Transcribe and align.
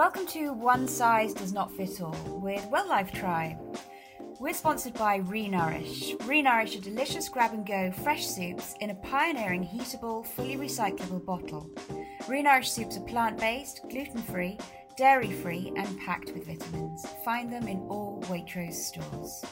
Welcome 0.00 0.26
to 0.28 0.54
One 0.54 0.88
Size 0.88 1.34
Does 1.34 1.52
Not 1.52 1.70
Fit 1.76 2.00
All 2.00 2.40
with 2.42 2.66
Well 2.68 2.88
Life 2.88 3.12
Tribe. 3.12 3.58
We're 4.38 4.54
sponsored 4.54 4.94
by 4.94 5.20
Renourish. 5.20 6.16
Renourish 6.20 6.78
are 6.78 6.80
delicious 6.80 7.28
grab 7.28 7.52
and 7.52 7.66
go 7.66 7.92
fresh 7.92 8.26
soups 8.26 8.74
in 8.80 8.88
a 8.88 8.94
pioneering 8.94 9.62
heatable, 9.62 10.24
fully 10.24 10.56
recyclable 10.56 11.22
bottle. 11.22 11.68
Renourish 12.22 12.68
soups 12.68 12.96
are 12.96 13.02
plant 13.02 13.38
based, 13.38 13.82
gluten 13.90 14.22
free, 14.22 14.56
dairy 14.96 15.32
free, 15.32 15.70
and 15.76 16.00
packed 16.00 16.32
with 16.32 16.46
vitamins. 16.46 17.04
Find 17.22 17.52
them 17.52 17.68
in 17.68 17.80
all 17.90 18.22
Waitrose 18.22 18.72
stores. 18.72 19.44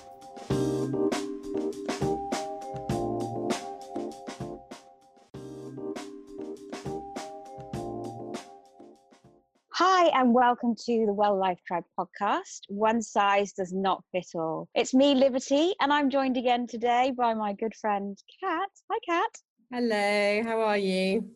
Hi, 10.00 10.20
and 10.20 10.32
welcome 10.32 10.76
to 10.86 11.06
the 11.06 11.12
Well 11.12 11.36
Life 11.36 11.58
Tribe 11.66 11.82
podcast. 11.98 12.60
One 12.68 13.02
size 13.02 13.52
does 13.52 13.72
not 13.72 14.04
fit 14.12 14.28
all. 14.36 14.68
It's 14.76 14.94
me, 14.94 15.16
Liberty, 15.16 15.74
and 15.80 15.92
I'm 15.92 16.08
joined 16.08 16.36
again 16.36 16.68
today 16.68 17.12
by 17.18 17.34
my 17.34 17.52
good 17.52 17.74
friend, 17.74 18.16
Kat. 18.38 18.68
Hi, 18.88 18.98
Kat. 19.04 19.30
Hello, 19.72 20.42
how 20.44 20.60
are 20.60 20.78
you? 20.78 21.28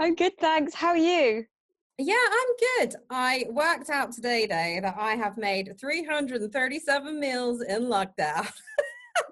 I'm 0.00 0.16
good, 0.16 0.36
thanks. 0.40 0.74
How 0.74 0.88
are 0.88 0.96
you? 0.96 1.44
Yeah, 1.96 2.16
I'm 2.16 2.88
good. 2.88 2.96
I 3.08 3.44
worked 3.50 3.88
out 3.88 4.10
today, 4.10 4.46
though, 4.46 4.88
that 4.88 4.96
I 4.98 5.14
have 5.14 5.38
made 5.38 5.72
337 5.78 7.20
meals 7.20 7.62
in 7.62 7.82
lockdown. 7.82 8.50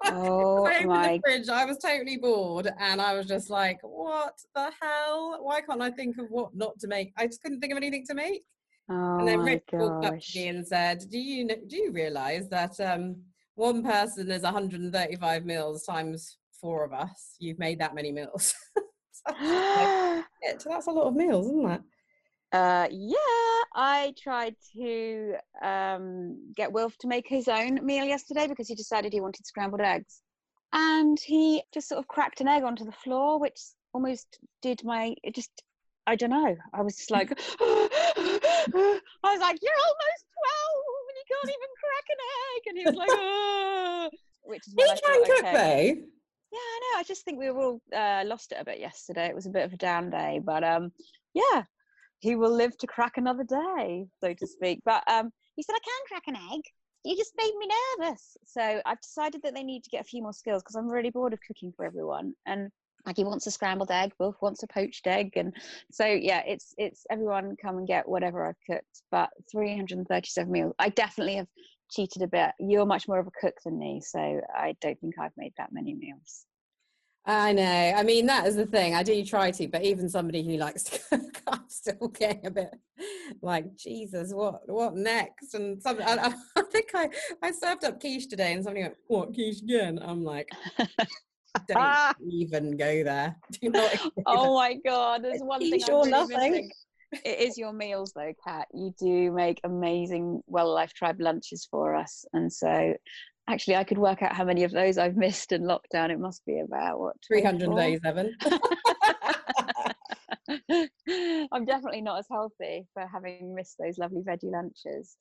Oh 0.05 0.65
I 0.65 0.75
opened 0.75 0.89
my! 0.89 1.07
the 1.13 1.21
fridge, 1.23 1.49
I 1.49 1.65
was 1.65 1.79
totally 1.79 2.17
bored, 2.17 2.71
and 2.79 3.01
I 3.01 3.15
was 3.15 3.25
just 3.25 3.49
like, 3.49 3.79
"What 3.81 4.35
the 4.53 4.71
hell? 4.79 5.39
Why 5.41 5.61
can't 5.61 5.81
I 5.81 5.89
think 5.89 6.19
of 6.19 6.27
what 6.29 6.55
not 6.55 6.79
to 6.79 6.87
make?" 6.87 7.11
I 7.17 7.25
just 7.25 7.41
couldn't 7.41 7.61
think 7.61 7.71
of 7.71 7.77
anything 7.77 8.05
to 8.07 8.13
make. 8.13 8.43
Oh 8.89 9.19
and 9.19 9.27
then 9.27 9.39
my 9.39 9.45
Rich 9.45 9.63
walked 9.73 10.05
up 10.05 10.19
to 10.19 10.39
me 10.39 10.47
and 10.47 10.67
said, 10.67 11.03
"Do 11.09 11.17
you 11.17 11.47
do 11.47 11.77
you 11.77 11.91
realise 11.91 12.47
that 12.47 12.79
um, 12.79 13.17
one 13.55 13.83
person 13.83 14.29
is 14.31 14.43
135 14.43 15.45
meals 15.45 15.83
times 15.83 16.37
four 16.59 16.83
of 16.83 16.93
us? 16.93 17.35
You've 17.39 17.59
made 17.59 17.79
that 17.79 17.95
many 17.95 18.11
meals." 18.11 18.53
So 19.23 19.35
I 19.37 19.43
was 19.43 20.23
like, 20.23 20.25
"Shit, 20.51 20.63
That's 20.65 20.87
a 20.87 20.91
lot 20.91 21.07
of 21.07 21.15
meals, 21.15 21.45
isn't 21.45 21.69
it? 21.69 21.81
Uh, 22.51 22.87
yeah, 22.91 23.61
I 23.73 24.13
tried 24.21 24.55
to 24.75 25.35
um, 25.61 26.51
get 26.55 26.71
Wilf 26.71 26.97
to 26.99 27.07
make 27.07 27.27
his 27.27 27.47
own 27.47 27.85
meal 27.85 28.03
yesterday 28.03 28.47
because 28.47 28.67
he 28.67 28.75
decided 28.75 29.13
he 29.13 29.21
wanted 29.21 29.45
scrambled 29.45 29.81
eggs. 29.81 30.21
And 30.73 31.17
he 31.19 31.63
just 31.73 31.87
sort 31.87 31.99
of 31.99 32.07
cracked 32.07 32.41
an 32.41 32.47
egg 32.47 32.63
onto 32.63 32.83
the 32.83 32.91
floor, 32.91 33.39
which 33.39 33.59
almost 33.93 34.39
did 34.61 34.83
my, 34.83 35.15
it 35.23 35.35
just, 35.35 35.51
I 36.07 36.15
don't 36.15 36.29
know. 36.29 36.55
I 36.73 36.81
was 36.81 36.97
just 36.97 37.11
like, 37.11 37.29
I 38.67 39.29
was 39.33 39.41
like, 39.41 39.59
you're 39.61 39.81
almost 39.87 40.23
12 40.31 41.07
and 41.07 41.17
you 41.17 41.25
can't 41.29 41.51
even 41.55 41.71
crack 41.81 42.07
an 42.11 42.19
egg. 42.41 42.61
And 42.67 42.77
he 42.77 42.85
was 42.85 42.95
like, 42.95 43.09
oh, 43.11 44.09
which 44.43 44.67
is 44.67 44.73
He 44.77 44.83
I 44.83 44.95
can 44.95 45.25
cook 45.25 45.45
okay. 45.45 45.93
though. 45.93 46.01
Yeah, 46.51 46.59
I 46.59 46.79
know. 46.81 46.99
I 46.99 47.03
just 47.03 47.23
think 47.23 47.39
we 47.39 47.49
were 47.49 47.61
all 47.61 47.81
uh, 47.95 48.23
lost 48.25 48.51
it 48.51 48.57
a 48.59 48.65
bit 48.65 48.79
yesterday. 48.79 49.27
It 49.27 49.35
was 49.35 49.45
a 49.45 49.51
bit 49.51 49.63
of 49.63 49.73
a 49.73 49.77
down 49.77 50.09
day, 50.09 50.41
but 50.43 50.63
um, 50.63 50.91
yeah, 51.33 51.63
he 52.19 52.35
will 52.35 52.53
live 52.53 52.77
to 52.79 52.87
crack 52.87 53.13
another 53.15 53.45
day, 53.45 54.05
so 54.21 54.33
to 54.33 54.47
speak. 54.47 54.81
But 54.83 55.03
um, 55.09 55.31
he 55.55 55.63
said, 55.63 55.73
"I 55.73 55.79
can 55.79 56.07
crack 56.09 56.23
an 56.27 56.35
egg. 56.53 56.61
You 57.05 57.15
just 57.15 57.31
made 57.37 57.53
me 57.57 57.69
nervous." 57.99 58.35
So 58.45 58.81
I've 58.85 58.99
decided 58.99 59.41
that 59.43 59.55
they 59.55 59.63
need 59.63 59.85
to 59.85 59.89
get 59.89 60.01
a 60.01 60.05
few 60.05 60.21
more 60.21 60.33
skills 60.33 60.61
because 60.61 60.75
I'm 60.75 60.89
really 60.89 61.09
bored 61.09 61.31
of 61.31 61.39
cooking 61.47 61.71
for 61.75 61.85
everyone. 61.85 62.33
And 62.45 62.69
like 63.05 63.17
he 63.17 63.23
wants 63.23 63.47
a 63.47 63.51
scrambled 63.51 63.91
egg, 63.91 64.11
Wolf 64.19 64.35
wants 64.41 64.63
a 64.63 64.67
poached 64.67 65.07
egg, 65.07 65.31
and 65.35 65.53
so 65.91 66.05
yeah, 66.05 66.43
it's 66.45 66.73
it's 66.77 67.05
everyone 67.09 67.55
come 67.61 67.77
and 67.77 67.87
get 67.87 68.07
whatever 68.07 68.47
I've 68.47 68.55
cooked. 68.69 69.03
But 69.11 69.29
337 69.51 70.51
meals. 70.51 70.73
I 70.79 70.89
definitely 70.89 71.35
have 71.35 71.47
cheated 71.89 72.21
a 72.21 72.27
bit. 72.27 72.51
You're 72.59 72.85
much 72.85 73.07
more 73.07 73.19
of 73.19 73.27
a 73.27 73.31
cook 73.39 73.55
than 73.65 73.77
me, 73.77 74.01
so 74.01 74.19
I 74.55 74.75
don't 74.81 74.99
think 74.99 75.15
I've 75.19 75.35
made 75.37 75.53
that 75.57 75.73
many 75.73 75.93
meals. 75.93 76.45
I 77.25 77.53
know. 77.53 77.93
I 77.95 78.01
mean, 78.01 78.25
that 78.25 78.47
is 78.47 78.55
the 78.55 78.65
thing. 78.65 78.95
I 78.95 79.03
do 79.03 79.23
try 79.23 79.51
to, 79.51 79.67
but 79.67 79.83
even 79.83 80.09
somebody 80.09 80.43
who 80.43 80.57
likes 80.57 80.83
to 80.85 80.99
cook, 81.09 81.41
I'm 81.47 81.69
still 81.69 82.07
getting 82.07 82.47
a 82.47 82.51
bit 82.51 82.73
like, 83.41 83.75
Jesus, 83.77 84.33
what 84.33 84.61
what 84.67 84.95
next? 84.95 85.53
And 85.53 85.81
some, 85.81 85.99
I, 86.01 86.17
I 86.17 86.33
I 86.55 86.63
think 86.71 86.89
I 86.95 87.09
I 87.43 87.51
served 87.51 87.83
up 87.83 87.99
quiche 87.99 88.27
today, 88.27 88.53
and 88.53 88.63
somebody 88.63 88.83
went, 88.83 88.95
"What 89.07 89.33
quiche 89.33 89.61
again?" 89.61 89.99
I'm 90.01 90.23
like, 90.23 90.49
"Don't 91.67 92.15
even 92.31 92.77
go 92.77 93.03
there. 93.03 93.35
Do 93.61 93.69
not." 93.69 93.93
even 93.93 94.09
go 94.17 94.23
oh 94.27 94.55
my 94.55 94.75
god, 94.85 95.23
there's 95.23 95.41
one 95.41 95.59
thing 95.59 95.81
really 95.87 96.09
nothing. 96.11 96.37
missing. 96.51 96.71
It 97.25 97.39
is 97.39 97.57
your 97.57 97.73
meals 97.73 98.13
though, 98.15 98.33
Kat. 98.45 98.67
You 98.73 98.93
do 98.97 99.31
make 99.31 99.59
amazing 99.63 100.41
Well 100.47 100.73
Life 100.73 100.93
Tribe 100.93 101.19
lunches 101.19 101.67
for 101.69 101.95
us, 101.95 102.25
and 102.33 102.51
so 102.51 102.93
actually, 103.49 103.75
I 103.75 103.83
could 103.83 103.97
work 103.97 104.21
out 104.21 104.35
how 104.35 104.45
many 104.45 104.63
of 104.63 104.71
those 104.71 104.97
I've 104.97 105.17
missed 105.17 105.51
in 105.51 105.63
lockdown. 105.63 106.09
It 106.09 106.19
must 106.19 106.45
be 106.45 106.59
about 106.59 106.99
what 106.99 107.15
300 107.27 107.75
days, 107.75 107.99
Evan. 108.05 108.35
I'm 111.51 111.65
definitely 111.65 112.01
not 112.01 112.19
as 112.19 112.27
healthy 112.31 112.87
for 112.93 113.05
having 113.07 113.53
missed 113.55 113.75
those 113.77 113.97
lovely 113.97 114.21
veggie 114.21 114.51
lunches. 114.51 115.17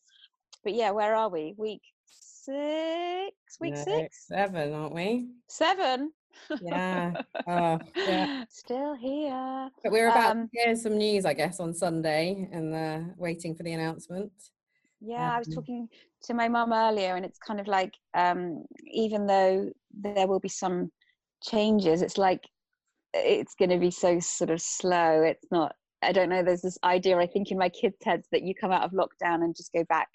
But 0.64 0.74
yeah, 0.74 0.90
where 0.90 1.14
are 1.14 1.28
we? 1.28 1.54
Week 1.56 1.82
six? 2.06 3.32
Week 3.60 3.74
No, 3.74 3.84
six? 3.84 4.26
seven, 4.26 4.72
aren't 4.72 4.94
we? 4.94 5.28
Seven? 5.48 6.12
Yeah. 6.60 7.16
Oh, 7.46 7.78
yeah. 8.06 8.26
Still 8.48 8.94
here. 8.94 9.70
But 9.82 9.92
we're 9.92 10.08
about 10.08 10.30
Um, 10.30 10.50
to 10.52 10.60
hear 10.60 10.76
some 10.76 10.98
news, 10.98 11.24
I 11.24 11.34
guess, 11.34 11.58
on 11.60 11.74
Sunday, 11.74 12.48
and 12.52 12.74
uh, 12.74 13.14
waiting 13.16 13.54
for 13.54 13.62
the 13.62 13.72
announcement. 13.72 14.32
Yeah, 15.00 15.32
I 15.34 15.38
was 15.38 15.48
Um, 15.48 15.54
talking 15.54 15.88
to 16.24 16.34
my 16.34 16.48
mum 16.48 16.72
earlier, 16.72 17.16
and 17.16 17.24
it's 17.24 17.38
kind 17.38 17.60
of 17.60 17.66
like 17.66 17.94
um, 18.14 18.64
even 18.86 19.26
though 19.26 19.70
there 19.92 20.26
will 20.26 20.40
be 20.40 20.48
some 20.48 20.92
changes, 21.42 22.02
it's 22.02 22.18
like 22.18 22.44
it's 23.14 23.54
going 23.56 23.70
to 23.70 23.78
be 23.78 23.90
so 23.90 24.20
sort 24.20 24.50
of 24.50 24.60
slow. 24.62 25.22
It's 25.22 25.46
not. 25.50 25.76
I 26.02 26.12
don't 26.12 26.28
know. 26.30 26.42
There's 26.42 26.62
this 26.62 26.78
idea 26.84 27.18
I 27.18 27.26
think 27.26 27.50
in 27.50 27.58
my 27.58 27.70
kids' 27.70 27.96
heads 28.04 28.28
that 28.32 28.42
you 28.42 28.54
come 28.54 28.72
out 28.72 28.84
of 28.84 28.92
lockdown 28.92 29.44
and 29.44 29.56
just 29.56 29.72
go 29.72 29.84
back 29.84 30.08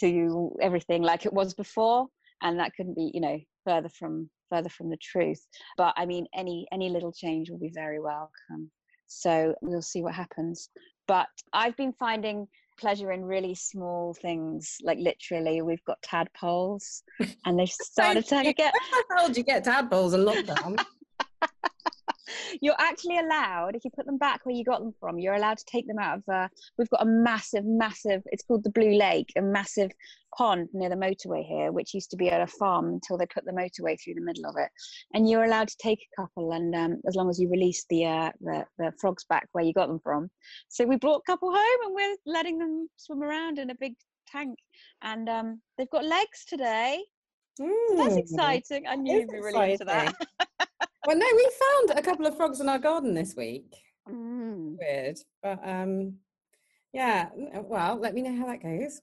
to 0.00 0.56
everything 0.60 1.02
like 1.02 1.26
it 1.26 1.32
was 1.32 1.54
before, 1.54 2.08
and 2.42 2.58
that 2.60 2.74
couldn't 2.76 2.96
be, 2.96 3.10
you 3.14 3.20
know, 3.20 3.38
further 3.64 3.88
from 3.90 4.30
further 4.50 4.68
from 4.68 4.90
the 4.90 4.98
truth. 4.98 5.46
But 5.76 5.94
I 5.96 6.06
mean, 6.06 6.26
any 6.34 6.66
any 6.72 6.88
little 6.88 7.12
change 7.12 7.50
will 7.50 7.58
be 7.58 7.72
very 7.74 8.00
welcome. 8.00 8.70
So 9.06 9.54
we'll 9.60 9.82
see 9.82 10.02
what 10.02 10.14
happens. 10.14 10.70
But 11.06 11.26
I've 11.52 11.76
been 11.76 11.92
finding 11.92 12.48
pleasure 12.78 13.12
in 13.12 13.24
really 13.24 13.54
small 13.54 14.14
things 14.14 14.78
like 14.82 14.98
literally 14.98 15.62
we've 15.62 15.84
got 15.84 16.02
tadpoles 16.02 17.02
and 17.44 17.58
they've 17.58 17.68
started 17.70 18.26
to 18.26 18.52
get 18.52 18.74
How 19.10 19.28
did 19.28 19.36
you 19.36 19.44
get 19.44 19.64
tadpoles 19.64 20.14
in 20.14 20.24
lockdown? 20.24 20.84
you're 22.60 22.74
actually 22.78 23.18
allowed 23.18 23.74
if 23.74 23.84
you 23.84 23.90
put 23.94 24.06
them 24.06 24.18
back 24.18 24.40
where 24.44 24.54
you 24.54 24.64
got 24.64 24.80
them 24.80 24.92
from 25.00 25.18
you're 25.18 25.34
allowed 25.34 25.58
to 25.58 25.64
take 25.66 25.86
them 25.86 25.98
out 25.98 26.18
of 26.18 26.34
uh, 26.34 26.48
we've 26.78 26.90
got 26.90 27.02
a 27.02 27.06
massive 27.06 27.64
massive 27.64 28.22
it's 28.26 28.44
called 28.44 28.64
the 28.64 28.70
blue 28.70 28.96
lake 28.96 29.32
a 29.36 29.42
massive 29.42 29.90
pond 30.36 30.68
near 30.72 30.88
the 30.88 30.96
motorway 30.96 31.46
here 31.46 31.72
which 31.72 31.94
used 31.94 32.10
to 32.10 32.16
be 32.16 32.28
at 32.30 32.40
a 32.40 32.46
farm 32.46 32.86
until 32.88 33.16
they 33.16 33.26
put 33.26 33.44
the 33.44 33.52
motorway 33.52 33.96
through 34.02 34.14
the 34.14 34.20
middle 34.20 34.46
of 34.46 34.56
it. 34.58 34.68
And 35.12 35.28
you're 35.28 35.44
allowed 35.44 35.68
to 35.68 35.76
take 35.80 36.00
a 36.00 36.22
couple 36.22 36.52
and 36.52 36.74
um, 36.74 37.00
as 37.06 37.14
long 37.14 37.30
as 37.30 37.38
you 37.38 37.48
release 37.50 37.84
the, 37.88 38.06
uh, 38.06 38.30
the 38.40 38.64
the 38.78 38.92
frogs 39.00 39.24
back 39.24 39.48
where 39.52 39.64
you 39.64 39.72
got 39.72 39.88
them 39.88 40.00
from. 40.02 40.30
So 40.68 40.84
we 40.84 40.96
brought 40.96 41.22
a 41.26 41.30
couple 41.30 41.50
home 41.50 41.80
and 41.86 41.94
we're 41.94 42.16
letting 42.26 42.58
them 42.58 42.88
swim 42.96 43.22
around 43.22 43.58
in 43.58 43.70
a 43.70 43.74
big 43.74 43.94
tank. 44.30 44.58
And 45.02 45.28
um, 45.28 45.60
they've 45.78 45.90
got 45.90 46.04
legs 46.04 46.44
today. 46.48 47.02
So 47.56 47.96
that's 47.96 48.16
Mm, 48.16 48.18
exciting. 48.18 48.86
I 48.88 48.96
knew 48.96 49.20
you'd 49.20 49.30
be 49.30 49.38
really 49.38 49.72
into 49.72 49.84
that 49.84 50.14
well, 51.06 51.16
no, 51.16 51.26
we 51.34 51.50
found 51.60 51.98
a 51.98 52.02
couple 52.02 52.26
of 52.26 52.36
frogs 52.36 52.60
in 52.60 52.68
our 52.68 52.78
garden 52.78 53.14
this 53.14 53.34
week. 53.36 53.74
Mm. 54.08 54.76
Weird, 54.78 55.18
but 55.42 55.58
um, 55.66 56.14
yeah. 56.92 57.28
Well, 57.34 57.96
let 57.96 58.14
me 58.14 58.22
know 58.22 58.36
how 58.36 58.46
that 58.46 58.62
goes. 58.62 59.00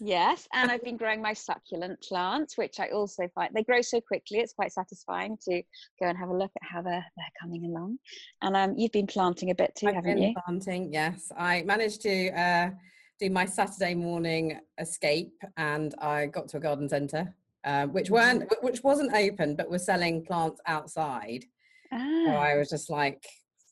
Yes, 0.00 0.46
and 0.52 0.70
I've 0.70 0.84
been 0.84 0.96
growing 0.98 1.20
my 1.20 1.32
succulent 1.32 2.00
plants, 2.02 2.56
which 2.56 2.78
I 2.78 2.88
also 2.88 3.28
find 3.34 3.50
they 3.54 3.64
grow 3.64 3.82
so 3.82 4.00
quickly. 4.00 4.38
It's 4.38 4.52
quite 4.52 4.72
satisfying 4.72 5.36
to 5.48 5.62
go 6.00 6.06
and 6.06 6.16
have 6.18 6.28
a 6.28 6.36
look 6.36 6.52
at 6.60 6.68
how 6.68 6.82
they're 6.82 7.04
they're 7.16 7.40
coming 7.40 7.64
along. 7.64 7.98
And 8.42 8.56
um, 8.56 8.74
you've 8.76 8.92
been 8.92 9.06
planting 9.06 9.50
a 9.50 9.54
bit 9.54 9.72
too, 9.76 9.88
I've 9.88 9.96
haven't 9.96 10.16
been 10.16 10.22
you? 10.22 10.34
planting. 10.44 10.92
Yes, 10.92 11.32
I 11.36 11.62
managed 11.62 12.02
to 12.02 12.30
uh, 12.30 12.70
do 13.18 13.30
my 13.30 13.44
Saturday 13.44 13.94
morning 13.94 14.60
escape, 14.78 15.40
and 15.56 15.94
I 16.00 16.26
got 16.26 16.48
to 16.48 16.58
a 16.58 16.60
garden 16.60 16.88
centre, 16.88 17.34
uh, 17.64 17.86
which 17.86 18.10
weren't, 18.10 18.44
which 18.62 18.82
wasn't 18.82 19.14
open, 19.14 19.54
but 19.56 19.70
were 19.70 19.78
selling 19.78 20.24
plants 20.24 20.60
outside. 20.66 21.44
So 21.92 21.98
Ah, 21.98 22.38
I 22.38 22.56
was 22.56 22.70
just 22.70 22.88
like, 22.90 23.22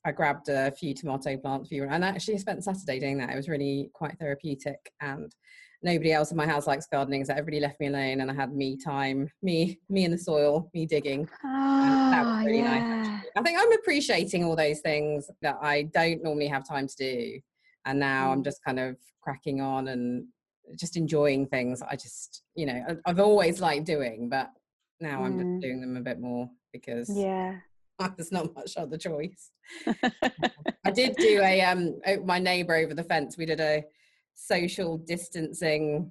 I 0.05 0.13
grabbed 0.13 0.49
a 0.49 0.71
few 0.73 0.95
tomato 0.95 1.37
plants, 1.37 1.69
few, 1.69 1.85
and 1.85 2.05
actually 2.05 2.39
spent 2.39 2.65
Saturday 2.65 2.99
doing 3.01 3.19
that. 3.19 3.31
It 3.31 3.37
was 3.37 3.49
really 3.49 3.91
quite 3.95 4.19
therapeutic, 4.19 4.79
and 5.01 5.35
nobody 5.83 6.13
else 6.13 6.31
in 6.31 6.37
my 6.37 6.47
house 6.47 6.67
likes 6.67 6.87
gardening, 6.87 7.25
so 7.25 7.33
everybody 7.33 7.61
left 7.61 7.81
me 7.81 7.87
alone, 7.89 8.21
and 8.21 8.31
I 8.31 8.35
had 8.35 8.53
me 8.55 8.77
time, 8.77 9.29
me, 9.43 9.79
me 9.89 10.05
in 10.05 10.11
the 10.11 10.19
soil, 10.19 10.71
me 10.75 10.85
digging. 10.87 11.25
that 11.43 12.23
was 12.25 12.35
ah, 12.35 12.43
really 12.45 12.63
nice, 12.63 12.83
yeah. 12.83 13.21
I 13.37 13.43
think 13.43 13.59
I'm 13.61 13.73
appreciating 13.73 14.45
all 14.45 14.57
those 14.57 14.81
things 14.81 15.31
that 15.43 15.57
I 15.63 15.83
don't 15.85 16.23
normally 16.23 16.49
have 16.49 16.67
time 16.69 16.87
to 16.87 16.97
do, 16.97 17.41
and 17.87 17.99
now 17.99 18.31
I'm 18.33 18.41
Mm. 18.43 18.45
just 18.45 18.63
kind 18.65 18.79
of 18.79 18.97
cracking 19.23 19.61
on 19.61 19.89
and 19.89 20.27
just 20.77 20.97
enjoying 20.97 21.47
things. 21.47 21.83
I 21.83 21.97
just, 21.97 22.43
you 22.55 22.67
know, 22.67 22.85
I- 22.89 23.11
I've 23.11 23.21
always 23.21 23.61
liked 23.61 23.87
doing, 23.87 24.29
but 24.29 24.51
now 25.01 25.23
I'm 25.25 25.39
Mm. 25.39 25.39
just 25.55 25.63
doing 25.63 25.81
them 25.81 25.97
a 25.97 26.01
bit 26.01 26.21
more 26.21 26.51
because 26.73 27.09
Yeah. 27.11 27.57
there's 28.17 28.33
not 28.33 28.55
much 28.55 28.77
other 28.77 28.97
choice. 28.99 29.51
I 30.85 30.91
did 30.93 31.17
do 31.19 31.41
a 31.43 31.61
um 31.63 32.01
my 32.25 32.39
neighbour 32.39 32.75
over 32.77 32.95
the 32.95 33.05
fence. 33.05 33.37
We 33.37 33.47
did 33.47 33.61
a 33.61 33.85
social 34.35 34.97
distancing 34.99 36.11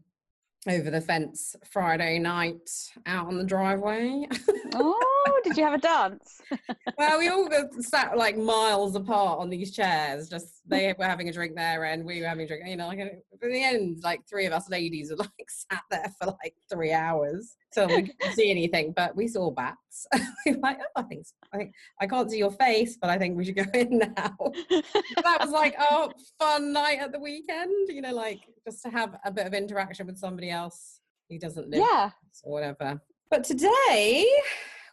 over 0.68 0.92
the 0.92 1.02
fence 1.02 1.56
Friday 1.72 2.20
night 2.20 2.70
out 3.06 3.28
on 3.28 3.38
the 3.38 3.44
driveway. 3.46 4.28
oh, 4.76 5.09
did 5.44 5.58
you 5.58 5.64
have 5.64 5.74
a 5.74 5.78
dance? 5.78 6.42
well, 6.98 7.20
we 7.20 7.28
all 7.30 7.50
sat 7.80 8.18
like 8.18 8.38
miles 8.38 8.96
apart 8.96 9.40
on 9.40 9.50
these 9.50 9.72
chairs. 9.72 10.30
Just 10.30 10.62
they 10.68 10.94
were 10.98 11.06
having 11.06 11.30
a 11.30 11.34
drink 11.34 11.56
there, 11.56 11.86
and 11.86 12.06
we 12.06 12.22
were 12.22 12.28
having 12.28 12.46
a 12.46 12.48
drink. 12.48 12.64
You 12.68 12.78
know, 12.78 12.88
like 12.88 13.00
in 13.00 13.22
the 13.42 13.64
end, 13.64 14.00
like 14.04 14.22
three 14.30 14.46
of 14.46 14.54
us 14.54 14.70
ladies 14.70 15.10
were 15.10 15.18
like 15.18 15.50
sat 15.50 15.82
there 15.90 16.12
for 16.20 16.28
like 16.28 16.54
three 16.72 16.92
hours 16.92 17.56
till 17.74 17.88
we 17.88 18.04
couldn't 18.04 18.34
see 18.34 18.52
anything. 18.52 18.94
But 18.96 19.16
we 19.16 19.28
saw 19.28 19.52
bats. 19.52 20.08
we 20.46 20.54
were 20.54 20.60
like, 20.60 20.80
oh, 20.82 21.02
I 21.02 21.04
think, 21.04 21.26
so. 21.26 21.34
I 21.54 21.58
think 21.58 21.74
I 22.02 22.08
can't 22.08 22.30
see 22.30 22.38
your 22.38 22.52
face, 22.52 22.98
but 23.00 23.10
I 23.10 23.18
think 23.18 23.38
we 23.38 23.46
should 23.46 23.56
go 23.56 23.66
in 23.74 24.00
now. 24.00 24.36
that 24.70 25.38
was 25.40 25.52
like, 25.52 25.76
oh, 25.80 26.12
fun 26.40 26.74
night 26.74 27.00
at 27.00 27.12
the 27.12 27.20
weekend. 27.20 27.90
You 27.90 28.02
know, 28.02 28.14
like 28.14 28.40
just 28.66 28.84
to 28.84 28.90
have 28.90 29.16
a 29.26 29.32
bit 29.32 29.48
of 29.48 29.54
interaction 29.54 30.08
with 30.08 30.18
somebody 30.18 30.50
else 30.50 31.00
who 31.30 31.38
doesn't 31.40 31.70
live 31.70 31.82
yeah, 31.82 32.10
or 32.44 32.54
whatever. 32.54 33.02
But 33.30 33.44
today 33.44 34.28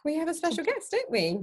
we 0.07 0.15
have 0.15 0.29
a 0.29 0.33
special 0.33 0.63
guest, 0.63 0.89
don't 0.89 1.11
we? 1.11 1.39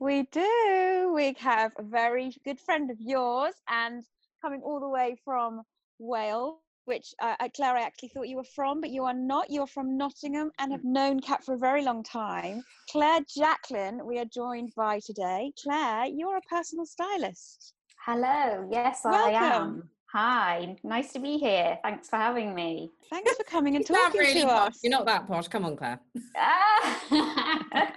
we 0.00 0.24
do. 0.32 1.12
We 1.14 1.36
have 1.38 1.70
a 1.78 1.84
very 1.84 2.34
good 2.44 2.58
friend 2.58 2.90
of 2.90 3.00
yours 3.00 3.54
and 3.68 4.02
coming 4.42 4.60
all 4.64 4.80
the 4.80 4.88
way 4.88 5.16
from 5.24 5.62
Wales, 6.00 6.56
which 6.86 7.14
uh, 7.22 7.36
uh, 7.38 7.48
Claire, 7.54 7.76
I 7.76 7.82
actually 7.82 8.08
thought 8.08 8.26
you 8.26 8.36
were 8.36 8.52
from, 8.56 8.80
but 8.80 8.90
you 8.90 9.04
are 9.04 9.14
not. 9.14 9.50
You're 9.50 9.68
from 9.68 9.96
Nottingham 9.96 10.50
and 10.58 10.72
have 10.72 10.82
known 10.82 11.20
Kat 11.20 11.44
for 11.44 11.54
a 11.54 11.58
very 11.58 11.84
long 11.84 12.02
time. 12.02 12.64
Claire 12.90 13.20
Jacqueline, 13.36 14.04
we 14.04 14.18
are 14.18 14.24
joined 14.24 14.72
by 14.76 14.98
today. 15.06 15.52
Claire, 15.62 16.06
you're 16.06 16.38
a 16.38 16.48
personal 16.50 16.86
stylist. 16.86 17.72
Hello, 18.04 18.68
yes, 18.68 19.06
I 19.06 19.30
am. 19.30 19.88
Hi, 20.12 20.74
nice 20.82 21.12
to 21.12 21.18
be 21.18 21.36
here. 21.36 21.78
Thanks 21.82 22.08
for 22.08 22.16
having 22.16 22.54
me. 22.54 22.90
Thanks 23.10 23.36
for 23.36 23.44
coming 23.44 23.76
and 23.76 23.86
talking 23.86 24.18
really 24.18 24.40
to 24.40 24.46
posh. 24.46 24.70
us. 24.70 24.78
You're 24.82 24.90
not 24.90 25.04
that 25.04 25.26
posh. 25.26 25.48
Come 25.48 25.66
on, 25.66 25.76
Claire. 25.76 26.00
Ah! 26.34 27.02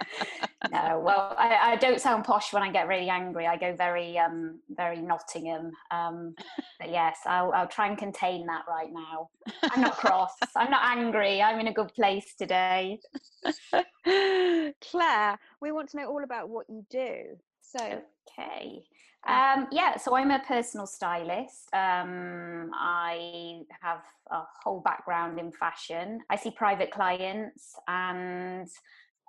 no, 0.70 1.00
well, 1.00 1.34
I, 1.38 1.72
I 1.72 1.76
don't 1.76 2.02
sound 2.02 2.24
posh 2.24 2.52
when 2.52 2.62
I 2.62 2.70
get 2.70 2.86
really 2.86 3.08
angry. 3.08 3.46
I 3.46 3.56
go 3.56 3.74
very, 3.74 4.18
um, 4.18 4.60
very 4.68 5.00
Nottingham. 5.00 5.72
Um, 5.90 6.34
but 6.78 6.90
yes, 6.90 7.16
I'll, 7.24 7.50
I'll 7.52 7.66
try 7.66 7.88
and 7.88 7.96
contain 7.96 8.44
that 8.44 8.64
right 8.68 8.92
now. 8.92 9.30
I'm 9.70 9.80
not 9.80 9.96
cross. 9.96 10.32
I'm 10.54 10.70
not 10.70 10.82
angry. 10.84 11.40
I'm 11.40 11.60
in 11.60 11.68
a 11.68 11.72
good 11.72 11.94
place 11.94 12.34
today. 12.38 12.98
Claire, 14.82 15.38
we 15.62 15.72
want 15.72 15.88
to 15.90 15.96
know 15.96 16.08
all 16.08 16.24
about 16.24 16.50
what 16.50 16.68
you 16.68 16.84
do. 16.90 17.38
So, 17.62 18.02
Okay. 18.38 18.82
Um, 19.26 19.68
yeah, 19.70 19.96
so 19.98 20.16
I'm 20.16 20.32
a 20.32 20.40
personal 20.40 20.86
stylist. 20.86 21.68
Um, 21.72 22.70
I 22.74 23.60
have 23.80 24.02
a 24.32 24.42
whole 24.64 24.80
background 24.80 25.38
in 25.38 25.52
fashion. 25.52 26.20
I 26.28 26.36
see 26.36 26.50
private 26.50 26.90
clients, 26.90 27.74
and 27.86 28.66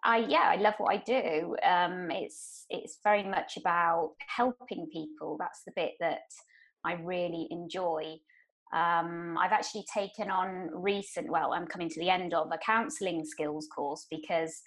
I 0.04 0.25
yeah, 0.28 0.50
I 0.51 0.56
love 0.56 0.74
what 0.80 0.94
I 0.94 0.98
do. 0.98 1.56
Um, 1.63 2.10
it's 2.10 2.66
it's 2.69 3.00
very 3.04 3.24
much 3.24 3.57
about 3.57 4.13
helping 4.28 4.88
people. 4.92 5.38
That's 5.40 5.62
the 5.63 5.74
bit 5.75 5.92
that 6.00 6.22
I 6.84 6.94
really 6.94 7.48
enjoy. 7.51 8.16
Um, 8.74 9.38
I've 9.39 9.51
actually 9.51 9.86
taken 9.94 10.31
on 10.31 10.72
recent. 10.74 11.30
Well, 11.30 11.54
I'm 11.54 11.68
coming 11.68 11.89
to 11.89 12.00
the 12.00 12.10
end 12.10 12.34
of 12.34 12.48
a 12.51 12.57
counselling 12.57 13.24
skills 13.24 13.68
course 13.74 14.07
because 14.10 14.60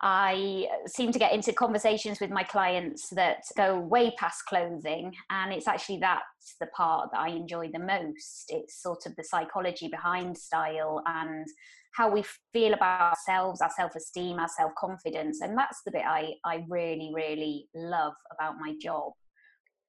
I 0.00 0.68
seem 0.86 1.10
to 1.10 1.18
get 1.18 1.32
into 1.32 1.52
conversations 1.52 2.20
with 2.20 2.30
my 2.30 2.44
clients 2.44 3.08
that 3.10 3.42
go 3.56 3.80
way 3.80 4.12
past 4.16 4.44
clothing, 4.46 5.12
and 5.30 5.52
it's 5.52 5.66
actually 5.66 5.98
that's 5.98 6.56
the 6.60 6.68
part 6.68 7.10
that 7.12 7.20
I 7.20 7.30
enjoy 7.30 7.70
the 7.72 7.80
most. 7.80 8.44
It's 8.48 8.80
sort 8.80 9.06
of 9.06 9.16
the 9.16 9.24
psychology 9.24 9.88
behind 9.88 10.38
style 10.38 11.02
and 11.06 11.46
how 11.94 12.08
we 12.08 12.22
feel 12.52 12.74
about 12.74 13.00
ourselves, 13.00 13.60
our 13.60 13.70
self 13.76 13.96
esteem, 13.96 14.38
our 14.38 14.48
self 14.48 14.72
confidence, 14.78 15.40
and 15.40 15.58
that's 15.58 15.80
the 15.84 15.90
bit 15.90 16.04
I, 16.06 16.34
I 16.44 16.64
really, 16.68 17.10
really 17.12 17.66
love 17.74 18.14
about 18.32 18.54
my 18.60 18.74
job. 18.80 19.12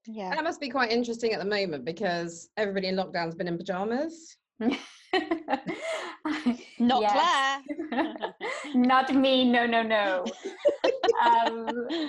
yeah. 0.07 0.33
That 0.33 0.43
must 0.43 0.59
be 0.59 0.69
quite 0.69 0.91
interesting 0.91 1.33
at 1.33 1.39
the 1.39 1.45
moment 1.45 1.85
because 1.85 2.49
everybody 2.57 2.87
in 2.87 2.95
lockdown's 2.95 3.35
been 3.35 3.47
in 3.47 3.57
pajamas. 3.59 4.38
Not 6.79 7.01
Yes. 7.01 7.61
Claire. 7.89 8.13
Not 8.75 9.15
me, 9.15 9.49
no, 9.49 9.65
no, 9.65 9.81
no. 9.81 10.25
um, 11.23 11.65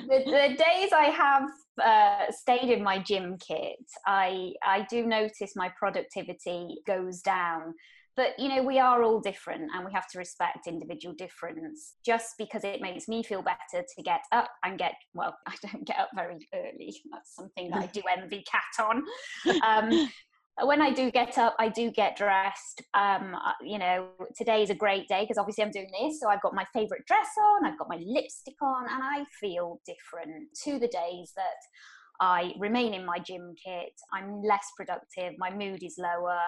the, 0.08 0.24
the 0.26 0.56
days 0.56 0.92
I 0.92 1.10
have 1.16 1.48
uh, 1.82 2.32
stayed 2.32 2.70
in 2.70 2.82
my 2.82 2.98
gym 2.98 3.36
kit, 3.38 3.78
I 4.06 4.52
I 4.64 4.86
do 4.90 5.06
notice 5.06 5.52
my 5.56 5.70
productivity 5.78 6.78
goes 6.86 7.20
down. 7.20 7.74
But 8.16 8.38
you 8.38 8.48
know, 8.48 8.62
we 8.62 8.78
are 8.78 9.02
all 9.02 9.20
different, 9.20 9.70
and 9.74 9.84
we 9.86 9.92
have 9.92 10.08
to 10.08 10.18
respect 10.18 10.66
individual 10.66 11.14
difference. 11.14 11.94
Just 12.04 12.34
because 12.36 12.64
it 12.64 12.82
makes 12.82 13.08
me 13.08 13.22
feel 13.22 13.42
better 13.42 13.84
to 13.96 14.02
get 14.02 14.20
up 14.32 14.50
and 14.64 14.78
get 14.78 14.94
well, 15.14 15.36
I 15.46 15.54
don't 15.62 15.86
get 15.86 15.98
up 15.98 16.10
very 16.14 16.46
early. 16.54 16.94
That's 17.12 17.34
something 17.34 17.70
that 17.70 17.82
I 17.82 17.86
do 17.86 18.02
envy 18.10 18.44
Kat 18.50 18.86
on. 18.86 19.02
Um, 19.62 20.08
when 20.62 20.82
I 20.82 20.90
do 20.90 21.10
get 21.10 21.38
up, 21.38 21.54
I 21.58 21.68
do 21.68 21.90
get 21.90 22.16
dressed. 22.16 22.82
Um, 22.94 23.34
uh, 23.34 23.52
you 23.62 23.78
know, 23.78 24.08
today 24.36 24.62
is 24.62 24.70
a 24.70 24.74
great 24.74 25.08
day 25.08 25.22
because 25.22 25.38
obviously 25.38 25.64
I'm 25.64 25.70
doing 25.70 25.90
this. 26.00 26.20
So 26.20 26.28
I've 26.28 26.42
got 26.42 26.54
my 26.54 26.66
favorite 26.72 27.06
dress 27.06 27.28
on, 27.38 27.66
I've 27.66 27.78
got 27.78 27.88
my 27.88 28.00
lipstick 28.04 28.60
on, 28.62 28.84
and 28.90 29.02
I 29.02 29.24
feel 29.40 29.80
different 29.86 30.48
to 30.64 30.78
the 30.78 30.88
days 30.88 31.32
that 31.36 31.60
I 32.20 32.52
remain 32.58 32.94
in 32.94 33.06
my 33.06 33.18
gym 33.18 33.54
kit. 33.64 33.92
I'm 34.12 34.42
less 34.42 34.66
productive, 34.76 35.34
my 35.38 35.50
mood 35.50 35.82
is 35.82 35.96
lower. 35.98 36.40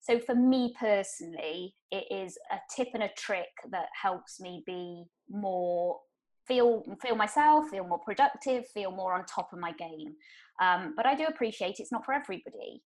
So 0.00 0.18
for 0.20 0.34
me 0.34 0.74
personally, 0.78 1.74
it 1.90 2.04
is 2.10 2.38
a 2.52 2.58
tip 2.74 2.88
and 2.94 3.02
a 3.02 3.10
trick 3.18 3.48
that 3.70 3.88
helps 4.00 4.40
me 4.40 4.62
be 4.64 5.04
more 5.28 5.98
feel 6.46 6.82
feel 7.02 7.14
myself, 7.14 7.68
feel 7.68 7.86
more 7.86 7.98
productive, 7.98 8.64
feel 8.72 8.90
more 8.90 9.12
on 9.12 9.26
top 9.26 9.52
of 9.52 9.58
my 9.58 9.72
game. 9.72 10.14
Um, 10.62 10.94
but 10.96 11.04
I 11.04 11.14
do 11.14 11.26
appreciate 11.26 11.76
it's 11.78 11.92
not 11.92 12.06
for 12.06 12.14
everybody 12.14 12.82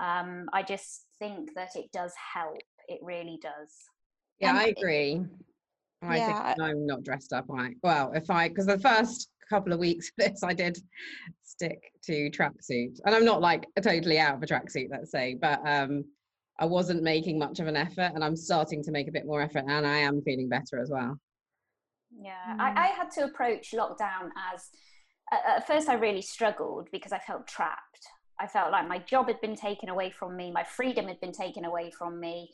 um, 0.00 0.48
I 0.52 0.62
just 0.62 1.06
think 1.18 1.54
that 1.54 1.70
it 1.76 1.90
does 1.92 2.12
help. 2.34 2.58
It 2.88 3.00
really 3.02 3.38
does. 3.40 3.70
Yeah, 4.40 4.54
I 4.56 4.66
it- 4.68 4.78
agree. 4.78 5.22
I 6.02 6.18
Yeah, 6.18 6.52
think 6.54 6.60
I'm 6.60 6.86
not 6.86 7.02
dressed 7.02 7.32
up. 7.32 7.46
I 7.50 7.74
well, 7.82 8.12
if 8.12 8.28
I 8.30 8.48
because 8.48 8.66
the 8.66 8.78
first 8.78 9.30
couple 9.48 9.72
of 9.72 9.78
weeks 9.78 10.08
of 10.08 10.14
this, 10.32 10.42
I 10.42 10.52
did 10.52 10.78
stick 11.44 11.92
to 12.04 12.30
tracksuit, 12.30 13.00
and 13.06 13.14
I'm 13.14 13.24
not 13.24 13.40
like 13.40 13.66
totally 13.82 14.18
out 14.18 14.34
of 14.34 14.42
a 14.42 14.46
tracksuit, 14.46 14.88
let's 14.90 15.10
say, 15.10 15.34
but 15.40 15.60
um, 15.66 16.04
I 16.58 16.66
wasn't 16.66 17.02
making 17.02 17.38
much 17.38 17.58
of 17.60 17.68
an 17.68 17.76
effort, 17.76 18.12
and 18.14 18.22
I'm 18.22 18.36
starting 18.36 18.82
to 18.84 18.90
make 18.90 19.08
a 19.08 19.12
bit 19.12 19.24
more 19.26 19.40
effort, 19.40 19.64
and 19.66 19.86
I 19.86 19.98
am 19.98 20.20
feeling 20.22 20.48
better 20.48 20.78
as 20.80 20.90
well. 20.90 21.18
Yeah, 22.16 22.32
Mm. 22.50 22.60
I, 22.60 22.84
I 22.84 22.86
had 22.88 23.10
to 23.12 23.24
approach 23.24 23.72
lockdown 23.72 24.28
as 24.52 24.68
at 25.32 25.66
first 25.66 25.88
I 25.88 25.94
really 25.94 26.22
struggled 26.22 26.88
because 26.92 27.12
I 27.12 27.18
felt 27.18 27.46
trapped. 27.46 28.06
I 28.40 28.46
felt 28.46 28.72
like 28.72 28.88
my 28.88 28.98
job 28.98 29.28
had 29.28 29.40
been 29.40 29.56
taken 29.56 29.88
away 29.88 30.10
from 30.10 30.36
me, 30.36 30.50
my 30.50 30.64
freedom 30.64 31.06
had 31.06 31.20
been 31.20 31.32
taken 31.32 31.64
away 31.64 31.90
from 31.90 32.20
me. 32.20 32.50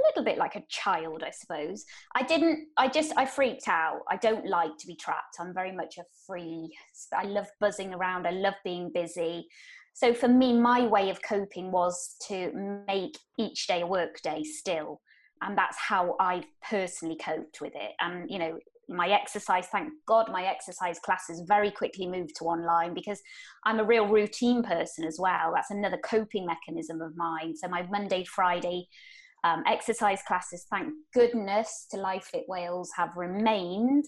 A 0.00 0.02
little 0.08 0.24
bit 0.24 0.38
like 0.38 0.56
a 0.56 0.64
child, 0.68 1.22
I 1.22 1.30
suppose. 1.30 1.84
I 2.14 2.22
didn't, 2.22 2.68
I 2.78 2.88
just, 2.88 3.12
I 3.16 3.26
freaked 3.26 3.68
out. 3.68 4.00
I 4.10 4.16
don't 4.16 4.46
like 4.46 4.78
to 4.78 4.86
be 4.86 4.96
trapped. 4.96 5.36
I'm 5.38 5.52
very 5.52 5.70
much 5.70 5.98
a 5.98 6.04
free, 6.26 6.74
I 7.14 7.24
love 7.24 7.46
buzzing 7.60 7.92
around, 7.92 8.26
I 8.26 8.30
love 8.30 8.54
being 8.64 8.90
busy. 8.92 9.46
So 9.92 10.14
for 10.14 10.28
me, 10.28 10.58
my 10.58 10.86
way 10.86 11.10
of 11.10 11.22
coping 11.22 11.70
was 11.70 12.16
to 12.28 12.82
make 12.86 13.18
each 13.38 13.66
day 13.66 13.82
a 13.82 13.86
work 13.86 14.22
day 14.22 14.42
still. 14.44 15.02
And 15.42 15.58
that's 15.58 15.76
how 15.76 16.16
I 16.20 16.44
personally 16.62 17.16
coped 17.16 17.60
with 17.60 17.74
it. 17.74 17.92
And, 18.00 18.30
you 18.30 18.38
know, 18.38 18.58
my 18.88 19.08
exercise 19.08 19.66
thank 19.70 19.92
god 20.06 20.30
my 20.30 20.44
exercise 20.44 20.98
classes 20.98 21.42
very 21.46 21.70
quickly 21.70 22.06
moved 22.06 22.34
to 22.36 22.44
online 22.44 22.94
because 22.94 23.20
i'm 23.64 23.78
a 23.78 23.84
real 23.84 24.06
routine 24.06 24.62
person 24.62 25.04
as 25.04 25.18
well. 25.20 25.52
That's 25.54 25.70
another 25.70 25.98
coping 26.04 26.46
mechanism 26.46 27.00
of 27.00 27.16
mine. 27.16 27.54
So 27.56 27.68
my 27.68 27.82
monday 27.90 28.24
friday 28.24 28.86
um, 29.44 29.62
exercise 29.66 30.22
classes 30.26 30.66
thank 30.70 30.92
goodness 31.14 31.86
to 31.90 31.96
life 31.96 32.28
fit 32.30 32.44
wales 32.48 32.90
have 32.96 33.16
remained. 33.16 34.04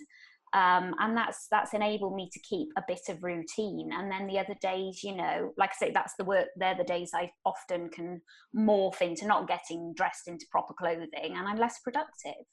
Um, 0.52 0.94
and 1.00 1.16
that's 1.16 1.48
that's 1.50 1.74
enabled 1.74 2.14
me 2.14 2.30
to 2.32 2.38
keep 2.40 2.68
a 2.76 2.84
bit 2.86 3.00
of 3.08 3.24
routine. 3.24 3.90
And 3.92 4.08
then 4.08 4.28
the 4.28 4.38
other 4.38 4.54
days 4.60 5.02
you 5.02 5.16
know 5.16 5.52
like 5.56 5.70
i 5.70 5.86
say 5.86 5.90
that's 5.92 6.14
the 6.16 6.24
work 6.24 6.48
they're 6.56 6.76
the 6.76 6.84
days 6.84 7.10
i 7.14 7.30
often 7.44 7.88
can 7.88 8.20
morph 8.56 9.00
into 9.00 9.26
not 9.26 9.48
getting 9.48 9.92
dressed 9.96 10.28
into 10.28 10.46
proper 10.50 10.74
clothing 10.74 11.08
and 11.36 11.48
i'm 11.48 11.58
less 11.58 11.80
productive. 11.82 12.44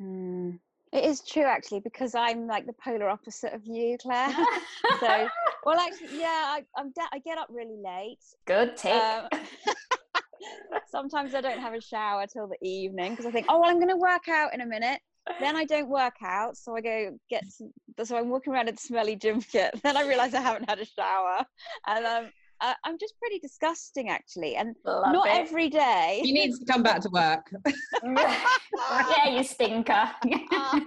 Mm. 0.00 0.58
It 0.94 1.04
is 1.04 1.22
true, 1.22 1.42
actually, 1.42 1.80
because 1.80 2.14
I'm 2.14 2.46
like 2.46 2.66
the 2.66 2.72
polar 2.72 3.08
opposite 3.08 3.52
of 3.52 3.62
you, 3.66 3.98
Claire. 4.00 4.30
so 5.00 5.28
well, 5.64 5.78
actually, 5.80 6.20
yeah, 6.20 6.54
I, 6.56 6.62
I'm 6.76 6.92
da- 6.92 7.08
I 7.12 7.18
get 7.18 7.36
up 7.36 7.48
really 7.50 7.76
late. 7.82 8.20
Good 8.46 8.76
tip. 8.76 8.92
Um, 8.92 9.28
sometimes 10.86 11.34
I 11.34 11.40
don't 11.40 11.58
have 11.58 11.74
a 11.74 11.80
shower 11.80 12.26
till 12.32 12.46
the 12.46 12.58
evening 12.62 13.12
because 13.12 13.26
I 13.26 13.32
think, 13.32 13.46
oh, 13.48 13.58
well, 13.58 13.70
I'm 13.70 13.78
going 13.78 13.88
to 13.88 13.96
work 13.96 14.28
out 14.28 14.54
in 14.54 14.60
a 14.60 14.66
minute. 14.66 15.00
Then 15.40 15.56
I 15.56 15.64
don't 15.64 15.88
work 15.88 16.14
out, 16.22 16.56
so 16.56 16.76
I 16.76 16.80
go 16.80 17.18
get. 17.28 17.42
Some, 17.48 17.72
so 18.04 18.16
I'm 18.16 18.28
walking 18.28 18.52
around 18.52 18.68
in 18.68 18.76
smelly 18.76 19.16
gym 19.16 19.40
kit. 19.40 19.74
Then 19.82 19.96
I 19.96 20.06
realise 20.06 20.32
I 20.32 20.40
haven't 20.40 20.68
had 20.68 20.78
a 20.78 20.84
shower, 20.84 21.44
and 21.88 22.06
um, 22.06 22.30
I, 22.60 22.74
I'm 22.84 22.98
just 22.98 23.14
pretty 23.18 23.38
disgusting 23.38 24.08
actually, 24.08 24.56
and 24.56 24.74
Love 24.84 25.12
not 25.12 25.26
it. 25.26 25.34
every 25.34 25.68
day. 25.68 26.20
You 26.24 26.32
need 26.32 26.52
to 26.52 26.64
come 26.64 26.82
back 26.82 27.00
to 27.00 27.10
work. 27.10 27.50
yeah, 28.04 29.28
you 29.28 29.44
stinker. 29.44 30.10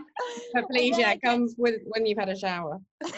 But 0.54 0.66
please, 0.70 0.98
yeah, 0.98 1.16
come 1.24 1.48
with, 1.58 1.82
when 1.86 2.06
you've 2.06 2.18
had 2.18 2.30
a 2.30 2.36
shower. 2.36 2.80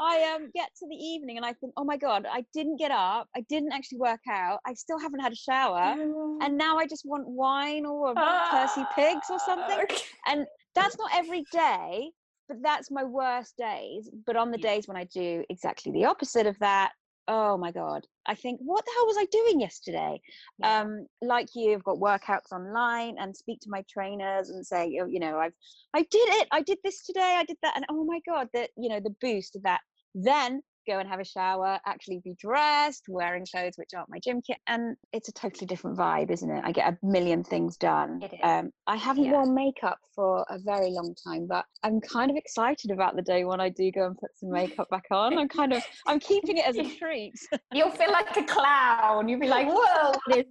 I 0.00 0.32
um 0.34 0.50
get 0.54 0.68
to 0.78 0.86
the 0.88 0.94
evening 0.94 1.38
and 1.38 1.44
I 1.46 1.52
think, 1.54 1.72
oh 1.76 1.84
my 1.84 1.96
god, 1.96 2.24
I 2.30 2.44
didn't 2.54 2.76
get 2.76 2.92
up. 2.92 3.28
I 3.36 3.40
didn't 3.48 3.72
actually 3.72 3.98
work 3.98 4.20
out. 4.30 4.60
I 4.64 4.74
still 4.74 4.98
haven't 4.98 5.20
had 5.20 5.32
a 5.32 5.36
shower, 5.36 5.96
and 6.40 6.56
now 6.56 6.78
I 6.78 6.86
just 6.86 7.04
want 7.04 7.26
wine 7.26 7.84
or 7.84 8.14
Percy 8.14 8.84
pigs 8.94 9.26
or 9.28 9.38
something. 9.40 9.86
And 10.26 10.46
that's 10.74 10.96
not 10.98 11.10
every 11.14 11.44
day, 11.52 12.10
but 12.48 12.58
that's 12.62 12.90
my 12.90 13.04
worst 13.04 13.56
days. 13.56 14.10
But 14.26 14.36
on 14.36 14.50
the 14.50 14.58
Yeah. 14.58 14.70
days 14.70 14.88
when 14.88 14.96
I 14.96 15.04
do 15.04 15.44
exactly 15.50 15.92
the 15.92 16.06
opposite 16.06 16.46
of 16.46 16.58
that, 16.60 16.92
oh 17.30 17.58
my 17.58 17.70
god, 17.70 18.06
I 18.24 18.34
think, 18.34 18.58
what 18.62 18.84
the 18.86 18.92
hell 18.96 19.06
was 19.06 19.18
I 19.18 19.26
doing 19.26 19.60
yesterday? 19.60 20.20
Yeah. 20.58 20.80
Um, 20.80 21.06
like 21.20 21.48
you, 21.54 21.74
I've 21.74 21.84
got 21.84 21.98
workouts 21.98 22.52
online 22.52 23.16
and 23.18 23.36
speak 23.36 23.60
to 23.60 23.70
my 23.70 23.84
trainers 23.88 24.48
and 24.48 24.66
say, 24.66 24.98
oh, 25.00 25.06
you 25.06 25.20
know, 25.20 25.38
I've 25.38 25.52
I 25.94 26.00
did 26.02 26.28
it. 26.40 26.48
I 26.50 26.62
did 26.62 26.78
this 26.84 27.04
today. 27.04 27.36
I 27.38 27.44
did 27.44 27.58
that, 27.62 27.76
and 27.76 27.84
oh 27.90 28.04
my 28.04 28.20
god, 28.26 28.48
that 28.54 28.70
you 28.76 28.88
know, 28.88 29.00
the 29.00 29.14
boost 29.20 29.56
of 29.56 29.62
that. 29.64 29.80
Then 30.14 30.62
go 30.88 30.98
and 30.98 31.08
have 31.08 31.20
a 31.20 31.24
shower, 31.24 31.78
actually 31.86 32.20
be 32.24 32.34
dressed, 32.40 33.04
wearing 33.08 33.46
clothes 33.50 33.74
which 33.76 33.90
aren't 33.94 34.08
my 34.10 34.18
gym 34.18 34.40
kit, 34.44 34.56
and 34.66 34.96
it's 35.12 35.28
a 35.28 35.32
totally 35.32 35.66
different 35.66 35.96
vibe, 35.98 36.30
isn't 36.30 36.50
it? 36.50 36.62
I 36.64 36.72
get 36.72 36.92
a 36.92 37.06
million 37.06 37.44
things 37.44 37.76
done. 37.76 38.22
Um, 38.42 38.70
I 38.86 38.96
haven't 38.96 39.24
Yeah. 39.24 39.32
worn 39.32 39.54
makeup 39.54 39.98
for 40.14 40.44
a 40.48 40.58
very 40.58 40.90
long 40.90 41.14
time, 41.22 41.46
but 41.46 41.64
I'm 41.82 42.00
kind 42.00 42.30
of 42.30 42.36
excited 42.36 42.90
about 42.90 43.14
the 43.16 43.22
day 43.22 43.44
when 43.44 43.60
I 43.60 43.68
do 43.68 43.90
go 43.92 44.06
and 44.06 44.16
put 44.18 44.30
some 44.36 44.50
makeup 44.50 44.88
back 44.90 45.04
on. 45.10 45.38
I'm 45.38 45.48
kind 45.48 45.72
of 45.72 45.84
I'm 46.06 46.18
keeping 46.18 46.56
it 46.56 46.66
as 46.66 46.78
a 46.78 46.84
treat. 46.98 47.34
You'll 47.72 47.90
feel 47.90 48.10
like 48.10 48.34
a 48.36 48.42
clown. 48.44 49.28
You'll 49.28 49.40
be 49.40 49.48
like, 49.48 49.66
whoa, 49.68 50.12
what 50.26 50.38
is 50.38 50.44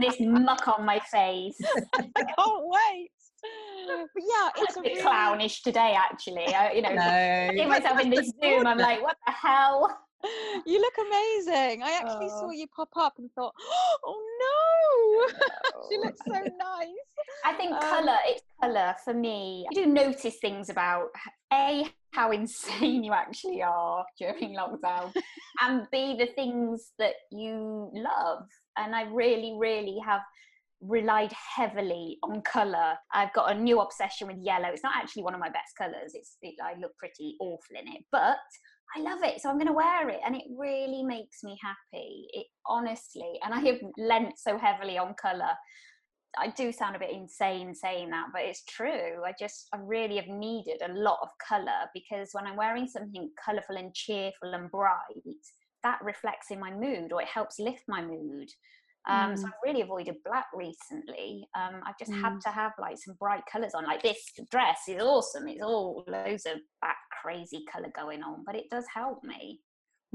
this, 0.00 0.16
this 0.16 0.16
muck 0.20 0.68
on 0.68 0.84
my 0.84 1.00
face. 1.10 1.58
I 1.94 2.02
can't 2.16 2.62
wait. 2.64 3.10
But 3.86 4.22
yeah, 4.28 4.48
It's 4.64 4.76
a 4.76 4.80
a 4.80 4.82
bit 4.82 4.92
really, 4.92 5.02
clownish 5.02 5.62
today, 5.62 5.94
actually. 5.96 6.46
I, 6.54 6.72
you 6.72 6.82
know, 6.82 6.92
No. 6.92 7.48
seeing 7.54 7.68
myself 7.68 8.00
in 8.00 8.10
this 8.10 8.32
Zoom, 8.42 8.66
I'm 8.66 8.78
like, 8.78 9.02
what 9.02 9.16
the 9.26 9.32
hell? 9.32 9.98
You 10.66 10.80
look 10.80 10.94
amazing. 10.98 11.82
I 11.84 11.92
actually 12.00 12.30
saw 12.30 12.46
Oh. 12.48 12.50
you 12.50 12.66
pop 12.74 12.88
up 12.96 13.14
and 13.18 13.30
thought, 13.36 13.52
oh 14.04 14.20
no, 14.44 15.82
she 15.88 15.98
looks 15.98 16.18
so 16.26 16.32
nice. 16.58 16.88
I 17.44 17.52
think 17.52 17.72
Um, 17.74 17.80
colour, 17.80 18.16
it's 18.26 18.42
colour 18.60 18.96
for 19.04 19.14
me. 19.14 19.66
You 19.70 19.84
do 19.84 19.92
notice 19.92 20.38
things 20.40 20.68
about 20.68 21.08
A, 21.52 21.84
how 22.12 22.32
insane 22.32 23.04
you 23.04 23.12
actually 23.12 23.62
are 23.62 24.04
during 24.18 24.56
lockdown, 24.56 25.12
and 25.60 25.86
B, 25.92 26.16
the 26.18 26.26
things 26.34 26.92
that 26.98 27.14
you 27.30 27.90
love. 27.94 28.46
And 28.78 28.96
I 28.96 29.02
really, 29.02 29.54
really 29.60 29.98
have 30.04 30.22
relied 30.88 31.32
heavily 31.32 32.18
on 32.22 32.42
colour. 32.42 32.94
I've 33.12 33.32
got 33.32 33.50
a 33.50 33.58
new 33.58 33.80
obsession 33.80 34.28
with 34.28 34.38
yellow. 34.40 34.68
It's 34.68 34.82
not 34.82 34.96
actually 34.96 35.24
one 35.24 35.34
of 35.34 35.40
my 35.40 35.50
best 35.50 35.76
colours. 35.76 36.12
It's 36.14 36.36
it, 36.42 36.54
I 36.62 36.78
look 36.80 36.96
pretty 36.98 37.36
awful 37.40 37.76
in 37.78 37.92
it, 37.92 38.02
but 38.12 38.38
I 38.96 39.00
love 39.00 39.22
it, 39.22 39.40
so 39.40 39.50
I'm 39.50 39.56
going 39.56 39.66
to 39.66 39.72
wear 39.72 40.08
it, 40.08 40.20
and 40.24 40.36
it 40.36 40.44
really 40.56 41.02
makes 41.02 41.42
me 41.42 41.58
happy. 41.62 42.28
It 42.32 42.46
honestly, 42.66 43.38
and 43.44 43.52
I 43.52 43.60
have 43.60 43.78
lent 43.98 44.38
so 44.38 44.58
heavily 44.58 44.96
on 44.96 45.14
colour. 45.14 45.50
I 46.38 46.48
do 46.48 46.70
sound 46.70 46.96
a 46.96 46.98
bit 46.98 47.12
insane 47.12 47.74
saying 47.74 48.10
that, 48.10 48.26
but 48.32 48.42
it's 48.42 48.64
true. 48.64 49.22
I 49.26 49.32
just, 49.38 49.68
I 49.72 49.78
really 49.82 50.16
have 50.16 50.28
needed 50.28 50.82
a 50.84 50.92
lot 50.92 51.18
of 51.22 51.28
colour 51.46 51.88
because 51.94 52.28
when 52.32 52.46
I'm 52.46 52.56
wearing 52.56 52.86
something 52.86 53.30
colourful 53.42 53.76
and 53.76 53.94
cheerful 53.94 54.52
and 54.52 54.70
bright, 54.70 54.92
that 55.82 55.98
reflects 56.02 56.50
in 56.50 56.60
my 56.60 56.70
mood 56.70 57.12
or 57.12 57.22
it 57.22 57.28
helps 57.28 57.58
lift 57.58 57.84
my 57.88 58.02
mood. 58.02 58.48
Um, 59.08 59.36
So 59.36 59.44
Mm. 59.44 59.46
I've 59.48 59.54
really 59.64 59.80
avoided 59.82 60.16
black 60.24 60.46
recently. 60.54 61.48
Um, 61.54 61.80
I've 61.86 61.98
just 61.98 62.12
had 62.12 62.34
Mm. 62.34 62.40
to 62.40 62.48
have 62.50 62.72
like 62.78 62.98
some 62.98 63.14
bright 63.14 63.44
colours 63.46 63.74
on. 63.74 63.84
Like 63.84 64.02
this 64.02 64.18
dress 64.50 64.80
is 64.88 65.00
awesome. 65.00 65.46
It's 65.48 65.62
all 65.62 66.04
loads 66.08 66.46
of 66.46 66.58
back 66.80 66.98
crazy 67.22 67.64
colour 67.70 67.90
going 67.94 68.22
on, 68.22 68.42
but 68.44 68.54
it 68.56 68.68
does 68.70 68.86
help 68.92 69.22
me. 69.24 69.60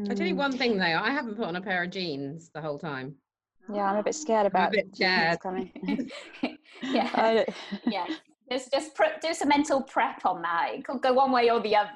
I'll 0.09 0.15
tell 0.15 0.27
you 0.27 0.35
Mm. 0.35 0.37
one 0.39 0.57
thing 0.57 0.77
though, 0.77 0.85
I 1.01 1.11
haven't 1.11 1.35
put 1.35 1.45
on 1.45 1.55
a 1.55 1.61
pair 1.61 1.83
of 1.83 1.89
jeans 1.91 2.49
the 2.53 2.61
whole 2.61 2.79
time. 2.79 3.17
Yeah, 3.73 3.89
I'm 3.91 3.97
a 3.97 4.03
bit 4.03 4.15
scared 4.15 4.47
about 4.47 4.71
bit 4.71 4.87
what's 4.97 5.41
coming. 5.41 5.71
yeah. 6.81 7.09
I- 7.13 7.45
yeah 7.85 8.07
just 8.51 8.71
just 8.73 8.93
pre- 8.95 9.17
do 9.21 9.33
some 9.33 9.47
mental 9.47 9.81
prep 9.83 10.25
on 10.25 10.41
that 10.41 10.71
it 10.73 10.83
could 10.83 11.01
go 11.01 11.13
one 11.13 11.31
way 11.31 11.49
or 11.49 11.61
the 11.61 11.73
other 11.75 11.89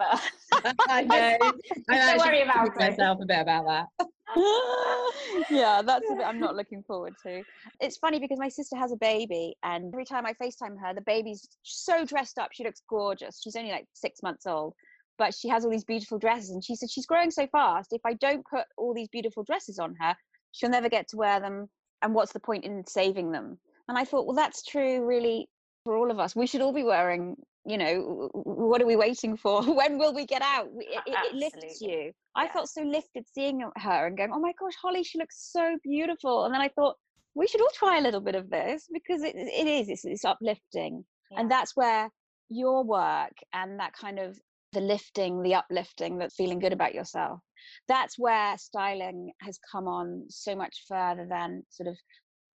I 0.88 1.02
know. 1.04 1.38
I'm 1.42 1.60
Don't 1.88 1.98
actually 1.98 2.20
worry 2.30 2.42
about 2.44 2.64
thinking 2.68 2.82
it. 2.82 2.90
myself 2.92 3.20
a 3.22 3.25
bit 3.25 3.40
about 3.40 3.66
that. 3.98 4.08
yeah, 5.50 5.82
that's 5.82 6.10
a 6.10 6.15
bit 6.15 6.25
I'm 6.25 6.39
not 6.39 6.56
looking 6.60 6.84
forward 6.84 7.15
to. 7.24 7.44
It's 7.80 7.98
funny 7.98 8.20
because 8.20 8.39
my 8.39 8.50
sister 8.50 8.75
has 8.75 8.92
a 8.92 8.98
baby, 8.98 9.56
and 9.63 9.94
every 9.94 10.06
time 10.06 10.25
I 10.25 10.34
FaceTime 10.34 10.80
her, 10.82 10.94
the 10.94 11.01
baby's 11.01 11.48
so 11.63 12.06
dressed 12.06 12.38
up. 12.38 12.50
She 12.54 12.63
looks 12.63 12.82
gorgeous. 12.89 13.42
She's 13.42 13.56
only 13.56 13.72
like 13.72 13.88
six 13.94 14.22
months 14.22 14.46
old, 14.46 14.74
but 15.18 15.34
she 15.34 15.48
has 15.48 15.63
all 15.63 15.72
these 15.72 15.84
beautiful 15.84 16.20
dresses. 16.20 16.51
And 16.51 16.63
she 16.63 16.75
said 16.75 16.89
she's 16.92 17.06
growing 17.06 17.32
so 17.32 17.48
fast. 17.48 17.89
If 17.92 18.01
I 18.06 18.13
don't 18.13 18.46
put 18.46 18.65
all 18.77 18.94
these 18.94 19.10
beautiful 19.10 19.44
dresses 19.44 19.80
on 19.80 19.96
her, 20.00 20.15
she'll 20.51 20.70
never 20.70 20.89
get 20.89 21.08
to 21.10 21.18
wear 21.18 21.39
them. 21.39 21.68
And 22.01 22.13
what's 22.13 22.34
the 22.34 22.39
point 22.39 22.65
in 22.65 22.84
saving 22.88 23.32
them? 23.32 23.58
And 23.88 23.98
I 23.98 24.06
thought, 24.06 24.25
well, 24.25 24.36
that's 24.36 24.63
true, 24.63 25.06
really, 25.06 25.48
for 25.84 25.96
all 25.96 26.12
of 26.12 26.20
us. 26.20 26.36
We 26.36 26.48
should 26.48 26.62
all 26.62 26.74
be 26.74 26.84
wearing. 26.84 27.36
You 27.66 27.78
know, 27.78 28.30
what 28.34 28.82
are 28.82 28.86
we 28.86 28.96
waiting 28.96 29.38
for? 29.38 29.64
when 29.76 29.98
will 29.98 30.14
we 30.14 30.26
get 30.26 30.42
out? 30.42 30.68
It, 30.78 31.02
it, 31.08 31.34
lifts 31.34 31.82
you. 31.82 32.12
I 32.36 32.48
felt 32.48 32.70
so 32.70 32.82
lifted 32.82 33.26
seeing 33.34 33.62
her 33.78 34.08
and 34.08 34.18
going, 34.18 34.32
oh 34.34 34.40
my 34.40 34.54
gosh, 34.60 34.74
Holly, 34.82 35.04
she 35.04 35.18
looks 35.18 35.50
so 35.52 35.78
beautiful. 35.84 36.46
And 36.46 36.54
then 36.54 36.62
I 36.62 36.70
thought, 36.70 36.96
we 37.34 37.48
should 37.48 37.62
all 37.62 37.72
try 37.74 37.98
a 37.98 38.02
little 38.02 38.22
bit 38.22 38.36
of 38.36 38.50
this 38.50 38.88
because 38.94 39.22
it, 39.24 39.36
it 39.36 39.68
is, 39.68 39.90
it's, 39.90 40.06
it's 40.06 40.26
uplifting. 40.26 41.04
And 41.36 41.52
that's 41.52 41.76
where 41.76 42.10
your 42.50 42.84
work 42.84 43.34
and 43.54 43.80
that 43.80 43.94
kind 43.94 44.20
of 44.20 44.38
the 44.74 44.82
lifting, 44.82 45.42
the 45.42 45.56
uplifting, 45.56 46.18
that 46.20 46.34
feeling 46.34 46.60
good 46.60 46.74
about 46.74 46.94
yourself, 46.94 47.40
that's 47.88 48.20
where 48.20 48.58
styling 48.58 49.32
has 49.42 49.60
come 49.72 49.88
on 49.88 50.26
so 50.30 50.56
much 50.56 50.84
further 50.88 51.26
than 51.30 51.64
sort 51.70 51.88
of 51.88 51.98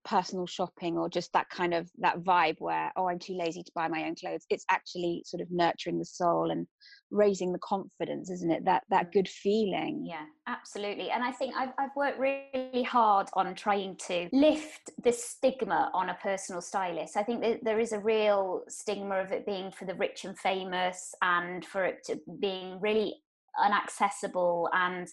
personal 0.10 0.48
shopping 0.48 0.98
or 0.98 1.08
just 1.08 1.32
that 1.34 1.50
kind 1.50 1.74
of 1.74 1.88
that 2.00 2.20
vibe 2.20 2.56
where 2.60 2.92
oh 2.96 3.08
i'm 3.08 3.20
too 3.20 3.38
lazy 3.38 3.62
to 3.62 3.72
buy 3.76 3.88
my 3.88 4.06
own 4.06 4.16
clothes. 4.16 4.46
It's 4.50 4.66
actually 4.70 5.22
sort 5.26 5.42
of 5.42 5.48
nurturing 5.52 6.00
the 6.00 6.06
soul 6.06 6.50
and 6.50 6.66
raising 7.12 7.52
the 7.52 7.60
confidence 7.60 8.32
isn't 8.32 8.52
it? 8.52 8.66
That 8.66 8.84
that 8.90 9.12
good 9.12 9.28
feeling. 9.28 10.06
Yeah 10.08 10.26
absolutely 10.48 11.12
and 11.12 11.24
i 11.24 11.32
think 11.32 11.54
I've, 11.56 11.74
I've 11.78 11.96
worked 11.96 12.20
really 12.20 12.84
hard 12.84 13.28
on 13.34 13.54
trying 13.54 13.98
to 14.08 14.30
lift 14.34 14.90
the 15.04 15.12
stigma 15.12 15.92
on 15.94 16.10
a 16.10 16.16
personal 16.16 16.62
stylist. 16.62 17.16
I 17.16 17.24
think 17.24 17.42
that 17.42 17.64
there 17.64 17.80
is 17.80 17.92
a 17.92 18.00
real 18.00 18.64
stigma 18.68 19.16
of 19.18 19.32
it 19.32 19.46
being 19.46 19.72
for 19.72 19.86
the 19.86 19.94
rich 19.94 20.26
and 20.26 20.38
famous 20.38 21.14
and 21.22 21.64
for 21.64 21.86
it 21.86 22.04
to 22.06 22.20
being 22.40 22.80
really 22.82 23.14
unaccessible 23.64 24.68
and 24.74 25.08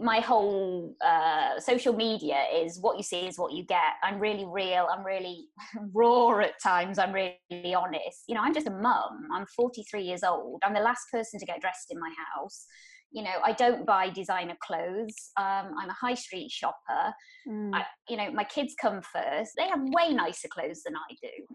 my 0.00 0.20
whole 0.20 0.94
uh, 1.04 1.58
social 1.60 1.92
media 1.92 2.44
is 2.54 2.78
what 2.80 2.96
you 2.96 3.02
see 3.02 3.26
is 3.26 3.38
what 3.38 3.52
you 3.52 3.64
get. 3.64 3.94
I'm 4.02 4.18
really 4.18 4.44
real. 4.46 4.88
I'm 4.90 5.04
really 5.04 5.46
raw 5.92 6.40
at 6.40 6.60
times. 6.62 6.98
I'm 6.98 7.12
really 7.12 7.74
honest. 7.74 8.24
You 8.28 8.34
know, 8.34 8.42
I'm 8.42 8.54
just 8.54 8.66
a 8.66 8.70
mum. 8.70 9.28
I'm 9.32 9.46
43 9.54 10.02
years 10.02 10.22
old. 10.22 10.62
I'm 10.64 10.74
the 10.74 10.80
last 10.80 11.02
person 11.10 11.38
to 11.40 11.46
get 11.46 11.60
dressed 11.60 11.90
in 11.90 11.98
my 11.98 12.12
house. 12.34 12.66
You 13.10 13.22
know, 13.24 13.34
I 13.44 13.52
don't 13.52 13.84
buy 13.84 14.08
designer 14.08 14.56
clothes. 14.62 15.30
Um, 15.36 15.74
I'm 15.78 15.90
a 15.90 15.96
high 16.00 16.14
street 16.14 16.50
shopper. 16.50 17.12
Mm. 17.46 17.74
I, 17.74 17.84
you 18.08 18.16
know, 18.16 18.30
my 18.32 18.44
kids 18.44 18.74
come 18.80 19.02
first. 19.02 19.52
They 19.56 19.68
have 19.68 19.80
way 19.82 20.12
nicer 20.12 20.48
clothes 20.48 20.82
than 20.84 20.94
I 20.96 21.14
do. 21.20 21.46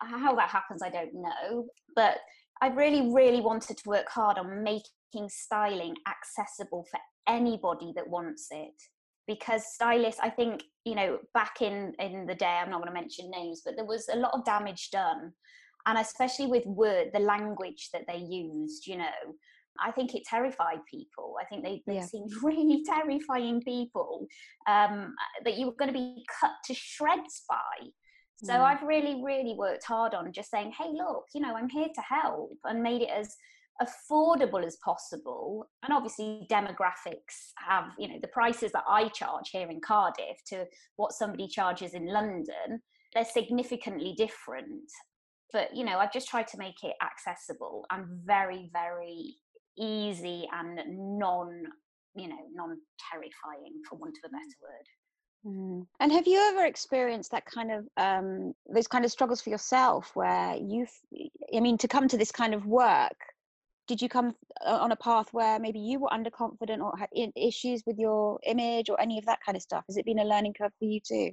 How 0.00 0.34
that 0.36 0.48
happens, 0.48 0.82
I 0.82 0.88
don't 0.88 1.14
know. 1.14 1.66
But 1.94 2.18
I 2.62 2.68
really, 2.68 3.12
really 3.12 3.40
wanted 3.40 3.76
to 3.76 3.88
work 3.88 4.08
hard 4.08 4.38
on 4.38 4.62
making 4.62 5.28
styling 5.28 5.94
accessible 6.08 6.86
for 6.90 6.98
anybody 7.28 7.92
that 7.96 8.08
wants 8.08 8.48
it. 8.50 8.74
Because 9.28 9.72
stylists, 9.72 10.20
I 10.20 10.30
think, 10.30 10.64
you 10.84 10.96
know, 10.96 11.18
back 11.32 11.62
in 11.62 11.94
in 12.00 12.26
the 12.26 12.34
day, 12.34 12.46
I'm 12.60 12.70
not 12.70 12.82
going 12.82 12.92
to 12.92 13.00
mention 13.00 13.30
names, 13.30 13.62
but 13.64 13.76
there 13.76 13.84
was 13.84 14.08
a 14.12 14.16
lot 14.16 14.34
of 14.34 14.44
damage 14.44 14.90
done, 14.90 15.32
and 15.86 15.98
especially 15.98 16.46
with 16.46 16.66
word, 16.66 17.10
the 17.12 17.20
language 17.20 17.90
that 17.92 18.02
they 18.08 18.18
used, 18.18 18.86
you 18.86 18.96
know. 18.98 19.20
I 19.80 19.90
think 19.90 20.14
it 20.14 20.24
terrified 20.24 20.80
people. 20.90 21.36
I 21.40 21.44
think 21.46 21.64
they, 21.64 21.82
they 21.86 21.94
Yeah. 21.94 22.02
seemed 22.02 22.30
really 22.42 22.84
terrifying 22.84 23.62
people 23.62 24.26
um, 24.68 25.14
that 25.44 25.56
you 25.56 25.66
were 25.66 25.74
going 25.74 25.92
to 25.92 25.98
be 25.98 26.26
cut 26.40 26.52
to 26.66 26.74
shreds 26.74 27.44
by. 27.48 27.88
So 28.44 28.54
Mm. 28.54 28.64
I've 28.64 28.82
really, 28.82 29.22
really 29.24 29.54
worked 29.54 29.84
hard 29.84 30.14
on 30.14 30.32
just 30.32 30.50
saying, 30.50 30.72
hey, 30.76 30.90
look, 30.92 31.26
you 31.32 31.40
know, 31.40 31.54
I'm 31.56 31.68
here 31.68 31.88
to 31.94 32.00
help 32.02 32.58
and 32.64 32.82
made 32.82 33.02
it 33.02 33.08
as 33.10 33.34
affordable 33.80 34.64
as 34.64 34.76
possible 34.84 35.66
and 35.82 35.92
obviously 35.92 36.46
demographics 36.50 37.52
have 37.56 37.84
you 37.98 38.06
know 38.06 38.18
the 38.20 38.28
prices 38.28 38.70
that 38.72 38.84
i 38.88 39.08
charge 39.08 39.48
here 39.50 39.68
in 39.70 39.80
cardiff 39.80 40.36
to 40.46 40.64
what 40.96 41.12
somebody 41.12 41.48
charges 41.48 41.94
in 41.94 42.06
london 42.06 42.80
they're 43.14 43.24
significantly 43.24 44.14
different 44.16 44.90
but 45.52 45.74
you 45.74 45.84
know 45.84 45.98
i've 45.98 46.12
just 46.12 46.28
tried 46.28 46.46
to 46.46 46.58
make 46.58 46.84
it 46.84 46.94
accessible 47.02 47.84
and 47.90 48.04
very 48.24 48.68
very 48.72 49.34
easy 49.78 50.46
and 50.52 50.78
non 51.18 51.62
you 52.14 52.28
know 52.28 52.36
non 52.54 52.76
terrifying 53.10 53.80
for 53.88 53.96
want 53.96 54.16
of 54.22 54.28
a 54.28 54.32
better 54.32 54.56
word 54.60 54.86
Mm. 55.46 55.86
And 55.98 56.12
have 56.12 56.26
you 56.26 56.38
ever 56.38 56.66
experienced 56.66 57.32
that 57.32 57.44
kind 57.46 57.72
of 57.72 57.88
um, 57.96 58.54
those 58.72 58.86
kind 58.86 59.04
of 59.04 59.10
struggles 59.10 59.40
for 59.40 59.50
yourself, 59.50 60.12
where 60.14 60.54
you, 60.56 60.86
I 61.54 61.60
mean, 61.60 61.78
to 61.78 61.88
come 61.88 62.08
to 62.08 62.16
this 62.16 62.30
kind 62.30 62.54
of 62.54 62.66
work, 62.66 63.16
did 63.86 64.00
you 64.00 64.08
come 64.08 64.34
uh, 64.66 64.78
on 64.80 64.92
a 64.92 64.96
path 64.96 65.28
where 65.32 65.58
maybe 65.58 65.78
you 65.78 66.00
were 66.00 66.08
underconfident 66.08 66.80
or 66.80 66.96
had 66.96 67.08
issues 67.36 67.82
with 67.86 67.98
your 67.98 68.38
image 68.46 68.88
or 68.88 69.00
any 69.00 69.18
of 69.18 69.26
that 69.26 69.40
kind 69.44 69.56
of 69.56 69.62
stuff? 69.62 69.84
Has 69.88 69.96
it 69.96 70.04
been 70.04 70.20
a 70.20 70.24
learning 70.24 70.54
curve 70.58 70.72
for 70.78 70.84
you 70.84 71.00
too? 71.00 71.30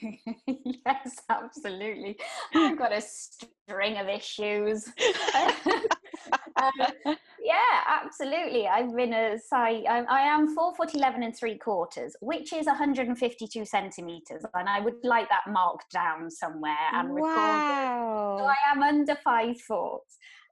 yes, 0.46 1.20
absolutely. 1.28 2.16
I've 2.54 2.78
got 2.84 2.92
a 2.92 3.00
string 3.00 3.98
of 3.98 4.08
issues. 4.08 4.86
um, 6.56 7.16
yeah, 7.42 7.80
absolutely. 7.86 8.66
I've 8.66 8.94
been 8.94 9.12
a 9.12 9.38
size. 9.38 9.84
I, 9.88 10.20
am 10.20 10.54
four 10.54 10.74
foot 10.74 10.94
eleven 10.94 11.22
and 11.22 11.36
three 11.36 11.58
quarters, 11.58 12.16
which 12.20 12.52
is 12.52 12.66
152 12.66 13.64
centimeters, 13.64 14.44
and 14.54 14.68
I 14.68 14.80
would 14.80 14.96
like 15.02 15.28
that 15.28 15.50
marked 15.50 15.90
down 15.92 16.30
somewhere 16.30 16.76
and 16.92 17.10
wow. 17.10 17.14
recorded. 17.14 18.40
So 18.40 18.46
I 18.46 18.72
am 18.72 18.82
under 18.82 19.16
five 19.22 19.60
foot, 19.60 20.02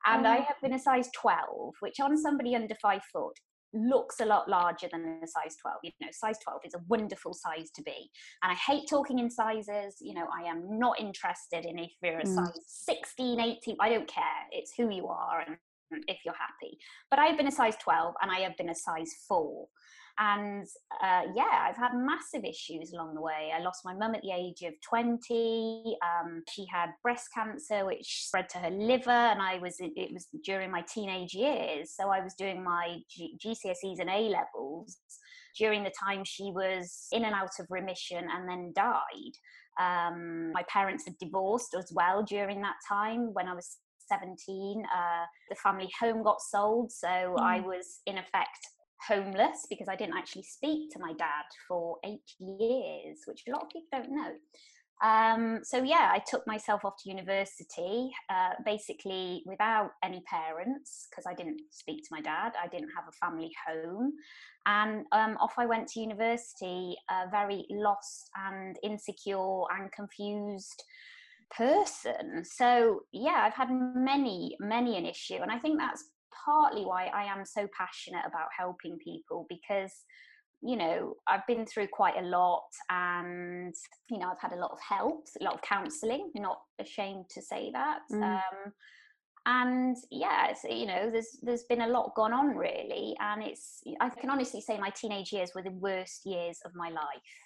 and 0.06 0.26
I 0.26 0.36
have 0.36 0.60
been 0.62 0.74
a 0.74 0.78
size 0.78 1.08
12, 1.14 1.74
which 1.80 2.00
on 2.00 2.16
somebody 2.16 2.54
under 2.54 2.74
five 2.82 3.02
foot 3.12 3.38
looks 3.74 4.20
a 4.20 4.24
lot 4.24 4.48
larger 4.48 4.88
than 4.90 5.18
a 5.22 5.26
size 5.26 5.56
12 5.60 5.78
you 5.82 5.90
know 6.00 6.06
size 6.12 6.38
12 6.44 6.60
is 6.64 6.74
a 6.74 6.80
wonderful 6.88 7.34
size 7.34 7.70
to 7.74 7.82
be. 7.82 8.08
And 8.42 8.52
i 8.52 8.54
hate 8.54 8.84
talking 8.88 9.18
in 9.18 9.30
sizes. 9.30 9.96
You 10.00 10.14
know 10.14 10.26
i 10.32 10.44
am 10.44 10.78
not 10.78 11.00
interested 11.00 11.64
in 11.64 11.78
if 11.78 11.90
you're 12.02 12.20
a 12.20 12.24
mm. 12.24 12.34
size 12.34 12.60
16 12.66 13.40
18 13.40 13.76
i 13.80 13.88
don't 13.88 14.08
care. 14.08 14.22
It's 14.52 14.72
who 14.76 14.90
you 14.90 15.08
are 15.08 15.40
and 15.40 15.56
if 16.08 16.18
you're 16.24 16.34
happy. 16.34 16.78
But 17.10 17.18
i've 17.18 17.36
been 17.36 17.48
a 17.48 17.52
size 17.52 17.76
12 17.82 18.14
and 18.22 18.30
i 18.30 18.38
have 18.40 18.56
been 18.56 18.70
a 18.70 18.74
size 18.74 19.12
4 19.28 19.66
and 20.18 20.66
uh, 21.02 21.22
yeah 21.34 21.66
i've 21.68 21.76
had 21.76 21.92
massive 21.94 22.44
issues 22.44 22.92
along 22.92 23.14
the 23.14 23.20
way. 23.20 23.52
I 23.54 23.60
lost 23.60 23.84
my 23.84 23.94
mum 23.94 24.14
at 24.14 24.22
the 24.22 24.32
age 24.32 24.62
of 24.62 24.74
20 24.88 25.96
um, 26.02 26.42
she 26.50 26.66
had 26.72 26.90
breast 27.02 27.28
cancer 27.34 27.84
which 27.84 28.26
spread 28.26 28.48
to 28.50 28.58
her 28.58 28.70
liver 28.70 29.10
and 29.10 29.42
i 29.42 29.58
was 29.58 29.76
it 29.80 30.12
was 30.12 30.26
during 30.44 30.70
my 30.70 30.82
teenage 30.82 31.34
years. 31.34 31.92
So 31.96 32.10
i 32.10 32.20
was 32.20 32.34
doing 32.34 32.62
my 32.62 32.98
G- 33.10 33.36
gcse's 33.44 33.98
and 33.98 34.10
a 34.10 34.28
levels 34.28 34.98
during 35.58 35.84
the 35.84 35.92
time 36.04 36.24
she 36.24 36.50
was 36.52 37.06
in 37.12 37.24
and 37.24 37.34
out 37.34 37.50
of 37.60 37.66
remission 37.70 38.26
and 38.28 38.48
then 38.48 38.72
died. 38.74 39.34
Um, 39.80 40.52
my 40.52 40.64
parents 40.68 41.04
had 41.06 41.18
divorced 41.18 41.74
as 41.78 41.90
well 41.92 42.22
during 42.22 42.60
that 42.62 42.76
time 42.88 43.34
when 43.34 43.48
i 43.48 43.54
was 43.54 43.78
17 44.08 44.84
uh, 44.84 45.24
the 45.48 45.56
family 45.56 45.88
home 45.98 46.22
got 46.22 46.40
sold 46.40 46.92
so 46.92 47.08
mm. 47.08 47.40
i 47.40 47.60
was 47.60 48.00
in 48.06 48.18
effect 48.18 48.68
homeless 49.08 49.66
because 49.68 49.88
I 49.88 49.96
didn't 49.96 50.16
actually 50.16 50.44
speak 50.44 50.90
to 50.92 50.98
my 50.98 51.12
dad 51.14 51.44
for 51.68 51.96
eight 52.04 52.30
years, 52.38 53.20
which 53.26 53.42
a 53.48 53.52
lot 53.52 53.62
of 53.62 53.68
people 53.68 53.88
don't 53.92 54.10
know. 54.10 54.32
Um, 55.02 55.60
so 55.64 55.82
yeah, 55.82 56.10
I 56.12 56.20
took 56.26 56.46
myself 56.46 56.84
off 56.84 56.94
to 57.02 57.10
university, 57.10 58.10
uh, 58.30 58.50
basically 58.64 59.42
without 59.44 59.90
any 60.04 60.22
parents 60.30 61.08
because 61.10 61.26
I 61.28 61.34
didn't 61.34 61.60
speak 61.70 62.02
to 62.04 62.08
my 62.10 62.20
dad. 62.20 62.52
I 62.62 62.68
didn't 62.68 62.90
have 62.96 63.04
a 63.08 63.26
family 63.26 63.50
home, 63.66 64.12
and 64.66 65.04
um, 65.12 65.36
off 65.40 65.54
I 65.58 65.66
went 65.66 65.88
to 65.88 66.00
university, 66.00 66.96
a 67.10 67.28
very 67.30 67.66
lost 67.70 68.30
and 68.48 68.78
insecure 68.82 69.64
and 69.76 69.90
confused 69.92 70.82
person. 71.50 72.42
So 72.44 73.00
yeah, 73.12 73.42
I've 73.44 73.54
had 73.54 73.68
many, 73.70 74.56
many 74.60 74.96
an 74.96 75.06
issue, 75.06 75.38
and 75.42 75.50
I 75.50 75.58
think 75.58 75.78
that's 75.78 76.04
partly 76.44 76.84
why 76.84 77.06
I 77.06 77.24
am 77.24 77.44
so 77.44 77.68
passionate 77.76 78.24
about 78.26 78.48
helping 78.56 78.98
people 78.98 79.46
because 79.48 79.92
you 80.62 80.76
know 80.76 81.14
I've 81.28 81.46
been 81.46 81.66
through 81.66 81.88
quite 81.92 82.16
a 82.16 82.26
lot 82.26 82.64
and 82.90 83.74
you 84.10 84.18
know 84.18 84.30
I've 84.30 84.40
had 84.40 84.56
a 84.56 84.60
lot 84.60 84.72
of 84.72 84.78
help 84.80 85.26
a 85.40 85.44
lot 85.44 85.54
of 85.54 85.62
counseling 85.62 86.30
not 86.34 86.60
ashamed 86.80 87.26
to 87.30 87.42
say 87.42 87.70
that 87.72 87.98
mm. 88.10 88.22
um, 88.22 88.72
and 89.46 89.96
yeah 90.10 90.48
it's, 90.48 90.64
you 90.64 90.86
know 90.86 91.10
there's 91.10 91.38
there's 91.42 91.64
been 91.64 91.82
a 91.82 91.88
lot 91.88 92.14
gone 92.14 92.32
on 92.32 92.56
really 92.56 93.14
and 93.20 93.42
it's 93.42 93.82
I 94.00 94.08
can 94.08 94.30
honestly 94.30 94.60
say 94.60 94.78
my 94.78 94.90
teenage 94.90 95.32
years 95.32 95.50
were 95.54 95.62
the 95.62 95.70
worst 95.70 96.22
years 96.24 96.58
of 96.64 96.74
my 96.74 96.88
life 96.88 97.36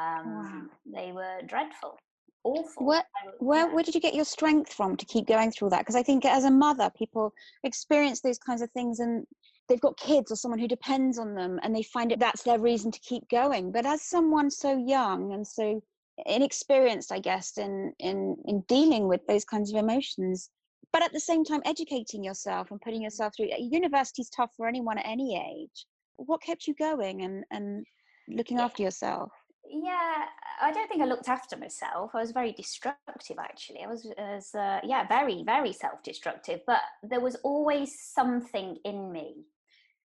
um, 0.00 0.26
wow. 0.26 0.62
they 0.92 1.12
were 1.12 1.38
dreadful 1.46 1.96
awful. 2.44 2.86
Where, 2.86 3.04
where, 3.38 3.74
where 3.74 3.82
did 3.82 3.94
you 3.94 4.00
get 4.00 4.14
your 4.14 4.24
strength 4.24 4.72
from 4.72 4.96
to 4.96 5.06
keep 5.06 5.26
going 5.26 5.50
through 5.50 5.70
that? 5.70 5.80
Because 5.80 5.96
I 5.96 6.02
think 6.02 6.24
as 6.24 6.44
a 6.44 6.50
mother, 6.50 6.90
people 6.96 7.32
experience 7.64 8.20
those 8.20 8.38
kinds 8.38 8.62
of 8.62 8.70
things 8.70 9.00
and 9.00 9.26
they've 9.68 9.80
got 9.80 9.98
kids 9.98 10.30
or 10.30 10.36
someone 10.36 10.58
who 10.58 10.68
depends 10.68 11.18
on 11.18 11.34
them 11.34 11.58
and 11.62 11.74
they 11.74 11.82
find 11.82 12.12
it 12.12 12.20
that's 12.20 12.42
their 12.42 12.58
reason 12.58 12.90
to 12.90 13.00
keep 13.00 13.28
going. 13.28 13.72
But 13.72 13.86
as 13.86 14.02
someone 14.02 14.50
so 14.50 14.76
young 14.76 15.32
and 15.32 15.46
so 15.46 15.82
inexperienced, 16.26 17.10
I 17.10 17.18
guess, 17.18 17.58
in, 17.58 17.92
in, 17.98 18.36
in 18.46 18.60
dealing 18.68 19.08
with 19.08 19.26
those 19.26 19.44
kinds 19.44 19.72
of 19.72 19.82
emotions, 19.82 20.50
but 20.92 21.02
at 21.02 21.12
the 21.12 21.20
same 21.20 21.44
time 21.44 21.62
educating 21.64 22.22
yourself 22.22 22.70
and 22.70 22.80
putting 22.80 23.02
yourself 23.02 23.34
through 23.36 23.50
eh, 23.50 23.58
university 23.58 24.22
is 24.22 24.30
tough 24.30 24.50
for 24.56 24.68
anyone 24.68 24.98
at 24.98 25.06
any 25.06 25.36
age. 25.36 25.86
What 26.16 26.42
kept 26.42 26.68
you 26.68 26.74
going 26.74 27.22
and, 27.22 27.44
and 27.50 27.84
looking 28.28 28.60
after 28.60 28.82
yourself? 28.82 29.32
Yeah 29.82 30.24
i 30.62 30.72
don't 30.72 30.88
think 30.88 31.02
i 31.02 31.04
looked 31.04 31.28
after 31.28 31.56
myself. 31.56 32.10
I 32.14 32.20
was 32.20 32.30
very 32.30 32.52
destructive 32.52 33.38
actually. 33.38 33.82
I 33.82 33.86
was, 33.88 34.54
uh, 34.54 34.80
yeah 34.84 35.06
very 35.08 35.42
very 35.44 35.72
self-destructive 35.72 36.60
but 36.66 36.80
there 37.02 37.20
was 37.20 37.36
always 37.36 37.98
something 38.00 38.76
in 38.84 39.12
me. 39.12 39.46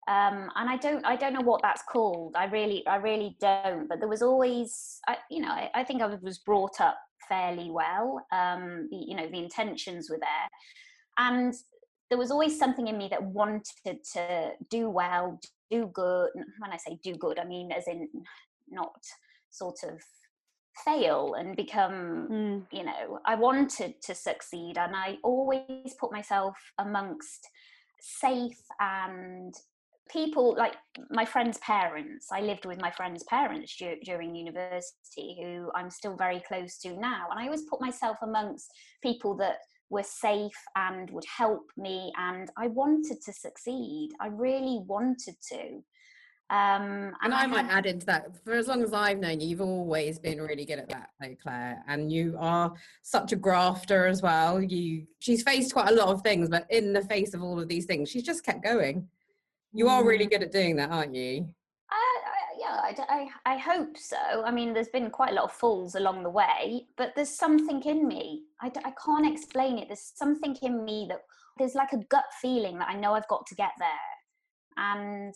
Um, 0.08 0.52
and 0.56 0.70
i 0.70 0.78
don't 0.78 1.04
i 1.06 1.16
don't 1.16 1.34
know 1.34 1.42
what 1.42 1.62
that's 1.64 1.82
called. 1.82 2.36
I 2.36 2.46
really 2.46 2.86
i 2.86 2.98
really 2.98 3.38
don't 3.40 3.88
but 3.90 4.00
there 4.00 4.08
was 4.10 4.22
always 4.22 5.00
I, 5.08 5.18
you 5.32 5.42
know 5.42 5.50
I, 5.50 5.72
I 5.74 5.84
think 5.84 6.02
i 6.02 6.08
was 6.08 6.38
brought 6.40 6.80
up 6.80 6.98
fairly 7.28 7.72
well. 7.72 8.24
Um, 8.32 8.88
the, 8.92 8.98
you 8.98 9.16
know 9.16 9.28
the 9.28 9.40
intentions 9.40 10.10
were 10.10 10.20
there. 10.20 10.48
And 11.18 11.54
there 12.10 12.20
was 12.20 12.30
always 12.30 12.60
something 12.60 12.88
in 12.88 12.98
me 13.00 13.08
that 13.10 13.24
wanted 13.24 14.04
to 14.14 14.52
do 14.70 14.90
well 14.90 15.40
do 15.72 15.90
good. 15.92 16.30
When 16.60 16.72
i 16.72 16.78
say 16.78 17.00
do 17.04 17.16
good 17.16 17.40
i 17.40 17.46
mean 17.46 17.72
as 17.72 17.88
in 17.88 18.08
not 18.70 19.02
sort 19.58 19.78
of 19.84 20.00
fail 20.84 21.36
and 21.38 21.56
become 21.56 22.28
mm. 22.30 22.66
you 22.72 22.84
know 22.84 23.20
i 23.26 23.34
wanted 23.34 23.94
to 24.02 24.14
succeed 24.14 24.78
and 24.78 24.94
i 24.96 25.18
always 25.24 25.96
put 26.00 26.12
myself 26.12 26.58
amongst 26.80 27.48
safe 28.02 28.62
and 28.80 29.54
people 30.12 30.56
like 30.58 30.76
my 31.10 31.26
friends 31.26 31.58
parents. 31.60 32.28
I 32.32 32.42
lived 32.42 32.66
with 32.66 32.80
my 32.80 32.92
friends 32.92 33.24
parents 33.24 33.76
du- 33.76 34.00
during 34.04 34.36
university 34.36 35.38
who 35.42 35.72
i'm 35.76 35.90
still 35.90 36.16
very 36.16 36.44
close 36.48 36.78
to 36.80 36.94
now 37.00 37.28
and 37.32 37.40
i 37.40 37.46
always 37.46 37.64
put 37.70 37.82
myself 37.82 38.18
amongst 38.22 38.70
people 39.02 39.36
that 39.38 39.58
were 39.90 40.04
safe 40.04 40.60
and 40.76 41.10
would 41.12 41.26
help 41.26 41.64
me 41.78 42.12
and 42.18 42.50
i 42.58 42.68
wanted 42.68 43.18
to 43.26 43.34
succeed. 43.34 44.10
I 44.20 44.28
really 44.28 44.82
wanted 44.86 45.36
to 45.54 45.82
um, 46.50 47.14
and, 47.24 47.34
and 47.34 47.34
I, 47.34 47.48
might 47.48 47.66
add 47.72 47.88
into 47.88 48.06
that 48.06 48.28
for 48.44 48.54
as 48.54 48.68
long 48.68 48.84
as 48.84 48.94
I've 48.94 49.18
known 49.18 49.40
you, 49.40 49.48
you've 49.48 49.62
always 49.62 50.20
been 50.20 50.40
really 50.40 50.66
good 50.66 50.78
at 50.78 50.90
that, 50.90 51.10
though, 51.20 51.36
Claire. 51.42 51.84
And 51.88 52.12
you 52.12 52.36
are 52.40 52.72
such 53.02 53.32
a 53.32 53.36
grafter 53.36 54.06
as 54.06 54.22
well. 54.22 54.62
You, 54.62 55.08
she's 55.20 55.42
faced 55.42 55.74
quite 55.74 55.90
a 55.90 55.96
lot 55.96 56.10
of 56.10 56.22
things, 56.22 56.50
but 56.50 56.68
in 56.70 56.94
the 56.94 57.02
face 57.02 57.34
of 57.34 57.42
all 57.42 57.60
of 57.60 57.68
these 57.68 57.86
things, 57.86 58.10
she's 58.10 58.24
just 58.24 58.46
kept 58.46 58.64
going. 58.64 59.08
You 59.74 59.90
are 59.90 60.06
really 60.06 60.28
mm. 60.28 60.32
good 60.32 60.44
at 60.44 60.52
doing 60.52 60.76
that, 60.76 60.92
aren't 60.92 61.16
you? 61.16 61.50
yeah, 62.58 62.82
I, 62.82 63.28
I, 63.46 63.54
I, 63.54 63.58
hope 63.58 63.98
so. 63.98 64.44
I 64.46 64.52
mean, 64.52 64.74
there's 64.74 64.90
been 64.90 65.10
quite 65.10 65.32
a 65.32 65.36
lot 65.36 65.46
of 65.46 65.52
falls 65.52 65.96
along 65.96 66.24
the 66.24 66.30
way, 66.30 66.86
but 66.98 67.12
there's 67.16 67.30
something 67.30 67.82
in 67.84 68.08
me. 68.08 68.44
I, 68.62 68.72
I 68.84 68.94
can't 69.04 69.32
explain 69.32 69.78
it. 69.78 69.88
There's 69.88 70.14
something 70.16 70.56
in 70.62 70.84
me 70.84 71.06
that 71.10 71.22
there's 71.58 71.76
like 71.76 71.94
a 71.94 72.04
gut 72.10 72.26
feeling 72.42 72.78
that 72.80 72.90
I 72.90 72.96
know 72.96 73.14
I've 73.14 73.28
got 73.28 73.46
to 73.48 73.56
get 73.56 73.72
there. 73.78 73.90
And 74.78 75.34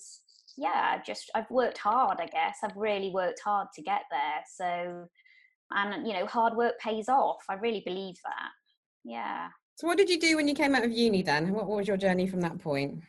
yeah, 0.60 0.94
I've 0.94 1.06
just 1.06 1.32
I've 1.36 1.50
worked 1.50 1.78
hard. 1.78 2.20
I 2.20 2.28
guess 2.28 2.58
I've 2.64 2.76
really 2.76 3.12
worked 3.12 3.40
hard 3.44 3.68
to 3.76 3.82
get 3.82 4.02
there. 4.12 4.44
So, 4.54 5.08
and 5.72 6.06
you 6.06 6.14
know, 6.14 6.26
hard 6.26 6.56
work 6.56 6.78
pays 6.80 7.08
off. 7.08 7.44
I 7.50 7.54
really 7.56 7.82
believe 7.86 8.16
that. 8.24 8.50
Yeah. 9.06 9.48
So, 9.76 9.88
what 9.88 9.98
did 9.98 10.10
you 10.10 10.20
do 10.20 10.36
when 10.36 10.48
you 10.48 10.54
came 10.54 10.76
out 10.76 10.84
of 10.84 10.92
uni? 10.92 11.22
Then, 11.22 11.54
what 11.54 11.68
was 11.68 11.88
your 11.88 11.98
journey 11.98 12.28
from 12.28 12.42
that 12.42 12.60
point? 12.60 13.02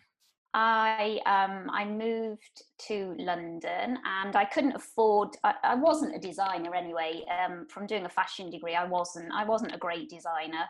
I 0.54 1.20
um, 1.26 1.68
I 1.72 1.84
moved 1.84 2.62
to 2.86 3.14
London 3.18 3.98
and 4.04 4.36
I 4.36 4.44
couldn't 4.44 4.76
afford. 4.76 5.30
I, 5.42 5.54
I 5.62 5.74
wasn't 5.74 6.14
a 6.14 6.18
designer 6.18 6.74
anyway. 6.74 7.24
Um, 7.44 7.66
from 7.68 7.86
doing 7.86 8.04
a 8.04 8.08
fashion 8.08 8.50
degree, 8.50 8.74
I 8.74 8.84
wasn't. 8.84 9.32
I 9.32 9.44
wasn't 9.44 9.74
a 9.74 9.78
great 9.78 10.08
designer. 10.08 10.64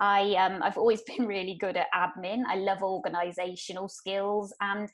I 0.00 0.34
um, 0.34 0.62
I've 0.62 0.78
always 0.78 1.02
been 1.06 1.26
really 1.26 1.56
good 1.58 1.76
at 1.76 1.86
admin. 1.94 2.42
I 2.46 2.56
love 2.56 2.78
organisational 2.78 3.90
skills, 3.90 4.52
and 4.60 4.90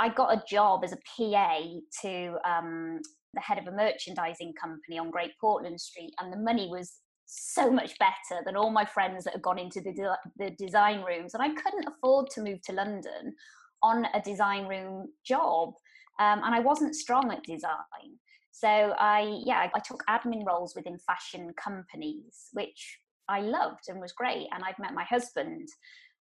I 0.00 0.08
got 0.08 0.32
a 0.32 0.42
job 0.48 0.82
as 0.82 0.92
a 0.92 0.96
PA 0.96 1.60
to 2.02 2.36
um, 2.48 3.00
the 3.34 3.40
head 3.40 3.58
of 3.58 3.66
a 3.66 3.76
merchandising 3.76 4.54
company 4.60 4.98
on 4.98 5.10
Great 5.10 5.32
Portland 5.38 5.80
Street, 5.80 6.14
and 6.18 6.32
the 6.32 6.38
money 6.38 6.68
was 6.70 7.00
so 7.26 7.70
much 7.70 7.96
better 7.98 8.42
than 8.44 8.56
all 8.56 8.70
my 8.70 8.84
friends 8.84 9.24
that 9.24 9.34
had 9.34 9.42
gone 9.42 9.58
into 9.58 9.80
the, 9.80 9.92
de- 9.92 10.18
the 10.38 10.50
design 10.58 11.02
rooms, 11.02 11.34
and 11.34 11.42
I 11.42 11.50
couldn't 11.50 11.86
afford 11.86 12.30
to 12.30 12.42
move 12.42 12.62
to 12.62 12.72
London 12.72 13.34
on 13.82 14.06
a 14.14 14.20
design 14.22 14.66
room 14.66 15.08
job, 15.24 15.74
um, 16.18 16.40
and 16.44 16.54
I 16.54 16.60
wasn't 16.60 16.96
strong 16.96 17.30
at 17.30 17.42
design. 17.44 18.18
So 18.52 18.68
I, 18.68 19.40
yeah, 19.44 19.68
I 19.74 19.78
took 19.80 20.02
admin 20.08 20.46
roles 20.46 20.74
within 20.74 20.98
fashion 20.98 21.52
companies, 21.62 22.48
which 22.52 22.98
I 23.28 23.40
loved 23.40 23.84
and 23.88 24.00
was 24.00 24.12
great. 24.12 24.48
And 24.52 24.64
I'd 24.64 24.78
met 24.78 24.92
my 24.92 25.04
husband 25.04 25.68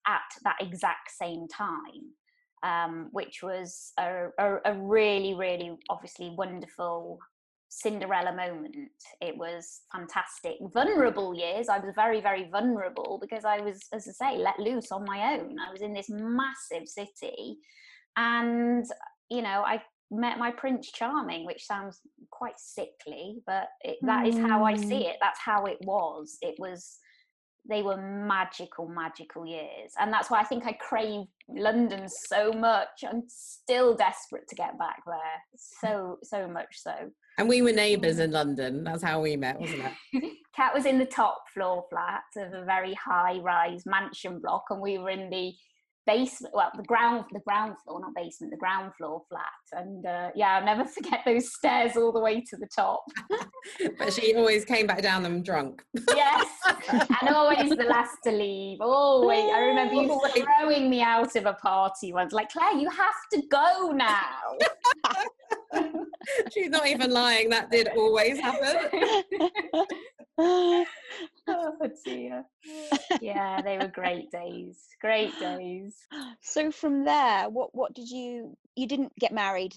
at 0.07 0.21
that 0.43 0.57
exact 0.59 1.11
same 1.11 1.47
time, 1.47 2.13
um, 2.65 3.09
which 3.11 3.43
was 3.43 3.93
a, 3.99 4.27
a, 4.39 4.55
a 4.65 4.73
really, 4.73 5.35
really 5.35 5.77
obviously 5.89 6.33
wonderful 6.35 7.19
Cinderella 7.69 8.33
moment. 8.35 8.75
It 9.21 9.37
was 9.37 9.81
fantastic. 9.91 10.55
Vulnerable 10.73 11.35
years. 11.35 11.69
I 11.69 11.77
was 11.77 11.93
very, 11.93 12.21
very 12.21 12.49
vulnerable 12.49 13.19
because 13.21 13.45
I 13.45 13.59
was, 13.59 13.81
as 13.93 14.07
I 14.07 14.11
say, 14.11 14.37
let 14.37 14.57
loose 14.59 14.91
on 14.91 15.05
my 15.05 15.35
own. 15.35 15.57
I 15.59 15.71
was 15.71 15.81
in 15.81 15.93
this 15.93 16.09
massive 16.09 16.87
city, 16.87 17.57
and 18.17 18.85
you 19.29 19.41
know, 19.41 19.63
I 19.65 19.81
met 20.09 20.39
my 20.39 20.51
Prince 20.51 20.91
Charming, 20.91 21.45
which 21.45 21.65
sounds 21.65 21.99
quite 22.31 22.57
sickly, 22.57 23.41
but 23.45 23.67
it, 23.81 23.97
that 24.03 24.25
is 24.27 24.37
how 24.37 24.63
I 24.63 24.75
see 24.75 25.03
Mm. 25.03 25.09
it. 25.11 25.17
That's 25.21 25.39
how 25.39 25.65
it 25.65 25.77
was. 25.81 26.37
It 26.41 26.55
was. 26.57 26.99
They 27.67 27.81
were 27.81 27.97
magical, 27.97 28.87
magical 28.87 29.45
years, 29.45 29.91
and 29.99 30.13
that's 30.13 30.29
why 30.29 30.39
I 30.39 30.43
think 30.43 30.65
I 30.65 30.73
crave 30.73 31.25
London 31.49 32.07
so 32.07 32.51
much. 32.51 33.03
I'm 33.07 33.23
still 33.27 33.95
desperate 33.95 34.47
to 34.49 34.55
get 34.55 34.77
back 34.77 35.01
there, 35.05 35.15
so 35.55 36.17
so 36.23 36.47
much 36.47 36.75
so. 36.75 36.93
And 37.37 37.49
we 37.49 37.61
were 37.61 37.71
neighbours 37.71 38.19
in 38.19 38.31
London. 38.31 38.83
That's 38.83 39.03
how 39.03 39.21
we 39.21 39.35
met, 39.35 39.59
wasn't 39.59 39.83
it? 40.13 40.33
Kat 40.55 40.73
was 40.73 40.85
in 40.85 40.99
the 40.99 41.05
top 41.05 41.43
floor 41.53 41.85
flat 41.89 42.23
of 42.37 42.53
a 42.53 42.63
very 42.63 42.93
high 42.93 43.39
rise 43.39 43.83
mansion 43.85 44.39
block, 44.39 44.65
and 44.69 44.81
we 44.81 44.97
were 44.97 45.09
in 45.09 45.29
the 45.29 45.51
basement 46.05 46.53
well 46.53 46.71
the 46.75 46.83
ground 46.83 47.25
the 47.31 47.39
ground 47.39 47.75
floor 47.83 47.99
not 47.99 48.13
basement 48.15 48.51
the 48.51 48.57
ground 48.57 48.91
floor 48.97 49.23
flat. 49.29 49.83
And 49.83 50.05
uh, 50.05 50.29
yeah 50.35 50.57
i'll 50.57 50.65
never 50.65 50.85
forget 50.97 51.21
those 51.25 51.53
stairs 51.53 51.97
all 51.97 52.11
the 52.11 52.19
way 52.19 52.41
to 52.41 52.57
the 52.57 52.67
top. 52.67 53.03
But 53.97 54.13
she 54.13 54.35
always 54.35 54.63
came 54.63 54.85
back 54.85 55.01
down 55.01 55.23
them 55.23 55.41
drunk. 55.41 55.83
yes. 56.15 56.47
And 56.89 57.29
always 57.29 57.69
the 57.69 57.83
last 57.83 58.17
to 58.23 58.31
leave. 58.31 58.79
Always. 58.79 59.51
I 59.51 59.59
remember 59.61 59.95
you 59.95 60.21
throwing 60.59 60.89
me 60.89 61.01
out 61.01 61.35
of 61.35 61.45
a 61.45 61.53
party 61.53 62.13
once. 62.13 62.31
Like 62.31 62.49
claire 62.49 62.73
you 62.73 62.89
have 62.89 63.15
to 63.33 63.41
go 63.49 63.91
now 63.91 64.39
She's 66.53 66.69
not 66.69 66.87
even 66.87 67.11
lying. 67.11 67.49
That 67.49 67.71
did 67.71 67.89
always 67.89 68.39
happen. 68.39 68.91
oh 71.47 71.77
dear 72.03 72.43
yeah 73.21 73.61
they 73.61 73.77
were 73.77 73.87
great 73.87 74.29
days 74.31 74.81
great 74.99 75.31
days 75.39 75.95
so 76.41 76.71
from 76.71 77.03
there, 77.03 77.49
what 77.49 77.73
what 77.73 77.93
did 77.93 78.09
you 78.09 78.55
you 78.75 78.87
didn't 78.87 79.11
get 79.19 79.33
married 79.33 79.73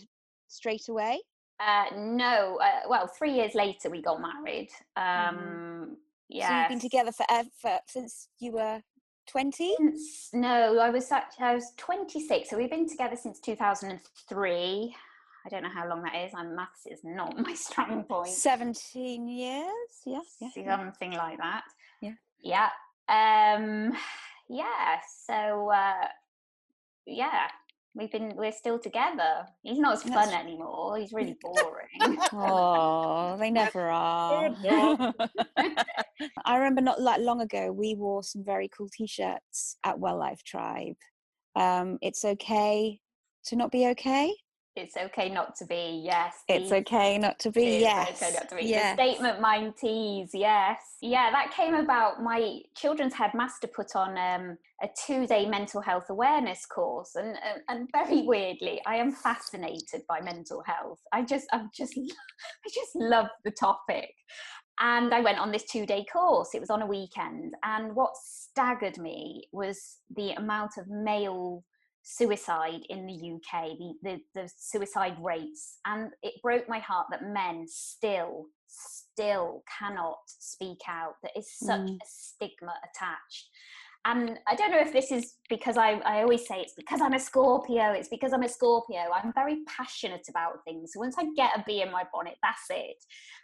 straight 0.49 0.89
away? 0.89 1.21
Uh, 1.61 1.87
no, 1.97 2.59
uh, 2.63 2.89
well, 2.89 3.07
three 3.09 3.33
years 3.33 3.55
later 3.55 3.91
we 3.91 4.01
got 4.01 4.21
married. 4.21 4.69
Um, 4.97 5.97
So 5.97 5.97
yeah. 6.29 6.61
you've 6.61 6.69
been 6.69 6.81
together 6.81 7.11
forever 7.11 7.49
for 7.61 7.79
since 7.89 8.29
you 8.39 8.53
were 8.53 8.81
20? 9.29 9.75
No, 10.35 10.79
I 10.79 10.91
was 10.91 11.07
such 11.07 11.25
I 11.41 11.55
was 11.55 11.73
26, 11.77 12.51
so 12.51 12.57
we've 12.57 12.71
been 12.71 12.89
together 12.89 13.17
since 13.17 13.41
2003. 13.41 14.95
I 15.45 15.49
don't 15.49 15.63
know 15.63 15.71
how 15.73 15.89
long 15.89 16.03
that 16.03 16.15
is. 16.15 16.33
I'm 16.35 16.55
maths 16.55 16.87
is 16.87 17.01
not 17.05 17.39
my 17.39 17.55
strong 17.67 18.05
point. 18.05 18.29
17 18.29 19.29
years? 19.29 19.67
yes, 20.05 20.25
yeah, 20.41 20.49
yeah. 20.57 20.77
Something 20.77 21.13
like 21.13 21.39
that. 21.39 21.63
Yeah. 22.01 22.13
Yeah. 22.41 22.69
Um, 23.09 23.93
yeah. 24.49 24.99
So, 25.27 25.71
uh, 25.71 26.07
yeah, 27.07 27.49
we've 27.95 28.11
been, 28.13 28.35
we're 28.37 28.53
still 28.53 28.79
together. 28.79 29.47
He's 29.63 29.79
not 29.79 29.95
as 29.95 30.03
fun 30.03 30.13
That's- 30.13 30.35
anymore. 30.35 30.99
He's 30.99 31.13
really 31.13 31.37
boring. 31.43 32.19
Oh, 32.33 33.37
they 33.39 33.51
never 33.63 33.89
are. 33.89 34.55
I 36.45 36.57
remember 36.57 36.81
not 36.83 37.01
like 37.01 37.21
long 37.21 37.41
ago, 37.41 37.73
we 37.73 37.95
wore 37.95 38.23
some 38.23 38.45
very 38.45 38.69
cool 38.69 38.89
t-shirts 38.93 39.77
at 39.85 39.99
Well 39.99 40.19
Life 40.19 40.43
Tribe. 40.45 40.97
Um, 41.57 41.99
it's 42.03 42.25
okay 42.25 43.01
to 43.47 43.57
not 43.57 43.71
be 43.73 43.87
okay. 43.89 44.35
It's 44.79 44.97
okay 44.97 45.29
not 45.29 45.57
to 45.57 45.67
be. 45.67 46.01
Yes. 46.05 46.37
It's 46.49 46.71
okay 46.71 47.19
not 47.19 47.39
to 47.41 47.51
be. 47.51 47.65
It 47.65 47.77
is 47.77 47.83
Yes. 47.83 48.23
okay 48.23 48.33
not 48.35 48.49
to 48.49 48.55
be. 48.55 48.65
yes. 48.65 48.97
The 48.97 49.03
statement 49.03 49.41
mind 49.41 49.75
tees, 49.77 50.31
yes. 50.33 50.79
Yeah, 51.03 51.31
that 51.33 51.51
came 51.53 51.75
about. 51.75 52.23
My 52.23 52.61
children's 52.77 53.15
headmaster 53.15 53.67
put 53.67 53.97
on 53.97 54.11
um, 54.17 54.57
a 54.83 54.89
two 55.07 55.27
day 55.27 55.47
mental 55.47 55.81
health 55.81 56.07
awareness 56.11 56.65
course. 56.67 57.17
And, 57.17 57.37
and, 57.45 57.63
and 57.69 57.89
very 57.93 58.23
weirdly, 58.23 58.81
I 58.87 58.97
am 58.97 59.11
fascinated 59.13 60.03
by 60.09 60.21
mental 60.21 60.63
health. 60.65 61.01
I 61.13 61.23
just, 61.23 61.47
I'm 61.53 61.71
just, 61.77 61.95
I 61.99 62.69
just 62.73 62.95
love 62.95 63.27
the 63.45 63.51
topic. 63.51 64.11
And 64.81 65.13
I 65.13 65.21
went 65.21 65.41
on 65.41 65.51
this 65.51 65.65
two 65.65 65.87
day 65.87 66.05
course. 66.13 66.51
It 66.55 66.61
was 66.61 66.71
on 66.71 66.83
a 66.83 66.87
weekend. 66.87 67.55
And 67.65 67.97
what 67.97 68.13
staggered 68.17 68.97
me 68.99 69.49
was 69.53 69.97
the 70.15 70.31
amount 70.35 70.73
of 70.79 70.87
male 70.89 71.65
suicide 72.09 72.81
in 72.89 73.07
the 73.07 73.13
UK, 73.35 73.77
the, 73.79 73.93
the, 74.03 74.21
the 74.35 74.51
suicide 74.57 75.17
rates. 75.21 75.79
And 75.85 76.11
it 76.23 76.41
broke 76.43 76.67
my 76.69 76.79
heart 76.79 77.07
that 77.11 77.23
men 77.23 77.67
still, 77.69 78.47
still 78.67 79.63
cannot 79.79 80.17
speak 80.27 80.81
out. 80.89 81.15
There 81.23 81.33
is 81.37 81.53
such 81.53 81.81
Mm. 81.81 81.97
a 81.97 82.07
stigma 82.07 82.73
attached. 82.83 83.49
And 84.07 84.39
I 84.47 84.55
don't 84.55 84.71
know 84.71 84.81
if 84.81 84.93
this 84.93 85.13
is 85.13 85.35
because 85.51 85.77
I, 85.77 85.95
I 86.13 86.23
always 86.23 86.47
say 86.47 86.61
it's 86.61 86.73
because 86.73 87.03
I'm 87.03 87.13
a 87.13 87.19
Scorpio, 87.19 87.93
it's 87.93 88.09
because 88.09 88.33
I'm 88.33 88.43
a 88.45 88.49
Scorpio. 88.49 89.01
I'm 89.15 89.33
very 89.35 89.59
passionate 89.67 90.27
about 90.31 90.65
things. 90.65 90.93
So 90.95 91.01
once 91.01 91.17
I 91.19 91.25
get 91.37 91.51
a 91.57 91.65
bee 91.67 91.83
in 91.83 91.91
my 91.91 92.05
bonnet, 92.11 92.37
that's 92.43 92.65
it. 92.71 92.97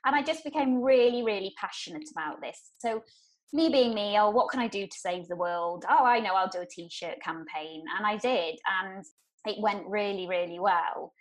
And 0.07 0.17
I 0.17 0.23
just 0.23 0.43
became 0.43 0.81
really, 0.81 1.23
really 1.23 1.53
passionate 1.61 2.09
about 2.13 2.41
this. 2.41 2.59
So 2.79 3.03
me 3.53 3.69
being 3.69 3.95
me, 3.95 4.19
oh, 4.19 4.31
what 4.31 4.51
can 4.51 4.61
I 4.61 4.69
do 4.69 4.87
to 4.87 4.99
save 4.99 5.29
the 5.29 5.37
world? 5.37 5.85
Oh, 5.89 6.05
I 6.05 6.21
know, 6.21 6.35
I'll 6.35 6.49
do 6.49 6.61
a 6.61 6.67
t-shirt 6.67 7.21
campaign, 7.23 7.85
and 7.97 8.07
I 8.07 8.17
did, 8.17 8.59
and 8.83 9.05
it 9.47 9.61
went 9.61 9.87
really, 9.87 10.27
really 10.27 10.59
well. 10.59 11.13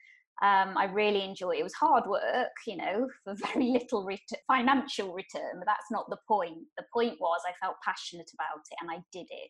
Um, 0.41 0.75
I 0.77 0.85
really 0.85 1.23
enjoyed 1.23 1.57
it. 1.57 1.59
It 1.59 1.63
was 1.63 1.73
hard 1.75 2.05
work, 2.07 2.51
you 2.65 2.75
know, 2.77 3.07
for 3.23 3.35
very 3.35 3.69
little 3.69 4.03
ret- 4.05 4.41
financial 4.47 5.13
return, 5.13 5.59
but 5.59 5.65
that's 5.67 5.91
not 5.91 6.09
the 6.09 6.17
point. 6.27 6.57
The 6.77 6.85
point 6.93 7.15
was 7.19 7.41
I 7.47 7.53
felt 7.63 7.75
passionate 7.85 8.29
about 8.33 8.63
it, 8.71 8.77
and 8.81 8.89
I 8.91 9.03
did 9.11 9.27
it, 9.29 9.49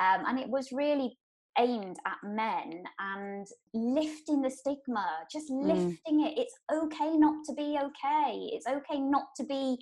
um, 0.00 0.26
and 0.28 0.38
it 0.38 0.48
was 0.48 0.72
really 0.72 1.16
aimed 1.58 1.98
at 2.06 2.16
men 2.24 2.82
and 2.98 3.46
lifting 3.74 4.40
the 4.40 4.50
stigma, 4.50 5.06
just 5.30 5.50
Mm. 5.50 5.66
lifting 5.68 6.20
it. 6.26 6.38
It's 6.38 6.54
okay 6.72 7.16
not 7.16 7.44
to 7.46 7.52
be 7.54 7.78
okay. 7.78 8.48
It's 8.52 8.66
okay 8.66 8.98
not 8.98 9.26
to 9.36 9.44
be 9.44 9.78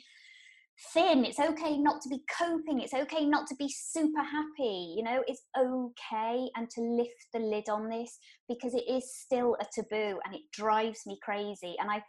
thin 0.92 1.24
it's 1.24 1.38
okay 1.38 1.76
not 1.76 2.00
to 2.00 2.08
be 2.08 2.20
coping 2.38 2.80
it's 2.80 2.94
okay 2.94 3.24
not 3.24 3.46
to 3.46 3.54
be 3.56 3.68
super 3.68 4.22
happy 4.22 4.94
you 4.96 5.02
know 5.02 5.22
it's 5.26 5.42
okay 5.58 6.48
and 6.56 6.70
to 6.70 6.80
lift 6.80 7.26
the 7.34 7.40
lid 7.40 7.68
on 7.68 7.88
this 7.88 8.18
because 8.48 8.74
it 8.74 8.84
is 8.88 9.14
still 9.14 9.56
a 9.60 9.66
taboo 9.74 10.18
and 10.24 10.34
it 10.34 10.42
drives 10.52 11.00
me 11.06 11.18
crazy. 11.22 11.76
And 11.80 11.90
i 11.90 12.02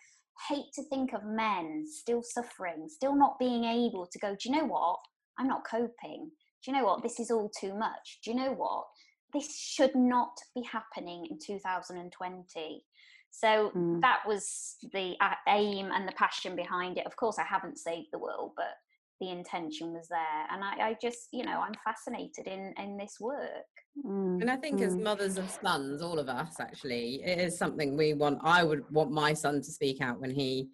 hate 0.50 0.72
to 0.74 0.84
think 0.90 1.14
of 1.14 1.24
men 1.24 1.86
still 1.86 2.24
suffering 2.24 2.88
still 2.88 3.16
not 3.16 3.38
being 3.38 3.64
able 3.64 4.08
to 4.12 4.20
go 4.20 4.30
do 4.30 4.50
you 4.50 4.56
know 4.56 4.66
what? 4.66 4.98
I'm 5.38 5.48
not 5.48 5.66
coping. 5.70 6.30
Do 6.64 6.72
you 6.72 6.74
know 6.74 6.86
what? 6.86 7.02
This 7.02 7.20
is 7.20 7.32
all 7.32 7.50
too 7.60 7.74
much. 7.74 8.20
Do 8.24 8.32
you 8.32 8.38
know 8.38 8.54
what? 8.54 8.86
This 9.34 9.58
should 9.58 9.96
not 9.96 10.34
be 10.54 10.62
happening 10.64 11.26
in 11.30 11.40
2020 11.44 12.84
so 13.32 13.72
Mm. 13.76 14.02
that 14.02 14.22
was 14.28 14.76
the 14.94 15.16
aim 15.48 15.92
and 15.92 16.08
the 16.08 16.12
passion 16.14 16.56
behind 16.56 16.98
it. 16.98 17.06
Of 17.06 17.16
course, 17.16 17.40
I 17.40 17.44
haven't 17.44 17.80
saved 17.80 18.10
the 18.12 18.20
world, 18.20 18.52
but 18.56 18.76
the 19.20 19.30
intention 19.30 19.94
was 19.94 20.08
there. 20.08 20.48
And 20.52 20.64
I, 20.64 20.90
I 20.90 20.98
just, 21.02 21.28
you 21.32 21.46
know, 21.46 21.60
I'm 21.62 21.76
fascinated 21.84 22.48
in 22.48 22.74
in 22.78 22.98
this 22.98 23.18
work. 23.20 23.70
Mm, 24.06 24.42
And 24.42 24.50
I 24.52 24.58
think 24.58 24.82
as 24.82 24.96
mm. 24.96 25.04
mothers 25.04 25.38
of 25.38 25.50
sons, 25.50 26.02
all 26.02 26.20
of 26.20 26.28
us 26.30 26.60
actually, 26.60 27.22
it 27.24 27.40
is 27.40 27.58
something 27.58 27.96
we 27.98 28.14
want. 28.14 28.40
I 28.44 28.64
would 28.64 28.84
want 28.92 29.12
my 29.12 29.34
son 29.34 29.62
to 29.62 29.72
speak 29.72 30.02
out 30.02 30.20
when 30.20 30.32
he, 30.32 30.70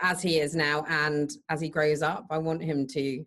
as 0.00 0.22
he 0.22 0.38
is 0.38 0.54
now, 0.54 0.84
and 0.88 1.30
as 1.48 1.60
he 1.60 1.68
grows 1.68 2.02
up. 2.02 2.24
I 2.30 2.38
want 2.38 2.62
him 2.62 2.86
to 2.88 3.24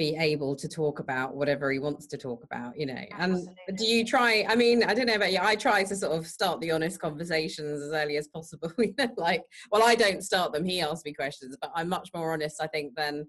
be 0.00 0.16
able 0.16 0.56
to 0.56 0.66
talk 0.66 0.98
about 0.98 1.36
whatever 1.36 1.70
he 1.70 1.78
wants 1.78 2.06
to 2.06 2.16
talk 2.16 2.42
about, 2.42 2.74
you 2.74 2.86
know. 2.86 3.04
And 3.18 3.46
do 3.76 3.84
you 3.84 4.02
try? 4.02 4.46
I 4.48 4.56
mean, 4.56 4.82
I 4.82 4.94
don't 4.94 5.04
know 5.04 5.14
about 5.16 5.30
you. 5.30 5.40
I 5.42 5.54
try 5.56 5.84
to 5.84 5.94
sort 5.94 6.16
of 6.16 6.26
start 6.26 6.58
the 6.62 6.70
honest 6.70 6.98
conversations 6.98 7.82
as 7.82 7.92
early 7.92 8.16
as 8.16 8.26
possible. 8.28 8.72
You 8.78 8.94
know, 8.96 9.08
like, 9.18 9.42
well, 9.70 9.82
I 9.84 9.94
don't 9.94 10.22
start 10.24 10.54
them. 10.54 10.64
He 10.64 10.80
asks 10.80 11.04
me 11.04 11.12
questions, 11.12 11.54
but 11.60 11.70
I'm 11.74 11.90
much 11.90 12.08
more 12.14 12.32
honest, 12.32 12.62
I 12.62 12.66
think, 12.68 12.94
than 12.96 13.26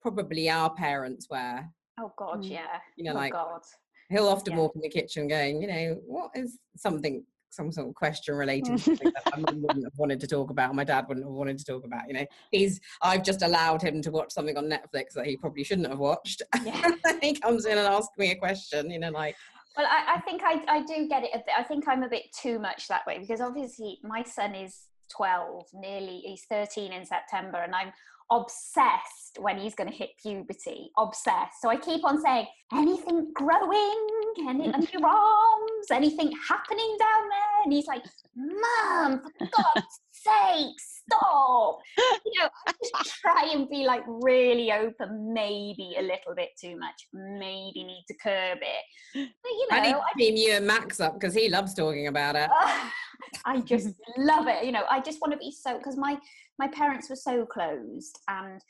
probably 0.00 0.48
our 0.48 0.72
parents 0.72 1.26
were 1.28 1.64
Oh 1.98 2.12
God, 2.16 2.44
Mm. 2.44 2.50
yeah. 2.50 2.78
You 2.96 3.04
know, 3.06 3.12
oh 3.12 3.14
like 3.24 3.32
God. 3.32 3.62
he'll 4.10 4.28
often 4.28 4.52
Yeah. 4.52 4.60
walk 4.60 4.76
in 4.76 4.82
the 4.82 4.88
kitchen 4.88 5.26
going, 5.26 5.60
you 5.62 5.66
know, 5.66 6.00
what 6.06 6.30
is 6.36 6.58
something, 6.76 7.24
some 7.54 7.72
sort 7.72 7.88
of 7.88 7.94
question 7.94 8.34
related 8.34 8.74
mm. 8.74 8.84
to 8.84 8.96
that 8.96 9.38
my 9.38 9.50
mum 9.50 9.62
wouldn't 9.62 9.84
have 9.84 9.96
wanted 9.96 10.20
to 10.20 10.26
talk 10.26 10.50
about, 10.50 10.74
my 10.74 10.84
dad 10.84 11.06
wouldn't 11.08 11.26
have 11.26 11.32
wanted 11.32 11.58
to 11.58 11.64
talk 11.64 11.84
about. 11.84 12.02
You 12.08 12.14
know, 12.14 12.26
he's 12.50 12.80
I've 13.02 13.22
just 13.22 13.42
allowed 13.42 13.82
him 13.82 14.02
to 14.02 14.10
watch 14.10 14.32
something 14.32 14.56
on 14.56 14.64
Netflix 14.64 15.12
that 15.14 15.26
he 15.26 15.36
probably 15.36 15.64
shouldn't 15.64 15.88
have 15.88 15.98
watched. 15.98 16.42
Yeah. 16.64 16.90
he 17.20 17.34
comes 17.34 17.66
in 17.66 17.78
and 17.78 17.86
asks 17.86 18.16
me 18.18 18.30
a 18.32 18.36
question, 18.36 18.90
you 18.90 18.98
know, 18.98 19.10
like 19.10 19.36
Well, 19.76 19.86
I, 19.86 20.16
I 20.16 20.20
think 20.20 20.42
I, 20.44 20.62
I 20.68 20.82
do 20.82 21.08
get 21.08 21.24
it. 21.24 21.30
a 21.34 21.38
bit. 21.38 21.54
I 21.58 21.62
think 21.62 21.88
I'm 21.88 22.02
a 22.02 22.08
bit 22.08 22.24
too 22.40 22.58
much 22.58 22.88
that 22.88 23.06
way 23.06 23.18
because 23.18 23.40
obviously 23.40 23.98
my 24.02 24.22
son 24.22 24.54
is 24.54 24.88
12, 25.10 25.66
nearly, 25.74 26.22
he's 26.24 26.44
13 26.50 26.92
in 26.92 27.04
September, 27.04 27.58
and 27.58 27.74
I'm 27.74 27.92
obsessed 28.30 29.38
when 29.38 29.58
he's 29.58 29.74
going 29.74 29.90
to 29.90 29.96
hit 29.96 30.10
puberty. 30.20 30.90
Obsessed. 30.98 31.60
So 31.60 31.68
I 31.68 31.76
keep 31.76 32.04
on 32.04 32.20
saying, 32.20 32.46
anything 32.72 33.32
growing? 33.34 34.06
Any 34.48 34.72
under 34.72 34.88
your 34.92 35.06
arms? 35.06 35.86
Anything 35.90 36.32
happening 36.48 36.96
down 36.98 37.28
there? 37.28 37.43
And 37.64 37.72
he's 37.72 37.86
like, 37.86 38.02
Mom, 38.36 39.20
for 39.20 39.30
God's 39.38 40.00
sake, 40.10 40.76
stop. 40.78 41.78
You 42.24 42.42
know, 42.42 42.48
I 42.66 42.72
just 42.82 43.14
try 43.20 43.50
and 43.52 43.68
be 43.68 43.84
like 43.84 44.02
really 44.06 44.70
open, 44.72 45.32
maybe 45.32 45.94
a 45.98 46.02
little 46.02 46.34
bit 46.36 46.50
too 46.60 46.78
much, 46.78 47.06
maybe 47.12 47.84
need 47.84 48.04
to 48.08 48.14
curb 48.22 48.58
it. 48.60 49.28
But 49.42 49.50
you 49.50 49.66
know, 49.70 49.76
I 49.76 49.80
need 49.80 49.92
to 49.92 50.18
team 50.18 50.36
you 50.36 50.52
and 50.56 50.66
Max 50.66 51.00
up 51.00 51.14
because 51.14 51.34
he 51.34 51.48
loves 51.48 51.74
talking 51.74 52.08
about 52.08 52.36
it. 52.36 52.50
I 53.44 53.60
just 53.60 53.94
love 54.18 54.46
it. 54.46 54.64
You 54.64 54.72
know, 54.72 54.84
I 54.90 55.00
just 55.00 55.20
want 55.20 55.32
to 55.32 55.38
be 55.38 55.50
so 55.50 55.78
because 55.78 55.96
my 55.96 56.18
my 56.58 56.68
parents 56.68 57.08
were 57.08 57.16
so 57.16 57.46
closed, 57.46 58.18
and 58.28 58.60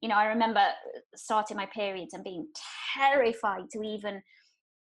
you 0.00 0.08
know, 0.08 0.16
I 0.16 0.26
remember 0.26 0.64
starting 1.14 1.56
my 1.56 1.66
periods 1.66 2.12
and 2.14 2.24
being 2.24 2.46
terrified 2.94 3.70
to 3.72 3.82
even. 3.82 4.22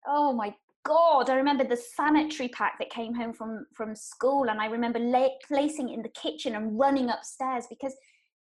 Oh 0.06 0.34
my 0.34 0.54
god! 0.84 1.30
I 1.30 1.36
remember 1.36 1.64
the 1.64 1.76
sanitary 1.76 2.48
pack 2.48 2.78
that 2.78 2.90
came 2.90 3.14
home 3.14 3.32
from 3.32 3.66
from 3.74 3.94
school, 3.96 4.48
and 4.48 4.60
I 4.60 4.66
remember 4.66 4.98
la- 4.98 5.28
placing 5.46 5.88
it 5.90 5.94
in 5.94 6.02
the 6.02 6.08
kitchen 6.10 6.54
and 6.54 6.78
running 6.78 7.10
upstairs 7.10 7.66
because 7.68 7.94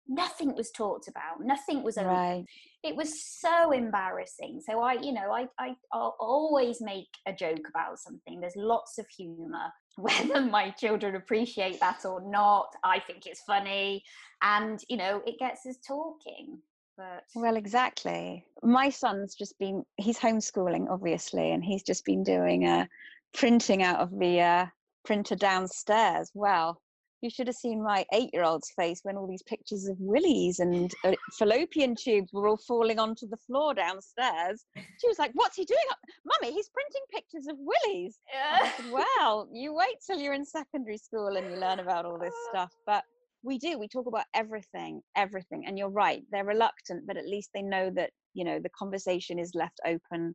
nothing 0.08 0.56
was 0.56 0.72
talked 0.72 1.08
about. 1.08 1.40
Nothing 1.42 1.84
was 1.84 1.98
right. 1.98 2.46
it 2.84 2.96
was 2.96 3.24
so 3.24 3.72
embarrassing 3.72 4.60
so 4.62 4.82
i 4.82 4.94
you 4.94 5.14
know 5.14 5.32
i 5.32 5.48
i 5.58 5.74
I'll 5.92 6.16
always 6.20 6.82
make 6.82 7.08
a 7.26 7.34
joke 7.34 7.66
about 7.70 7.98
something 8.00 8.42
there's 8.42 8.58
lots 8.58 8.98
of 8.98 9.08
humor 9.08 9.68
whether 9.96 10.42
my 10.42 10.72
children 10.72 11.16
appreciate 11.16 11.80
that 11.80 12.04
or 12.06 12.22
not 12.30 12.68
i 12.84 13.00
think 13.00 13.26
it's 13.26 13.42
funny 13.44 14.04
and 14.42 14.84
you 14.90 14.98
know 14.98 15.22
it 15.26 15.40
gets 15.40 15.66
us 15.66 15.78
talking 15.88 16.60
but 16.98 17.24
Well, 17.36 17.56
exactly. 17.56 18.46
My 18.62 18.90
son's 18.90 19.36
just 19.36 19.58
been, 19.60 19.84
he's 19.98 20.20
homeschooling, 20.20 20.90
obviously, 20.90 21.52
and 21.52 21.64
he's 21.64 21.84
just 21.84 22.06
been 22.06 22.24
doing 22.24 22.66
a 22.66 22.88
printing 23.34 23.84
out 23.84 24.00
of 24.00 24.18
the 24.18 24.40
uh, 24.40 24.66
printer 25.04 25.36
downstairs. 25.36 26.32
Well, 26.34 26.82
you 27.24 27.30
should 27.30 27.48
have 27.48 27.56
seen 27.56 27.82
my 27.82 28.06
eight 28.12 28.30
year 28.34 28.44
old's 28.44 28.72
face 28.72 29.00
when 29.04 29.16
all 29.16 29.28
these 29.28 29.44
pictures 29.44 29.88
of 29.88 29.96
willies 29.98 30.60
and 30.60 30.94
uh, 31.06 31.14
fallopian 31.40 31.96
tubes 31.96 32.34
were 32.34 32.50
all 32.50 32.58
falling 32.58 33.00
onto 33.00 33.28
the 33.28 33.38
floor 33.38 33.74
downstairs. 33.74 34.66
She 34.76 35.08
was 35.08 35.18
like, 35.18 35.32
What's 35.34 35.56
he 35.56 35.64
doing? 35.64 35.80
Mummy, 36.26 36.54
he's 36.54 36.70
printing 36.70 37.02
pictures 37.12 37.48
of 37.48 37.56
willies. 37.60 38.20
I 38.34 38.74
said, 38.76 38.92
well, 39.18 39.48
you 39.54 39.74
wait 39.74 39.96
till 40.06 40.20
you're 40.20 40.34
in 40.34 40.46
secondary 40.46 40.98
school 40.98 41.38
and 41.38 41.50
you 41.50 41.56
learn 41.56 41.80
about 41.80 42.06
all 42.06 42.20
this 42.20 42.36
stuff. 42.50 42.74
But 42.86 43.06
we 43.44 43.58
do, 43.58 43.78
we 43.78 43.88
talk 43.88 44.08
about 44.08 44.26
everything, 44.34 45.02
everything. 45.16 45.66
And 45.68 45.78
you're 45.78 45.90
right, 45.90 46.24
they're 46.32 46.46
reluctant, 46.46 47.06
but 47.06 47.18
at 47.18 47.28
least 47.28 47.50
they 47.54 47.62
know 47.62 47.92
that, 47.92 48.12
you 48.34 48.46
know, 48.46 48.60
the 48.60 48.70
conversation 48.70 49.38
is 49.38 49.54
left 49.54 49.80
open 49.86 50.34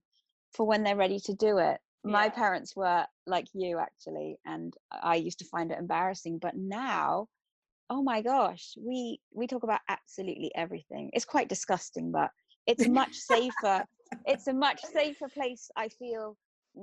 for 0.52 0.66
when 0.66 0.82
they're 0.82 0.96
ready 0.96 1.18
to 1.20 1.34
do 1.34 1.58
it. 1.58 1.78
My 2.04 2.28
parents 2.28 2.76
were 2.76 3.04
like 3.26 3.46
you, 3.54 3.78
actually, 3.78 4.36
and 4.46 4.72
I 4.90 5.16
used 5.16 5.40
to 5.40 5.44
find 5.46 5.72
it 5.72 5.78
embarrassing. 5.78 6.38
But 6.40 6.54
now, 6.56 7.26
oh 7.90 8.02
my 8.02 8.22
gosh, 8.22 8.74
we 8.78 9.20
we 9.34 9.46
talk 9.46 9.64
about 9.64 9.80
absolutely 9.88 10.52
everything. 10.54 11.10
It's 11.12 11.24
quite 11.24 11.48
disgusting, 11.48 12.12
but 12.12 12.30
it's 12.66 12.86
much 12.86 13.14
safer. 13.14 13.84
it's 14.26 14.46
a 14.46 14.54
much 14.54 14.80
safer 14.92 15.28
place. 15.28 15.70
I 15.76 15.88
feel 15.88 16.36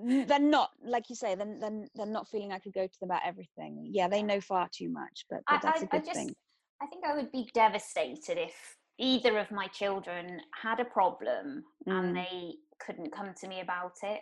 they're 0.03 0.39
not 0.39 0.71
like 0.86 1.10
you 1.10 1.15
say 1.15 1.36
then 1.36 1.60
then 1.60 1.88
they're 1.95 2.05
not 2.05 2.27
feeling 2.27 2.51
i 2.51 2.60
could 2.60 2.73
go 2.73 2.86
to 2.86 2.99
them 2.99 3.10
about 3.10 3.21
everything 3.25 3.88
yeah 3.91 4.08
they 4.08 4.21
know 4.21 4.41
far 4.41 4.67
too 4.71 4.89
much 4.89 5.25
but, 5.29 5.39
but 5.49 5.62
that's 5.62 5.81
a 5.81 5.86
I, 5.86 5.88
I 5.91 5.99
good 5.99 6.05
just 6.05 6.17
thing 6.19 6.36
i 6.81 6.86
think 6.88 7.05
i 7.05 7.15
would 7.15 7.31
be 7.31 7.49
devastated 7.53 8.38
if 8.38 8.53
either 8.97 9.38
of 9.39 9.51
my 9.51 9.67
children 9.67 10.39
had 10.62 10.79
a 10.79 10.86
problem 10.86 11.63
Mm. 11.88 11.99
and 11.99 12.15
they 12.15 12.53
couldn't 12.79 13.12
come 13.15 13.34
to 13.41 13.47
me 13.47 13.62
about 13.62 13.93
it 14.03 14.21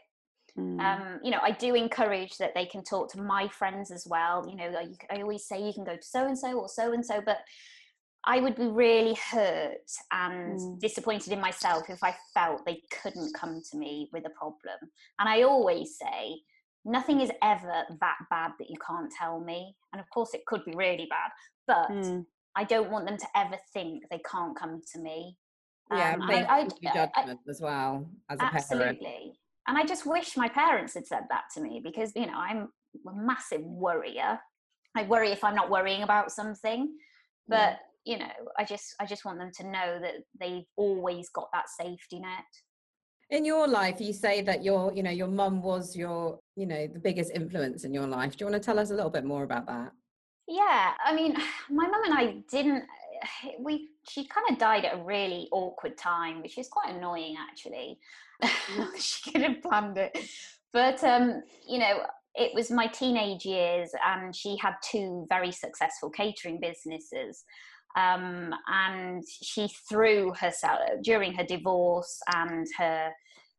Mm. 0.57 0.79
um, 0.79 1.19
you 1.23 1.31
know, 1.31 1.39
I 1.41 1.49
do 1.49 1.73
encourage 1.73 2.37
that 2.37 2.53
they 2.53 2.65
can 2.67 2.83
talk 2.83 3.11
to 3.13 3.21
my 3.21 3.47
friends 3.47 3.89
as 3.89 4.05
well. 4.07 4.45
You 4.47 4.55
know, 4.55 4.79
you- 4.81 4.97
I 5.09 5.21
always 5.21 5.47
say 5.47 5.65
you 5.65 5.73
can 5.73 5.83
go 5.83 5.95
to 5.95 6.03
so 6.03 6.27
and 6.27 6.37
so 6.37 6.59
or 6.59 6.69
so 6.69 6.91
and 6.93 7.03
so, 7.03 7.21
but 7.21 7.39
I 8.25 8.39
would 8.39 8.55
be 8.55 8.67
really 8.67 9.15
hurt 9.15 9.89
and 10.11 10.57
Mm. 10.59 10.79
disappointed 10.79 11.33
in 11.33 11.41
myself 11.41 11.89
if 11.89 12.01
I 12.03 12.15
felt 12.33 12.65
they 12.65 12.81
couldn't 13.01 13.33
come 13.33 13.61
to 13.71 13.77
me 13.77 14.09
with 14.13 14.25
a 14.25 14.29
problem. 14.29 14.79
And 15.19 15.27
I 15.27 15.43
always 15.43 15.97
say, 15.97 16.41
nothing 16.85 17.19
is 17.21 17.31
ever 17.41 17.85
that 17.99 18.17
bad 18.29 18.51
that 18.59 18.69
you 18.69 18.77
can't 18.85 19.11
tell 19.11 19.39
me. 19.41 19.75
And 19.91 19.99
of 20.01 20.09
course, 20.09 20.33
it 20.33 20.45
could 20.45 20.63
be 20.65 20.71
really 20.75 21.05
bad, 21.09 21.31
but 21.67 21.89
Mm. 21.91 22.25
I 22.55 22.63
don't 22.63 22.91
want 22.91 23.07
them 23.07 23.17
to 23.17 23.27
ever 23.35 23.57
think 23.73 24.07
they 24.09 24.19
can't 24.19 24.55
come 24.55 24.81
to 24.93 24.99
me. 24.99 25.37
Yeah, 25.91 26.13
Um, 26.13 26.21
I- 26.23 26.45
I- 26.45 26.67
your 26.79 26.91
I- 26.91 26.93
judgment 26.93 27.41
as 27.49 27.59
well 27.61 28.09
as 28.29 28.37
a 28.37 28.39
parent. 28.39 28.55
Absolutely. 28.55 29.39
And 29.67 29.77
I 29.77 29.83
just 29.85 30.05
wish 30.05 30.37
my 30.37 30.49
parents 30.49 30.93
had 30.93 31.07
said 31.07 31.27
that 31.29 31.45
to 31.53 31.61
me 31.61 31.79
because, 31.81 32.15
you 32.15 32.25
know, 32.25 32.37
I'm 32.37 32.71
a 33.07 33.13
massive 33.13 33.61
worrier. 33.63 34.41
I 34.95 35.03
worry 35.03 35.31
if 35.31 35.43
I'm 35.43 35.55
not 35.55 35.69
worrying 35.69 36.03
about 36.03 36.31
something. 36.31 36.97
But, 37.47 37.79
you 38.05 38.17
know, 38.17 38.31
I 38.57 38.65
just 38.65 38.95
I 38.99 39.05
just 39.05 39.25
want 39.25 39.39
them 39.39 39.51
to 39.57 39.63
know 39.63 39.99
that 40.01 40.15
they've 40.39 40.65
always 40.75 41.29
got 41.29 41.49
that 41.53 41.69
safety 41.69 42.19
net. 42.19 42.43
In 43.29 43.45
your 43.45 43.67
life, 43.67 43.99
you 43.99 44.13
say 44.13 44.41
that 44.41 44.63
your, 44.63 44.93
you 44.93 45.01
know, 45.01 45.09
your 45.09 45.27
mum 45.27 45.63
was 45.63 45.95
your, 45.95 46.39
you 46.55 46.67
know, 46.67 46.85
the 46.87 46.99
biggest 46.99 47.31
influence 47.33 47.83
in 47.83 47.93
your 47.93 48.05
life. 48.05 48.35
Do 48.35 48.45
you 48.45 48.51
want 48.51 48.61
to 48.61 48.65
tell 48.65 48.77
us 48.77 48.91
a 48.91 48.93
little 48.93 49.09
bit 49.09 49.23
more 49.23 49.43
about 49.43 49.65
that? 49.67 49.91
Yeah, 50.47 50.91
I 51.03 51.15
mean, 51.15 51.35
my 51.69 51.87
mum 51.87 52.03
and 52.05 52.13
I 52.13 52.43
didn't. 52.49 52.83
We 53.59 53.89
she 54.07 54.27
kind 54.27 54.47
of 54.49 54.57
died 54.57 54.83
at 54.83 54.99
a 54.99 55.03
really 55.03 55.47
awkward 55.51 55.97
time, 55.97 56.41
which 56.41 56.57
is 56.57 56.67
quite 56.67 56.93
annoying 56.93 57.35
actually. 57.39 57.97
she 58.99 59.31
could 59.31 59.41
have 59.41 59.61
planned 59.61 59.97
it, 59.97 60.17
but 60.73 61.01
um, 61.05 61.41
you 61.65 61.79
know, 61.79 62.01
it 62.35 62.53
was 62.53 62.69
my 62.69 62.87
teenage 62.87 63.45
years, 63.45 63.91
and 64.05 64.35
she 64.35 64.57
had 64.57 64.73
two 64.83 65.25
very 65.29 65.51
successful 65.51 66.09
catering 66.09 66.59
businesses. 66.59 67.45
Um, 67.95 68.51
and 68.67 69.23
she 69.27 69.69
threw 69.89 70.33
herself 70.33 70.79
during 71.03 71.33
her 71.35 71.43
divorce 71.43 72.19
and 72.33 72.65
her 72.77 73.11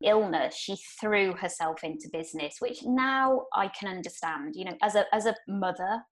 illness 0.03 0.57
she 0.57 0.77
threw 1.01 1.33
herself 1.35 1.85
into 1.85 2.09
business 2.13 2.57
which 2.59 2.81
now 2.85 3.43
i 3.55 3.69
can 3.69 3.89
understand 3.89 4.53
you 4.55 4.65
know 4.65 4.77
as 4.83 4.97
a 4.97 5.05
as 5.15 5.25
a 5.25 5.35
mother 5.49 6.03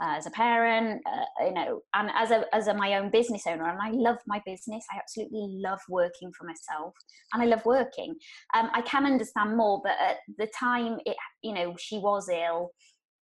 uh, 0.00 0.16
as 0.16 0.26
a 0.26 0.30
parent, 0.30 1.02
uh, 1.06 1.44
you 1.44 1.52
know, 1.52 1.82
and 1.94 2.10
as 2.14 2.30
a 2.30 2.44
as 2.54 2.68
a 2.68 2.74
my 2.74 2.94
own 2.94 3.10
business 3.10 3.42
owner, 3.46 3.68
and 3.68 3.78
I 3.82 3.90
love 3.90 4.16
my 4.26 4.40
business. 4.46 4.84
I 4.92 4.96
absolutely 4.96 5.46
love 5.62 5.80
working 5.88 6.32
for 6.32 6.44
myself, 6.44 6.94
and 7.32 7.42
I 7.42 7.46
love 7.46 7.64
working. 7.66 8.14
Um, 8.54 8.70
I 8.72 8.80
can 8.82 9.04
understand 9.04 9.56
more, 9.56 9.80
but 9.84 9.92
at 10.00 10.18
the 10.38 10.48
time, 10.58 10.98
it 11.04 11.16
you 11.42 11.52
know, 11.52 11.74
she 11.78 11.98
was 11.98 12.30
ill. 12.30 12.70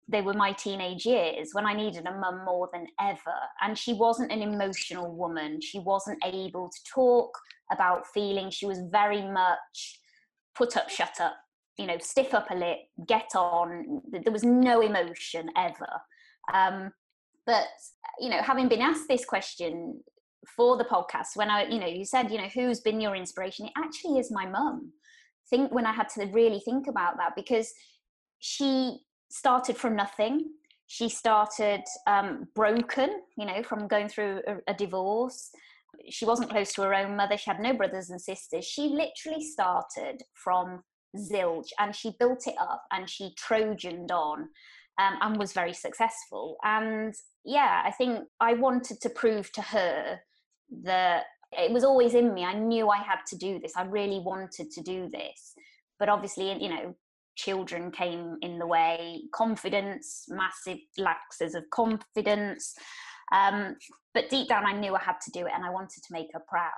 They 0.09 0.21
were 0.21 0.33
my 0.33 0.53
teenage 0.53 1.05
years 1.05 1.49
when 1.51 1.65
I 1.65 1.73
needed 1.73 2.05
a 2.05 2.17
mum 2.17 2.45
more 2.45 2.69
than 2.71 2.87
ever, 2.99 3.35
and 3.61 3.77
she 3.77 3.93
wasn't 3.93 4.31
an 4.31 4.41
emotional 4.41 5.13
woman. 5.13 5.59
She 5.61 5.79
wasn't 5.79 6.19
able 6.23 6.69
to 6.69 6.79
talk 6.93 7.37
about 7.71 8.07
feelings. 8.07 8.53
She 8.53 8.65
was 8.65 8.81
very 8.89 9.21
much 9.21 9.99
put 10.55 10.77
up, 10.77 10.89
shut 10.89 11.19
up. 11.19 11.35
You 11.77 11.85
know, 11.85 11.97
stiff 11.99 12.33
up 12.33 12.49
a 12.49 12.55
lip, 12.55 12.79
get 13.07 13.29
on. 13.35 14.01
There 14.09 14.33
was 14.33 14.43
no 14.43 14.81
emotion 14.81 15.49
ever. 15.55 15.89
Um, 16.51 16.91
but 17.45 17.67
you 18.19 18.29
know, 18.29 18.41
having 18.41 18.67
been 18.67 18.81
asked 18.81 19.07
this 19.07 19.25
question 19.25 20.01
for 20.55 20.77
the 20.77 20.85
podcast, 20.85 21.35
when 21.35 21.49
I, 21.49 21.65
you 21.65 21.79
know, 21.79 21.87
you 21.87 22.05
said, 22.05 22.31
you 22.31 22.37
know, 22.37 22.49
who's 22.53 22.79
been 22.79 23.01
your 23.01 23.15
inspiration? 23.15 23.65
It 23.65 23.73
actually 23.77 24.19
is 24.19 24.31
my 24.31 24.45
mum. 24.45 24.91
Think 25.49 25.71
when 25.71 25.85
I 25.85 25.93
had 25.93 26.09
to 26.09 26.25
really 26.25 26.59
think 26.59 26.87
about 26.87 27.17
that 27.17 27.33
because 27.35 27.71
she 28.39 28.99
started 29.29 29.77
from 29.77 29.95
nothing. 29.95 30.51
She 30.87 31.09
started 31.09 31.83
um, 32.05 32.47
broken, 32.55 33.21
you 33.37 33.45
know, 33.45 33.61
from 33.63 33.87
going 33.87 34.07
through 34.07 34.41
a, 34.47 34.71
a 34.71 34.73
divorce. 34.73 35.49
She 36.09 36.25
wasn't 36.25 36.49
close 36.49 36.73
to 36.73 36.83
her 36.83 36.93
own 36.93 37.15
mother. 37.15 37.37
She 37.37 37.49
had 37.49 37.59
no 37.59 37.73
brothers 37.73 38.09
and 38.09 38.21
sisters. 38.21 38.65
She 38.65 38.89
literally 38.89 39.43
started 39.43 40.21
from 40.33 40.83
zilch 41.17 41.69
and 41.79 41.95
she 41.95 42.13
built 42.19 42.47
it 42.47 42.55
up 42.59 42.83
and 42.91 43.09
she 43.09 43.33
trojaned 43.35 44.11
on 44.11 44.49
um, 44.99 45.17
and 45.21 45.37
was 45.37 45.53
very 45.53 45.73
successful. 45.73 46.57
And 46.63 47.13
yeah, 47.43 47.81
I 47.85 47.91
think 47.91 48.25
I 48.39 48.53
wanted 48.53 49.01
to 49.01 49.09
prove 49.09 49.51
to 49.53 49.61
her 49.61 50.19
that 50.83 51.23
it 51.51 51.71
was 51.71 51.83
always 51.83 52.13
in 52.13 52.33
me. 52.33 52.43
I 52.43 52.53
knew 52.53 52.89
I 52.89 52.97
had 52.97 53.19
to 53.27 53.37
do 53.37 53.59
this. 53.59 53.73
I 53.75 53.83
really 53.83 54.19
wanted 54.19 54.71
to 54.71 54.81
do 54.81 55.09
this. 55.09 55.53
But 55.99 56.09
obviously, 56.09 56.51
you 56.61 56.69
know, 56.69 56.95
children 57.37 57.91
came 57.91 58.37
in 58.41 58.59
the 58.59 58.67
way, 58.67 59.21
confidence, 59.33 60.25
massive 60.27 60.79
lapses 60.97 61.55
of 61.55 61.63
confidence. 61.71 62.73
Um, 63.33 63.75
but 64.13 64.29
deep 64.29 64.49
down, 64.49 64.65
I 64.65 64.73
knew 64.73 64.95
I 64.95 65.01
had 65.01 65.21
to 65.21 65.31
do 65.31 65.45
it 65.45 65.51
and 65.55 65.63
I 65.63 65.69
wanted 65.69 66.03
to 66.03 66.13
make 66.13 66.27
her 66.33 66.41
proud. 66.47 66.71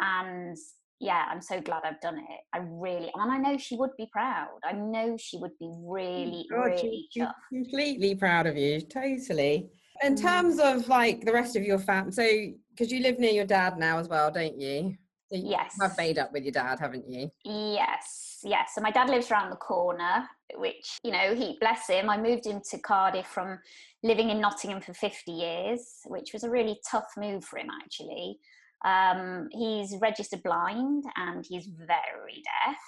And 0.00 0.56
yeah, 1.00 1.24
I'm 1.30 1.42
so 1.42 1.60
glad 1.60 1.82
I've 1.84 2.00
done 2.00 2.18
it. 2.18 2.40
I 2.54 2.58
really, 2.62 3.10
and 3.14 3.32
I 3.32 3.38
know 3.38 3.58
she 3.58 3.76
would 3.76 3.96
be 3.96 4.08
proud. 4.12 4.58
I 4.64 4.72
know 4.72 5.16
she 5.18 5.38
would 5.38 5.56
be 5.58 5.70
really, 5.82 6.46
God, 6.50 6.64
really 6.64 7.08
she, 7.10 7.24
completely 7.52 8.14
proud 8.14 8.46
of 8.46 8.56
you. 8.56 8.80
Totally. 8.80 9.70
In 10.02 10.14
mm. 10.14 10.20
terms 10.20 10.58
of 10.58 10.88
like 10.88 11.24
the 11.24 11.32
rest 11.32 11.56
of 11.56 11.62
your 11.62 11.78
family, 11.78 12.12
so 12.12 12.28
because 12.70 12.92
you 12.92 13.00
live 13.00 13.18
near 13.18 13.32
your 13.32 13.46
dad 13.46 13.78
now 13.78 13.98
as 13.98 14.08
well, 14.08 14.30
don't 14.30 14.60
you? 14.60 14.96
So 15.28 15.36
you 15.36 15.50
yes. 15.50 15.76
have 15.80 15.96
made 15.96 16.18
up 16.18 16.32
with 16.32 16.44
your 16.44 16.52
dad, 16.52 16.78
haven't 16.78 17.08
you? 17.08 17.30
Yes, 17.44 18.38
yes. 18.44 18.70
So 18.74 18.80
my 18.80 18.92
dad 18.92 19.10
lives 19.10 19.30
around 19.30 19.50
the 19.50 19.56
corner, 19.56 20.24
which, 20.54 20.98
you 21.02 21.10
know, 21.10 21.34
he 21.34 21.56
bless 21.60 21.88
him. 21.88 22.08
I 22.08 22.16
moved 22.16 22.46
into 22.46 22.78
Cardiff 22.78 23.26
from 23.26 23.58
living 24.04 24.30
in 24.30 24.40
Nottingham 24.40 24.80
for 24.80 24.94
50 24.94 25.32
years, 25.32 25.80
which 26.06 26.32
was 26.32 26.44
a 26.44 26.50
really 26.50 26.78
tough 26.88 27.08
move 27.16 27.44
for 27.44 27.58
him 27.58 27.68
actually. 27.82 28.38
Um, 28.84 29.48
he's 29.50 29.96
registered 30.00 30.44
blind 30.44 31.02
and 31.16 31.44
he's 31.48 31.66
very 31.66 32.42
deaf. 32.44 32.78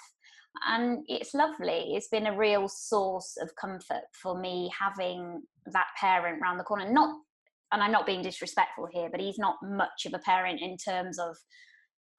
And 0.67 1.03
it's 1.07 1.33
lovely. 1.33 1.93
It's 1.95 2.07
been 2.07 2.27
a 2.27 2.37
real 2.37 2.69
source 2.69 3.37
of 3.41 3.51
comfort 3.59 4.03
for 4.13 4.39
me 4.39 4.71
having 4.79 5.41
that 5.73 5.87
parent 5.99 6.41
round 6.41 6.57
the 6.59 6.63
corner. 6.63 6.89
Not, 6.89 7.15
and 7.73 7.83
I'm 7.83 7.91
not 7.91 8.05
being 8.05 8.21
disrespectful 8.21 8.87
here, 8.91 9.09
but 9.11 9.19
he's 9.19 9.37
not 9.37 9.57
much 9.61 10.05
of 10.05 10.13
a 10.13 10.19
parent 10.19 10.61
in 10.61 10.77
terms 10.77 11.19
of 11.19 11.35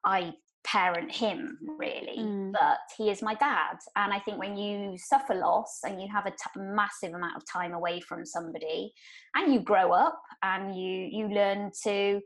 I 0.05 0.35
parent 0.65 1.11
him 1.11 1.59
really 1.79 2.19
mm. 2.19 2.53
but 2.53 2.79
he 2.97 3.11
is 3.11 3.23
my 3.23 3.35
dad. 3.35 3.77
And 3.97 4.13
i 4.13 4.19
think 4.19 4.39
when 4.39 4.57
you 4.57 4.97
suffer 4.99 5.35
loss 5.35 5.81
and 5.85 6.01
you 6.01 6.09
have 6.09 6.27
a 6.27 6.31
t- 6.31 6.61
massive 6.61 7.15
amount 7.15 7.37
of 7.37 7.45
time 7.51 7.73
away 7.73 8.01
from 8.01 8.27
somebody 8.27 8.93
and 9.35 9.53
you 9.53 9.61
grow 9.61 9.93
up 9.93 10.21
and 10.43 10.77
you 10.77 11.09
you 11.11 11.29
learn 11.29 11.71
to 11.85 12.21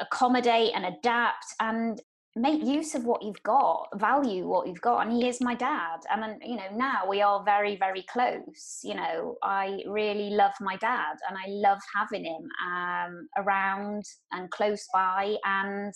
accommodate 0.00 0.72
and 0.74 0.86
adapt 0.86 1.46
and 1.60 2.00
make 2.34 2.64
use 2.64 2.94
of 2.94 3.04
what 3.04 3.22
you've 3.22 3.42
got 3.42 3.88
value 3.96 4.46
what 4.48 4.66
you've 4.66 4.80
got 4.80 5.00
and 5.00 5.12
he 5.12 5.28
is 5.28 5.40
my 5.40 5.54
dad. 5.54 5.98
And 6.10 6.22
then 6.22 6.38
you 6.42 6.56
know 6.56 6.70
now 6.74 7.08
we 7.08 7.22
are 7.22 7.42
very 7.44 7.76
very 7.76 8.04
close 8.04 8.80
you 8.84 8.94
know. 8.94 9.36
I 9.42 9.82
really 9.86 10.30
love 10.30 10.52
my 10.60 10.76
dad 10.76 11.16
and 11.28 11.36
i 11.36 11.48
love 11.48 11.80
having 11.94 12.24
him 12.24 12.48
um, 12.70 13.28
around 13.36 14.04
and 14.30 14.48
close 14.50 14.86
by 14.94 15.36
and 15.44 15.92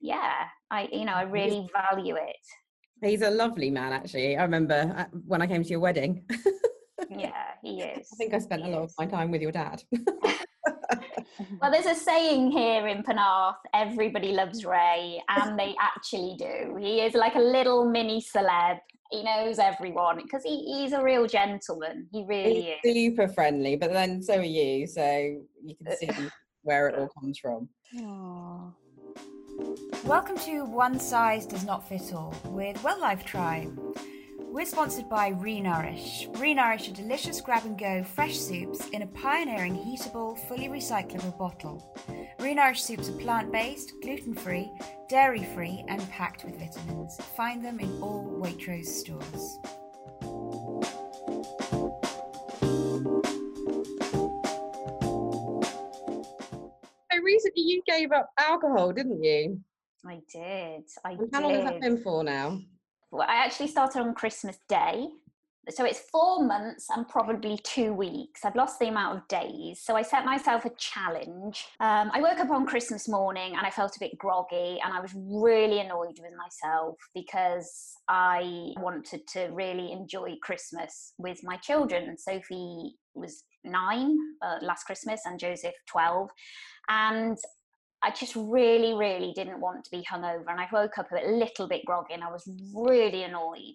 yeah 0.00 0.44
i 0.70 0.88
you 0.92 1.04
know 1.04 1.12
i 1.12 1.22
really 1.22 1.68
value 1.90 2.16
it 2.16 2.36
he's 3.02 3.22
a 3.22 3.30
lovely 3.30 3.70
man 3.70 3.92
actually 3.92 4.36
i 4.36 4.42
remember 4.42 4.94
uh, 4.96 5.04
when 5.26 5.42
i 5.42 5.46
came 5.46 5.62
to 5.62 5.70
your 5.70 5.80
wedding 5.80 6.24
yeah 7.10 7.52
he 7.62 7.82
is 7.82 8.08
i 8.12 8.16
think 8.16 8.34
i 8.34 8.38
spent 8.38 8.62
he 8.62 8.70
a 8.70 8.74
lot 8.74 8.84
is. 8.84 8.92
of 8.92 8.94
my 8.98 9.06
time 9.06 9.30
with 9.30 9.40
your 9.40 9.52
dad 9.52 9.82
well, 11.60 11.70
there's 11.70 11.86
a 11.86 11.94
saying 11.94 12.50
here 12.50 12.88
in 12.88 13.02
Penarth 13.02 13.56
everybody 13.74 14.32
loves 14.32 14.64
Ray, 14.64 15.22
and 15.28 15.58
they 15.58 15.74
actually 15.80 16.36
do. 16.38 16.76
He 16.76 17.00
is 17.00 17.14
like 17.14 17.34
a 17.34 17.40
little 17.40 17.88
mini 17.88 18.20
celeb. 18.20 18.78
He 19.10 19.22
knows 19.22 19.58
everyone 19.58 20.16
because 20.16 20.42
he, 20.42 20.64
he's 20.64 20.92
a 20.92 21.02
real 21.02 21.26
gentleman. 21.26 22.08
He 22.12 22.24
really 22.26 22.76
he's 22.84 22.94
is. 22.94 22.94
Super 22.94 23.28
friendly, 23.28 23.76
but 23.76 23.92
then 23.92 24.22
so 24.22 24.38
are 24.38 24.42
you, 24.42 24.86
so 24.86 25.02
you 25.64 25.74
can 25.76 25.96
see 25.96 26.10
where 26.62 26.88
it 26.88 26.98
all 26.98 27.08
comes 27.08 27.38
from. 27.38 27.68
Aww. 27.96 28.72
Welcome 30.04 30.38
to 30.38 30.64
One 30.64 31.00
Size 31.00 31.44
Does 31.44 31.64
Not 31.64 31.88
Fit 31.88 32.12
All 32.14 32.32
with 32.44 32.82
Well 32.84 33.00
Life 33.00 33.24
Tribe. 33.24 33.76
We're 34.38 34.64
sponsored 34.64 35.08
by 35.08 35.32
Renourish. 35.32 36.32
Renourish 36.34 36.90
are 36.90 36.94
delicious 36.94 37.40
grab 37.40 37.64
and 37.64 37.76
go 37.76 38.04
fresh 38.04 38.38
soups 38.38 38.88
in 38.90 39.02
a 39.02 39.06
pioneering 39.08 39.74
heatable, 39.74 40.38
fully 40.46 40.68
recyclable 40.68 41.36
bottle. 41.36 41.92
Renourish 42.38 42.78
soups 42.78 43.08
are 43.08 43.18
plant 43.18 43.50
based, 43.50 43.94
gluten 44.00 44.32
free, 44.32 44.70
dairy 45.08 45.44
free, 45.54 45.84
and 45.88 46.08
packed 46.10 46.44
with 46.44 46.58
vitamins. 46.58 47.16
Find 47.36 47.64
them 47.64 47.80
in 47.80 48.00
all 48.00 48.24
Waitrose 48.40 48.86
stores. 48.86 49.58
Recently 57.38 57.62
you 57.62 57.82
gave 57.86 58.10
up 58.10 58.30
alcohol, 58.36 58.92
didn't 58.92 59.22
you? 59.22 59.60
I 60.04 60.18
did. 60.32 60.82
I 61.04 61.12
and 61.12 61.28
how 61.32 61.40
did. 61.40 61.46
long 61.46 61.54
has 61.54 61.64
that 61.64 61.80
been 61.80 61.98
for 61.98 62.24
now? 62.24 62.60
well, 63.12 63.26
I 63.28 63.36
actually 63.36 63.68
started 63.68 64.00
on 64.00 64.12
Christmas 64.14 64.58
Day. 64.68 65.06
So 65.70 65.84
it's 65.84 66.00
four 66.10 66.42
months 66.42 66.86
and 66.90 67.06
probably 67.06 67.60
two 67.62 67.92
weeks. 67.92 68.44
I've 68.44 68.56
lost 68.56 68.78
the 68.80 68.88
amount 68.88 69.18
of 69.18 69.28
days. 69.28 69.80
So 69.80 69.94
I 69.94 70.02
set 70.02 70.24
myself 70.24 70.64
a 70.64 70.70
challenge. 70.78 71.66
Um, 71.78 72.10
I 72.12 72.20
woke 72.22 72.38
up 72.38 72.50
on 72.50 72.66
Christmas 72.66 73.06
morning 73.06 73.54
and 73.54 73.66
I 73.66 73.70
felt 73.70 73.94
a 73.94 74.00
bit 74.00 74.16
groggy 74.16 74.80
and 74.82 74.94
I 74.94 75.00
was 75.00 75.12
really 75.14 75.80
annoyed 75.80 76.18
with 76.20 76.32
myself 76.38 76.96
because 77.14 77.92
I 78.08 78.72
wanted 78.78 79.26
to 79.28 79.50
really 79.52 79.92
enjoy 79.92 80.36
Christmas 80.42 81.12
with 81.18 81.40
my 81.44 81.56
children. 81.58 82.08
And 82.08 82.18
Sophie 82.18 82.94
was 83.14 83.44
nine 83.70 84.16
uh, 84.42 84.56
last 84.62 84.84
Christmas 84.84 85.20
and 85.24 85.38
Joseph 85.38 85.74
12. 85.86 86.28
And 86.88 87.38
I 88.02 88.10
just 88.10 88.36
really, 88.36 88.94
really 88.94 89.32
didn't 89.34 89.60
want 89.60 89.84
to 89.84 89.90
be 89.90 90.04
hungover. 90.10 90.44
And 90.48 90.60
I 90.60 90.68
woke 90.72 90.98
up 90.98 91.08
a 91.10 91.30
little 91.30 91.68
bit 91.68 91.84
groggy 91.84 92.14
and 92.14 92.22
I 92.22 92.30
was 92.30 92.48
really 92.74 93.24
annoyed. 93.24 93.74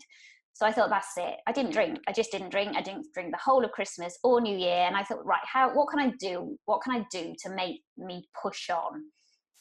So 0.54 0.68
I 0.68 0.72
thought, 0.72 0.90
that's 0.90 1.18
it. 1.18 1.38
I 1.48 1.52
didn't 1.52 1.72
drink. 1.72 2.00
I 2.08 2.12
just 2.12 2.32
didn't 2.32 2.52
drink. 2.52 2.76
I 2.78 2.82
didn't 2.82 3.08
drink 3.14 3.32
the 3.32 3.40
whole 3.44 3.66
of 3.66 3.72
Christmas 3.72 4.18
or 4.24 4.40
New 4.40 4.56
Year. 4.56 4.86
And 4.86 4.96
I 4.96 5.04
thought, 5.04 5.26
right, 5.26 5.42
how, 5.44 5.74
what 5.74 5.90
can 5.90 6.00
I 6.00 6.12
do? 6.20 6.58
What 6.66 6.82
can 6.84 6.94
I 6.94 7.06
do 7.12 7.34
to 7.44 7.50
make 7.50 7.82
me 7.98 8.24
push 8.42 8.70
on? 8.70 9.04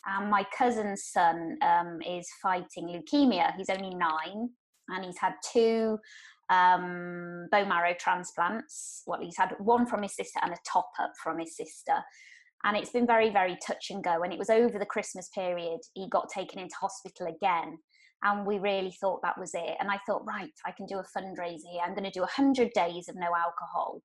And 0.05 0.31
my 0.31 0.45
cousin's 0.57 1.05
son 1.05 1.57
um, 1.63 1.99
is 2.03 2.29
fighting 2.43 2.89
leukemia. 2.89 3.57
He's 3.57 3.71
only 3.71 3.95
nine 3.95 4.51
and 4.89 5.05
he's 5.05 5.19
had 5.19 5.35
two 5.53 5.99
um, 6.53 7.49
bone 7.51 7.69
marrow 7.69 7.95
transplants. 7.99 9.03
Well, 9.07 9.21
he's 9.21 9.37
had 9.37 9.55
one 9.59 9.87
from 9.87 10.03
his 10.03 10.15
sister 10.15 10.41
and 10.43 10.53
a 10.53 10.59
top 10.71 10.91
up 11.01 11.13
from 11.23 11.39
his 11.39 11.57
sister. 11.57 11.95
And 12.65 12.77
it's 12.77 12.91
been 12.91 13.07
very 13.07 13.31
very 13.31 13.57
touch 13.67 13.91
and 13.91 14.05
go. 14.05 14.23
And 14.23 14.33
it 14.33 14.39
was 14.39 14.51
over 14.51 14.79
the 14.79 14.87
christmas 14.87 15.29
period 15.35 15.81
he 15.95 16.09
got 16.09 16.29
taken 16.29 16.59
into 16.59 16.75
hospital 16.81 17.27
again. 17.27 17.79
And 18.25 18.47
we 18.47 18.59
really 18.59 18.95
thought 19.01 19.23
that 19.23 19.39
was 19.39 19.53
it. 19.55 19.77
And 19.81 19.91
i 19.91 19.99
thought 20.07 20.27
right 20.27 20.53
i 20.67 20.73
can 20.73 20.87
do 20.87 20.99
a 20.99 21.19
fundraiser 21.19 21.71
here. 21.73 21.83
I'm 21.85 21.95
going 21.95 22.05
to 22.05 22.11
do 22.11 22.21
100 22.21 22.71
days 22.75 23.09
of 23.09 23.17
no 23.17 23.29
alcohol 23.35 24.03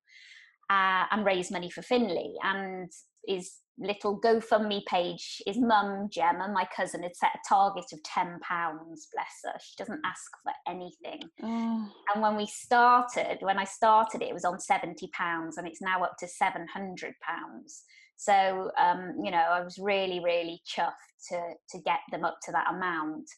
uh, 0.69 1.05
and 1.11 1.25
raise 1.25 1.51
money 1.51 1.69
for 1.69 1.81
finley. 1.81 2.33
And 2.43 2.91
his 3.27 3.57
little 3.79 4.19
gofundme 4.19 4.83
page 4.87 5.39
his 5.45 5.59
mum 5.59 6.07
gemma 6.11 6.49
my 6.51 6.65
cousin 6.75 7.03
had 7.03 7.15
set 7.15 7.29
a 7.35 7.39
target 7.47 7.85
of 7.93 8.01
10 8.03 8.39
pounds 8.39 9.07
bless 9.13 9.27
her 9.53 9.59
she 9.61 9.75
doesn't 9.77 10.01
ask 10.03 10.31
for 10.41 10.51
anything 10.67 11.21
oh. 11.43 11.87
and 12.13 12.23
when 12.23 12.35
we 12.35 12.47
started 12.47 13.37
when 13.41 13.59
i 13.59 13.63
started 13.63 14.23
it 14.23 14.33
was 14.33 14.45
on 14.45 14.59
70 14.59 15.07
pounds 15.13 15.57
and 15.57 15.67
it's 15.67 15.81
now 15.81 16.01
up 16.01 16.17
to 16.17 16.27
700 16.27 17.13
pounds 17.21 17.83
so, 18.17 18.71
um, 18.77 19.13
you 19.23 19.31
know, 19.31 19.37
I 19.37 19.63
was 19.63 19.77
really, 19.77 20.19
really 20.19 20.61
chuffed 20.67 20.91
to, 21.29 21.39
to 21.69 21.83
get 21.83 21.99
them 22.11 22.25
up 22.25 22.39
to 22.45 22.51
that 22.51 22.73
amount. 22.73 23.29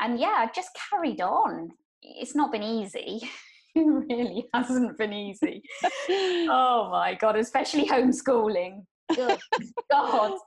And 0.00 0.18
yeah, 0.18 0.36
I've 0.38 0.54
just 0.54 0.70
carried 0.90 1.20
on. 1.20 1.70
It's 2.00 2.34
not 2.34 2.50
been 2.50 2.62
easy. 2.62 3.20
it 3.74 3.80
really 3.80 4.46
hasn't 4.54 4.96
been 4.96 5.12
easy. 5.12 5.62
oh 6.08 6.88
my 6.90 7.14
God, 7.14 7.36
especially 7.36 7.86
homeschooling. 7.86 8.84
Good 9.14 9.38
God. 9.90 10.38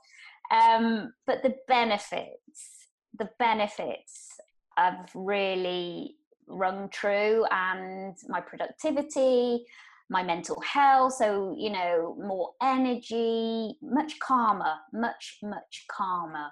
Um, 0.50 1.12
but 1.26 1.42
the 1.42 1.54
benefits, 1.66 2.86
the 3.18 3.28
benefits 3.38 4.28
have 4.76 5.10
really 5.14 6.16
rung 6.46 6.88
true 6.90 7.44
and 7.50 8.16
my 8.28 8.40
productivity 8.40 9.64
my 10.08 10.22
mental 10.22 10.60
health 10.60 11.14
so 11.14 11.54
you 11.58 11.70
know 11.70 12.16
more 12.20 12.50
energy 12.62 13.76
much 13.82 14.18
calmer 14.20 14.74
much 14.92 15.38
much 15.42 15.84
calmer. 15.90 16.48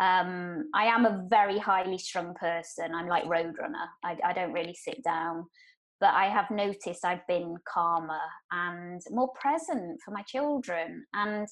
Um, 0.00 0.70
i 0.74 0.86
am 0.86 1.06
a 1.06 1.24
very 1.28 1.58
highly 1.58 1.98
strung 1.98 2.34
person. 2.34 2.92
I'm 2.94 3.06
like 3.06 3.24
roadrunner. 3.24 3.86
I, 4.02 4.16
I 4.24 4.32
don't 4.32 4.52
really 4.52 4.74
sit 4.74 5.04
down 5.04 5.46
but 6.00 6.12
i 6.14 6.26
have 6.26 6.50
noticed 6.50 7.04
i've 7.04 7.26
been 7.26 7.54
calmer 7.72 8.18
and 8.52 9.00
more 9.10 9.30
present 9.40 10.00
for 10.04 10.10
my 10.12 10.22
children 10.22 11.04
and 11.14 11.46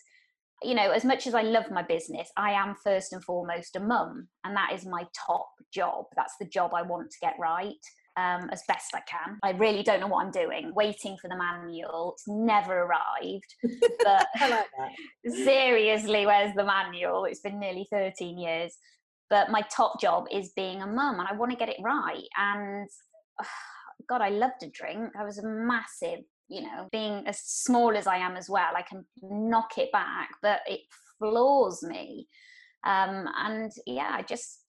you 0.62 0.74
know 0.74 0.90
as 0.90 1.04
much 1.04 1.26
as 1.26 1.34
i 1.34 1.42
love 1.42 1.70
my 1.70 1.82
business 1.82 2.28
i 2.36 2.52
am 2.52 2.74
first 2.84 3.12
and 3.12 3.24
foremost 3.24 3.76
a 3.76 3.80
mum 3.80 4.28
and 4.44 4.56
that 4.56 4.72
is 4.72 4.86
my 4.86 5.04
top 5.26 5.48
job 5.72 6.04
that's 6.16 6.34
the 6.40 6.46
job 6.46 6.72
i 6.74 6.82
want 6.82 7.10
to 7.10 7.18
get 7.20 7.34
right 7.38 7.74
um, 8.16 8.50
as 8.52 8.62
best 8.68 8.94
I 8.94 9.00
can. 9.00 9.38
I 9.42 9.50
really 9.52 9.82
don't 9.82 10.00
know 10.00 10.06
what 10.06 10.24
I'm 10.24 10.30
doing. 10.30 10.72
Waiting 10.74 11.16
for 11.20 11.28
the 11.28 11.36
manual. 11.36 12.14
It's 12.14 12.28
never 12.28 12.82
arrived. 12.82 13.54
But 14.04 14.26
like 14.40 14.66
that. 14.78 14.92
seriously, 15.32 16.26
where's 16.26 16.54
the 16.54 16.64
manual? 16.64 17.24
It's 17.24 17.40
been 17.40 17.58
nearly 17.58 17.86
13 17.90 18.38
years. 18.38 18.76
But 19.30 19.50
my 19.50 19.62
top 19.74 20.00
job 20.00 20.26
is 20.30 20.52
being 20.54 20.82
a 20.82 20.86
mum 20.86 21.18
and 21.18 21.28
I 21.28 21.34
want 21.34 21.52
to 21.52 21.56
get 21.56 21.70
it 21.70 21.78
right. 21.82 22.26
And 22.36 22.88
God, 24.08 24.20
I 24.20 24.30
love 24.30 24.52
to 24.60 24.70
drink. 24.70 25.12
I 25.18 25.24
was 25.24 25.38
a 25.38 25.46
massive, 25.46 26.20
you 26.48 26.62
know, 26.62 26.88
being 26.92 27.26
as 27.26 27.40
small 27.40 27.96
as 27.96 28.06
I 28.06 28.16
am 28.18 28.36
as 28.36 28.48
well, 28.48 28.72
I 28.76 28.82
can 28.82 29.04
knock 29.22 29.78
it 29.78 29.92
back, 29.92 30.30
but 30.42 30.60
it 30.66 30.80
floors 31.18 31.82
me. 31.82 32.28
Um, 32.84 33.28
and 33.36 33.70
yeah, 33.86 34.10
I 34.12 34.22
just, 34.22 34.64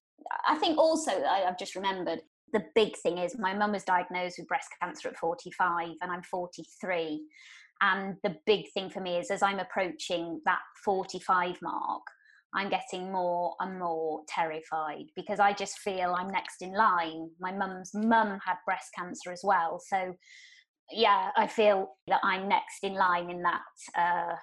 I 0.47 0.55
think 0.57 0.77
also 0.77 1.11
I, 1.11 1.45
I've 1.47 1.57
just 1.57 1.75
remembered 1.75 2.19
the 2.53 2.63
big 2.75 2.95
thing 2.97 3.17
is 3.17 3.37
my 3.37 3.53
mum 3.53 3.71
was 3.71 3.83
diagnosed 3.83 4.37
with 4.37 4.47
breast 4.47 4.69
cancer 4.81 5.09
at 5.09 5.17
45 5.17 5.89
and 6.01 6.11
I'm 6.11 6.21
43. 6.21 7.21
And 7.81 8.15
the 8.23 8.37
big 8.45 8.71
thing 8.73 8.89
for 8.89 9.01
me 9.01 9.17
is 9.17 9.31
as 9.31 9.41
I'm 9.41 9.59
approaching 9.59 10.39
that 10.45 10.59
45 10.85 11.57
mark, 11.61 12.03
I'm 12.55 12.69
getting 12.69 13.11
more 13.11 13.55
and 13.59 13.79
more 13.79 14.21
terrified 14.27 15.05
because 15.15 15.39
I 15.39 15.53
just 15.53 15.79
feel 15.79 16.15
I'm 16.17 16.29
next 16.29 16.61
in 16.61 16.73
line. 16.73 17.29
My 17.39 17.51
mum's 17.51 17.91
mum 17.93 18.39
had 18.45 18.57
breast 18.65 18.89
cancer 18.97 19.31
as 19.31 19.41
well. 19.43 19.81
So, 19.87 20.13
yeah, 20.91 21.29
I 21.35 21.47
feel 21.47 21.95
that 22.07 22.19
I'm 22.23 22.47
next 22.47 22.83
in 22.83 22.93
line 22.93 23.31
in 23.31 23.41
that, 23.41 23.61
uh, 23.97 24.35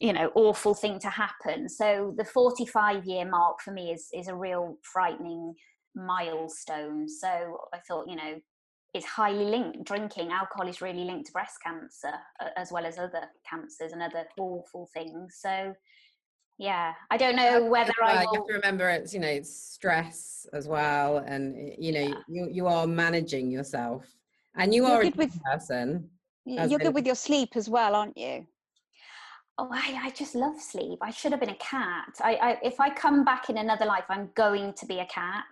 you 0.00 0.12
know, 0.12 0.32
awful 0.34 0.74
thing 0.74 0.98
to 1.00 1.10
happen. 1.10 1.68
So, 1.68 2.14
the 2.16 2.24
45 2.24 3.04
year 3.04 3.28
mark 3.28 3.60
for 3.64 3.72
me 3.72 3.92
is, 3.92 4.08
is 4.12 4.28
a 4.28 4.34
real 4.34 4.76
frightening 4.82 5.54
milestone. 5.94 7.08
So, 7.08 7.58
I 7.72 7.78
thought, 7.86 8.08
you 8.08 8.16
know, 8.16 8.40
it's 8.94 9.06
highly 9.06 9.44
linked. 9.44 9.84
Drinking 9.84 10.32
alcohol 10.32 10.66
is 10.66 10.82
really 10.82 11.04
linked 11.04 11.26
to 11.26 11.32
breast 11.32 11.58
cancer 11.64 12.12
as 12.56 12.72
well 12.72 12.86
as 12.86 12.98
other 12.98 13.28
cancers 13.48 13.92
and 13.92 14.02
other 14.02 14.24
awful 14.38 14.88
things. 14.92 15.36
So, 15.40 15.74
yeah 16.58 16.92
i 17.10 17.16
don't 17.16 17.36
know 17.36 17.64
whether 17.64 17.92
well, 18.00 18.10
i 18.10 18.24
will... 18.24 18.32
you 18.32 18.40
have 18.40 18.46
to 18.46 18.54
remember 18.54 18.88
it's 18.88 19.14
you 19.14 19.20
know 19.20 19.28
it's 19.28 19.54
stress 19.54 20.46
as 20.52 20.66
well 20.66 21.18
and 21.18 21.72
you 21.78 21.92
know 21.92 22.00
yeah. 22.00 22.14
you, 22.28 22.48
you 22.50 22.66
are 22.66 22.86
managing 22.86 23.50
yourself 23.50 24.06
and 24.56 24.74
you 24.74 24.86
you're 24.86 24.96
are 24.96 25.02
a 25.02 25.10
with, 25.10 25.40
person 25.44 26.08
you're 26.44 26.78
good 26.78 26.94
with 26.94 27.06
your 27.06 27.14
sleep 27.14 27.56
as 27.56 27.68
well 27.68 27.94
aren't 27.94 28.16
you? 28.16 28.46
Oh 29.60 29.68
I, 29.72 30.00
I 30.04 30.10
just 30.10 30.36
love 30.36 30.60
sleep. 30.60 31.00
I 31.02 31.10
should 31.10 31.32
have 31.32 31.40
been 31.40 31.48
a 31.48 31.56
cat. 31.56 32.14
I, 32.22 32.34
I 32.36 32.58
if 32.62 32.80
i 32.80 32.88
come 32.90 33.24
back 33.24 33.50
in 33.50 33.58
another 33.58 33.86
life 33.86 34.04
i'm 34.08 34.30
going 34.34 34.72
to 34.74 34.86
be 34.86 34.98
a 35.00 35.06
cat. 35.06 35.44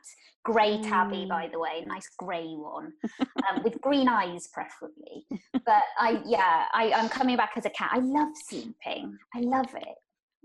Grey 0.44 0.80
tabby 0.80 1.24
mm. 1.24 1.28
by 1.28 1.48
the 1.52 1.59
way 1.59 1.84
nice 1.86 2.09
grey 2.16 2.54
one 2.54 2.92
um, 3.20 3.62
with 3.62 3.80
green 3.80 4.09
eyes 4.09 4.48
preferably. 4.52 5.26
But 5.52 5.82
i 5.98 6.22
yeah 6.24 6.64
I, 6.72 6.92
i'm 6.94 7.09
coming 7.09 7.36
back 7.36 7.52
as 7.57 7.66
a 7.66 7.70
cat. 7.70 7.90
I 7.92 7.98
love 7.98 8.32
sleeping. 8.48 9.18
I 9.34 9.40
love 9.40 9.74
it 9.74 9.96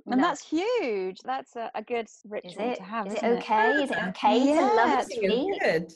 and 0.08 0.22
no. 0.22 0.28
that's 0.28 0.44
huge. 0.44 1.20
That's 1.24 1.56
a, 1.56 1.72
a 1.76 1.82
good 1.82 2.08
ritual 2.28 2.76
to 2.76 2.84
have. 2.84 3.08
Is 3.08 3.14
it 3.14 3.24
okay? 3.24 3.72
It? 3.72 3.84
Is 3.84 3.92
it 3.92 3.98
okay 4.10 4.44
yeah, 4.44 4.60
to 4.60 4.66
love 4.66 5.04
sleep? 5.06 5.62
Good. 5.62 5.94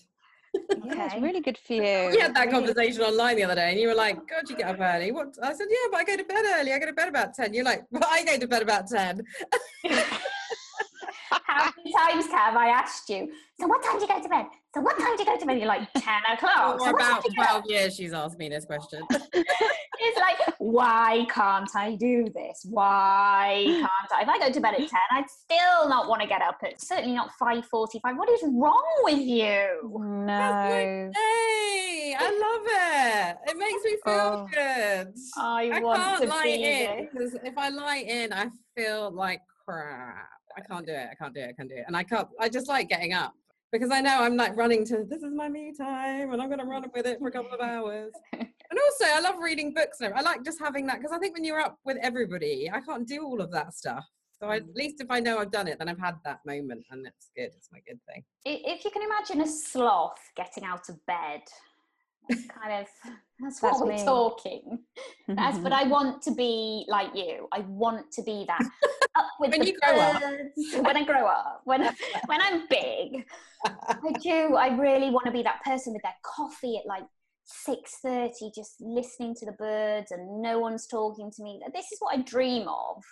Yeah, 0.85 1.05
it's 1.05 1.15
really 1.21 1.41
good 1.41 1.57
for 1.57 1.73
you. 1.73 1.81
We 1.81 2.19
had 2.19 2.35
that 2.35 2.49
conversation 2.49 3.01
online 3.01 3.35
the 3.35 3.43
other 3.43 3.55
day, 3.55 3.71
and 3.71 3.79
you 3.79 3.87
were 3.87 3.95
like, 3.95 4.15
"God, 4.15 4.49
you 4.49 4.55
get 4.55 4.69
up 4.69 4.79
early." 4.79 5.11
What? 5.11 5.35
I 5.41 5.53
said, 5.53 5.67
"Yeah, 5.69 5.77
but 5.91 6.01
I 6.01 6.03
go 6.03 6.17
to 6.17 6.23
bed 6.23 6.45
early. 6.57 6.73
I 6.73 6.79
go 6.79 6.85
to 6.85 6.93
bed 6.93 7.09
about 7.09 7.33
10. 7.33 7.53
You're 7.53 7.65
like, 7.65 7.83
"Well, 7.91 8.03
I 8.09 8.23
go 8.23 8.37
to 8.37 8.47
bed 8.47 8.61
about 8.61 8.87
10. 8.87 9.21
How 11.55 11.71
many 11.77 11.93
times 11.93 12.27
have 12.31 12.57
I 12.57 12.67
asked 12.67 13.09
you? 13.09 13.31
So 13.57 13.67
what 13.67 13.81
time 13.81 13.95
do 13.95 14.01
you 14.01 14.07
go 14.09 14.21
to 14.21 14.27
bed? 14.27 14.45
So 14.73 14.81
what 14.81 14.99
time 14.99 15.15
do 15.15 15.23
you 15.23 15.29
go 15.29 15.39
to 15.39 15.45
bed? 15.45 15.57
You're 15.57 15.67
like 15.67 15.87
10 15.93 16.03
o'clock. 16.33 16.79
For 16.79 16.85
so 16.85 16.89
about 16.89 17.23
12 17.33 17.63
years 17.67 17.95
she's 17.95 18.11
asked 18.11 18.37
me 18.37 18.49
this 18.49 18.65
question. 18.65 19.03
it's 19.11 20.19
like, 20.19 20.55
why 20.57 21.25
can't 21.29 21.69
I 21.73 21.95
do 21.95 22.25
this? 22.33 22.65
Why 22.69 23.63
can't 23.67 24.11
I? 24.13 24.23
If 24.23 24.27
I 24.27 24.37
go 24.37 24.51
to 24.51 24.59
bed 24.59 24.73
at 24.73 24.79
10, 24.79 24.89
I'd 25.11 25.29
still 25.29 25.87
not 25.87 26.09
want 26.09 26.21
to 26.23 26.27
get 26.27 26.41
up 26.41 26.57
at 26.61 26.81
certainly 26.81 27.15
not 27.15 27.29
5.45. 27.41 28.17
What 28.17 28.29
is 28.29 28.43
wrong 28.43 28.83
with 29.03 29.19
you? 29.19 29.97
No. 29.97 31.11
Hey, 31.15 32.15
I 32.19 32.31
love 32.43 33.37
it. 33.47 33.51
It 33.51 33.57
makes 33.57 33.83
me 33.85 33.97
feel 34.03 34.45
oh, 34.45 34.47
good. 34.51 35.13
I, 35.37 35.71
I 35.73 35.79
want 35.79 36.01
can't 36.01 36.21
to 36.23 36.27
lie 36.27 36.47
in 36.47 37.07
because 37.13 37.33
if 37.35 37.57
I 37.57 37.69
lie 37.69 38.03
in, 38.05 38.33
I 38.33 38.49
feel 38.75 39.09
like 39.11 39.39
crap. 39.65 40.27
I 40.57 40.61
can't 40.61 40.85
do 40.85 40.93
it. 40.93 41.07
I 41.11 41.15
can't 41.15 41.33
do 41.33 41.41
it. 41.41 41.49
I 41.49 41.53
can't 41.53 41.69
do 41.69 41.75
it. 41.75 41.83
And 41.87 41.95
I 41.95 42.03
can't, 42.03 42.27
I 42.39 42.49
just 42.49 42.67
like 42.67 42.89
getting 42.89 43.13
up 43.13 43.33
because 43.71 43.91
I 43.91 44.01
know 44.01 44.21
I'm 44.21 44.37
like 44.37 44.55
running 44.55 44.85
to 44.85 45.05
this 45.07 45.21
is 45.21 45.33
my 45.33 45.49
me 45.49 45.73
time 45.77 46.31
and 46.31 46.41
I'm 46.41 46.47
going 46.47 46.59
to 46.59 46.65
run 46.65 46.85
with 46.93 47.05
it 47.05 47.19
for 47.19 47.27
a 47.27 47.31
couple 47.31 47.53
of 47.53 47.61
hours. 47.61 48.13
and 48.33 48.47
also, 48.71 49.05
I 49.05 49.19
love 49.19 49.35
reading 49.41 49.73
books. 49.73 49.97
I 50.01 50.21
like 50.21 50.43
just 50.43 50.59
having 50.59 50.85
that 50.87 50.99
because 50.99 51.11
I 51.11 51.19
think 51.19 51.33
when 51.33 51.43
you're 51.43 51.59
up 51.59 51.77
with 51.83 51.97
everybody, 52.01 52.69
I 52.71 52.81
can't 52.81 53.07
do 53.07 53.23
all 53.23 53.41
of 53.41 53.51
that 53.51 53.73
stuff. 53.73 54.05
So 54.39 54.47
I, 54.47 54.57
at 54.57 54.63
mm. 54.63 54.75
least 54.75 55.01
if 55.01 55.07
I 55.09 55.19
know 55.19 55.39
I've 55.39 55.51
done 55.51 55.67
it, 55.67 55.79
then 55.79 55.87
I've 55.87 55.99
had 55.99 56.15
that 56.25 56.39
moment, 56.45 56.83
and 56.91 57.05
it's 57.07 57.29
good. 57.35 57.51
It's 57.55 57.69
my 57.71 57.79
good 57.87 57.99
thing. 58.07 58.23
If 58.43 58.83
you 58.83 58.91
can 58.91 59.01
imagine 59.01 59.41
a 59.41 59.47
sloth 59.47 60.19
getting 60.35 60.65
out 60.65 60.89
of 60.89 61.03
bed, 61.05 61.41
kind 62.27 62.81
of 62.81 62.87
that's 63.39 63.61
what 63.61 63.71
that's 63.71 63.81
we're 63.81 64.05
talking. 64.05 64.79
That's 65.27 65.57
but 65.59 65.73
I 65.73 65.83
want 65.87 66.21
to 66.23 66.31
be 66.31 66.85
like 66.87 67.09
you. 67.13 67.47
I 67.51 67.59
want 67.61 68.11
to 68.13 68.23
be 68.23 68.45
that 68.47 68.61
up 69.15 69.27
with 69.39 69.51
when 69.51 69.59
the 69.59 69.67
you 69.67 69.79
grow 69.79 69.99
up. 69.99 70.21
When 70.83 70.97
I 70.97 71.03
grow 71.03 71.27
up, 71.27 71.61
when 71.65 71.81
when 72.27 72.41
I'm 72.41 72.67
big, 72.69 73.25
I 73.65 74.11
do. 74.21 74.55
I 74.55 74.75
really 74.77 75.09
want 75.09 75.25
to 75.25 75.31
be 75.31 75.43
that 75.43 75.63
person 75.63 75.93
with 75.93 76.01
their 76.03 76.15
coffee 76.23 76.77
at 76.77 76.85
like 76.85 77.03
six 77.43 77.97
thirty, 78.01 78.51
just 78.55 78.75
listening 78.79 79.35
to 79.35 79.45
the 79.45 79.53
birds 79.53 80.11
and 80.11 80.41
no 80.41 80.59
one's 80.59 80.87
talking 80.87 81.29
to 81.31 81.43
me. 81.43 81.59
This 81.73 81.91
is 81.91 81.97
what 81.99 82.17
I 82.17 82.21
dream 82.21 82.67
of, 82.67 83.03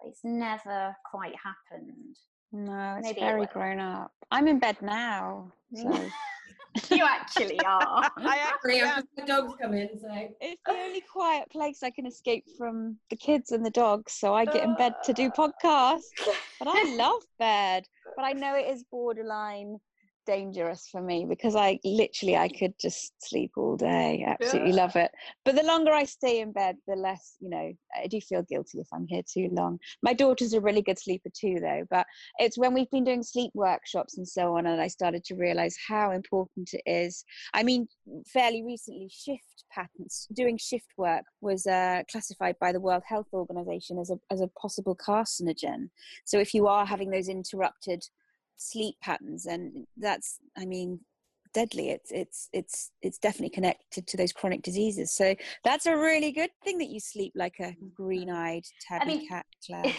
but 0.00 0.08
it's 0.08 0.24
never 0.24 0.96
quite 1.10 1.34
happened. 1.36 2.16
No, 2.52 2.96
it's 2.98 3.08
Maybe 3.08 3.20
very 3.20 3.42
it 3.42 3.52
grown 3.52 3.80
up. 3.80 4.12
I'm 4.30 4.48
in 4.48 4.58
bed 4.58 4.80
now, 4.80 5.52
so. 5.74 6.08
you 6.90 7.04
actually 7.04 7.60
are. 7.60 8.10
I 8.18 8.38
actually 8.38 8.80
am. 8.80 9.04
The 9.16 9.22
dogs 9.22 9.54
come 9.60 9.74
in, 9.74 9.88
so 9.98 10.08
it's 10.40 10.62
the 10.66 10.72
only 10.72 11.00
quiet 11.00 11.50
place 11.50 11.82
I 11.82 11.90
can 11.90 12.06
escape 12.06 12.44
from 12.56 12.98
the 13.10 13.16
kids 13.16 13.52
and 13.52 13.64
the 13.64 13.70
dogs. 13.70 14.12
So 14.12 14.34
I 14.34 14.44
get 14.44 14.64
in 14.64 14.74
bed 14.76 14.94
to 15.04 15.12
do 15.12 15.30
ah. 15.36 15.48
podcasts. 15.48 16.10
But 16.58 16.68
I 16.68 16.94
love 16.96 17.22
bed. 17.38 17.84
But 18.16 18.24
I 18.24 18.32
know 18.32 18.54
it 18.54 18.68
is 18.68 18.84
borderline 18.90 19.78
dangerous 20.26 20.88
for 20.90 21.00
me 21.00 21.24
because 21.28 21.56
I 21.56 21.78
literally 21.84 22.36
I 22.36 22.48
could 22.48 22.74
just 22.78 23.12
sleep 23.22 23.52
all 23.56 23.76
day. 23.76 24.24
Absolutely 24.26 24.70
yeah. 24.70 24.76
love 24.76 24.96
it. 24.96 25.10
But 25.44 25.56
the 25.56 25.62
longer 25.62 25.92
I 25.92 26.04
stay 26.04 26.40
in 26.40 26.52
bed, 26.52 26.76
the 26.86 26.96
less, 26.96 27.36
you 27.40 27.48
know, 27.48 27.72
I 27.96 28.06
do 28.06 28.20
feel 28.20 28.42
guilty 28.42 28.80
if 28.80 28.88
I'm 28.92 29.06
here 29.06 29.22
too 29.22 29.48
long. 29.52 29.78
My 30.02 30.12
daughter's 30.12 30.52
a 30.52 30.60
really 30.60 30.82
good 30.82 30.98
sleeper 30.98 31.30
too 31.34 31.58
though, 31.60 31.84
but 31.90 32.06
it's 32.38 32.58
when 32.58 32.74
we've 32.74 32.90
been 32.90 33.04
doing 33.04 33.22
sleep 33.22 33.52
workshops 33.54 34.18
and 34.18 34.26
so 34.26 34.56
on 34.56 34.66
and 34.66 34.80
I 34.80 34.88
started 34.88 35.24
to 35.24 35.36
realize 35.36 35.76
how 35.88 36.10
important 36.10 36.70
it 36.72 36.82
is. 36.86 37.24
I 37.54 37.62
mean, 37.62 37.88
fairly 38.26 38.62
recently 38.64 39.08
shift 39.10 39.64
patterns 39.72 40.28
doing 40.34 40.58
shift 40.58 40.88
work 40.96 41.24
was 41.40 41.66
uh, 41.66 42.02
classified 42.10 42.56
by 42.60 42.72
the 42.72 42.80
World 42.80 43.02
Health 43.06 43.28
Organization 43.32 43.98
as 43.98 44.10
a 44.10 44.18
as 44.30 44.40
a 44.40 44.48
possible 44.60 44.96
carcinogen. 44.96 45.90
So 46.24 46.38
if 46.38 46.54
you 46.54 46.66
are 46.66 46.86
having 46.86 47.10
those 47.10 47.28
interrupted 47.28 48.04
sleep 48.56 48.96
patterns 49.02 49.46
and 49.46 49.86
that's 49.96 50.38
i 50.56 50.64
mean 50.64 51.00
deadly 51.54 51.90
it's 51.90 52.10
it's 52.12 52.48
it's 52.52 52.90
it's 53.00 53.18
definitely 53.18 53.50
connected 53.50 54.06
to 54.06 54.16
those 54.16 54.32
chronic 54.32 54.62
diseases 54.62 55.14
so 55.14 55.34
that's 55.64 55.86
a 55.86 55.96
really 55.96 56.30
good 56.30 56.50
thing 56.64 56.76
that 56.78 56.90
you 56.90 57.00
sleep 57.00 57.32
like 57.34 57.58
a 57.60 57.74
green-eyed 57.94 58.64
tabby 58.86 59.02
I 59.02 59.06
mean, 59.06 59.28
cat 59.28 59.46
Claire. 59.66 59.94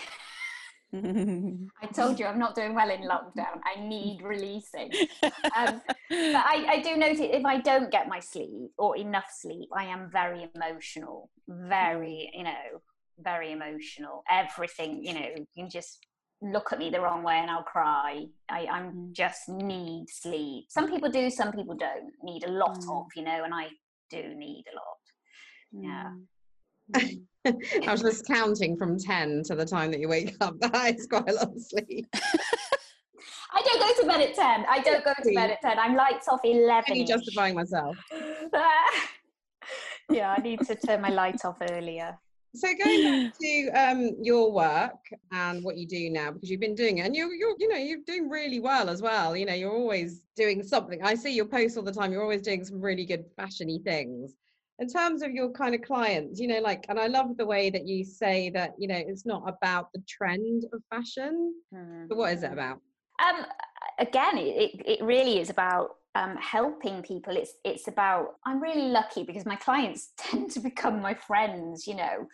I 0.94 1.88
told 1.94 2.18
you 2.18 2.26
I'm 2.26 2.40
not 2.40 2.56
doing 2.56 2.74
well 2.74 2.90
in 2.90 3.02
lockdown. 3.02 3.60
I 3.66 3.82
need 3.82 4.22
releasing. 4.24 4.90
Um, 5.22 5.82
but 6.10 6.46
I, 6.46 6.66
I, 6.70 6.82
do 6.82 6.96
notice 6.96 7.20
if 7.20 7.46
I 7.46 7.60
don't 7.60 7.92
get 7.92 8.08
my 8.08 8.22
sleep 8.22 8.72
or 8.78 8.96
enough 8.96 9.26
sleep, 9.38 9.68
I 9.76 9.84
am 9.84 10.10
very 10.10 10.48
emotional. 10.56 11.30
Very, 11.50 12.32
you 12.34 12.44
know, 12.44 12.82
very 13.20 13.52
emotional. 13.52 14.24
Everything, 14.32 15.04
you 15.04 15.14
know, 15.14 15.28
you 15.36 15.46
can 15.58 15.70
just 15.70 16.00
look 16.42 16.72
at 16.72 16.80
me 16.80 16.90
the 16.90 17.02
wrong 17.02 17.24
way 17.24 17.40
and 17.40 17.50
I'll 17.50 17.64
cry. 17.64 18.26
I 18.50 18.66
I'm 18.68 18.92
mm. 18.92 19.12
just 19.12 19.50
need 19.50 20.06
sleep. 20.10 20.66
Some 20.70 20.90
people 20.90 21.10
do, 21.10 21.30
some 21.30 21.52
people 21.52 21.76
don't 21.76 22.12
need 22.24 22.44
a 22.44 22.52
lot 22.52 22.78
mm. 22.80 23.00
of, 23.00 23.08
you 23.16 23.24
know, 23.24 23.44
and 23.44 23.54
I 23.54 23.68
do 24.10 24.36
need 24.36 24.66
a 24.72 24.76
lot. 24.76 25.84
Yeah. 25.84 26.12
Mm. 26.94 27.22
I 27.88 27.92
was 27.92 28.02
just 28.02 28.28
counting 28.28 28.78
from 28.78 28.98
10 29.00 29.44
to 29.46 29.56
the 29.56 29.66
time 29.66 29.92
that 29.92 30.00
you 30.00 30.10
wake 30.10 30.36
up. 30.42 30.56
That 30.60 30.96
is 30.96 31.08
quite 31.08 31.30
a 31.30 31.34
lot 31.34 31.48
of 31.48 31.62
sleep. 31.62 32.08
I 33.54 33.62
don't 33.62 33.80
go 33.80 34.02
to 34.02 34.08
bed 34.08 34.30
at 34.30 34.36
10. 34.36 34.66
I 34.70 34.80
don't 34.80 35.04
go 35.04 35.14
to 35.24 35.34
bed 35.34 35.52
at 35.52 35.62
10. 35.62 35.80
I'm 35.80 35.96
lights 35.96 36.28
off 36.28 36.42
11. 36.44 36.96
you 36.96 37.08
justifying 37.08 37.56
myself. 37.56 37.98
yeah, 40.12 40.36
I 40.38 40.42
need 40.42 40.60
to 40.68 40.76
turn 40.76 41.02
my 41.02 41.10
light 41.10 41.44
off 41.46 41.58
earlier. 41.72 42.18
So 42.56 42.68
going 42.84 43.24
back 43.24 43.38
to 43.42 43.70
um, 43.70 44.16
your 44.22 44.52
work 44.52 44.98
and 45.32 45.64
what 45.64 45.78
you 45.78 45.88
do 45.88 46.10
now, 46.10 46.32
because 46.32 46.50
you've 46.50 46.62
been 46.62 46.76
doing 46.76 47.00
it, 47.00 47.06
and 47.06 47.16
you're, 47.16 47.34
you're, 47.34 47.56
you 47.60 47.68
know, 47.68 47.78
you're 47.78 48.00
doing 48.06 48.30
really 48.30 48.60
well 48.60 48.90
as 48.90 49.02
well. 49.02 49.36
You 49.36 49.46
know, 49.46 49.54
you're 49.54 49.72
always 49.72 50.24
doing 50.36 50.64
something. 50.64 51.02
I 51.04 51.16
see 51.16 51.34
your 51.34 51.46
posts 51.46 51.78
all 51.78 51.84
the 51.84 51.92
time. 51.92 52.12
You're 52.12 52.24
always 52.24 52.42
doing 52.42 52.64
some 52.64 52.82
really 52.82 53.06
good 53.06 53.26
fashiony 53.38 53.84
things. 53.84 54.34
In 54.80 54.88
terms 54.88 55.24
of 55.24 55.32
your 55.32 55.52
kind 55.52 55.74
of 55.74 55.82
clients, 55.82 56.40
you 56.40 56.48
know, 56.48 56.60
like, 56.60 56.86
and 56.88 57.00
I 57.00 57.08
love 57.08 57.36
the 57.36 57.46
way 57.46 57.72
that 57.72 57.88
you 57.88 58.06
say 58.06 58.52
that, 58.52 58.76
you 58.78 58.88
know, 58.88 58.96
it's 58.96 59.26
not 59.26 59.42
about 59.48 59.92
the 59.92 60.04
trend 60.08 60.66
of 60.72 60.84
fashion. 60.92 61.54
Mm. 61.74 62.08
But 62.08 62.18
what 62.18 62.34
is 62.34 62.44
it 62.44 62.52
about? 62.52 62.80
Um, 63.28 63.46
again, 63.98 64.38
it, 64.38 64.80
it 64.86 65.04
really 65.04 65.40
is 65.40 65.50
about 65.50 65.96
um, 66.18 66.36
helping 66.38 67.04
people. 67.04 67.38
It's 67.38 67.54
it's 67.64 67.88
about 67.88 68.36
I'm 68.46 68.60
really 68.60 68.90
lucky 68.90 69.24
because 69.24 69.46
my 69.46 69.56
clients 69.56 70.10
tend 70.18 70.52
to 70.52 70.60
become 70.60 71.02
my 71.02 71.14
friends, 71.14 71.86
you 71.86 71.96
know, 71.96 72.28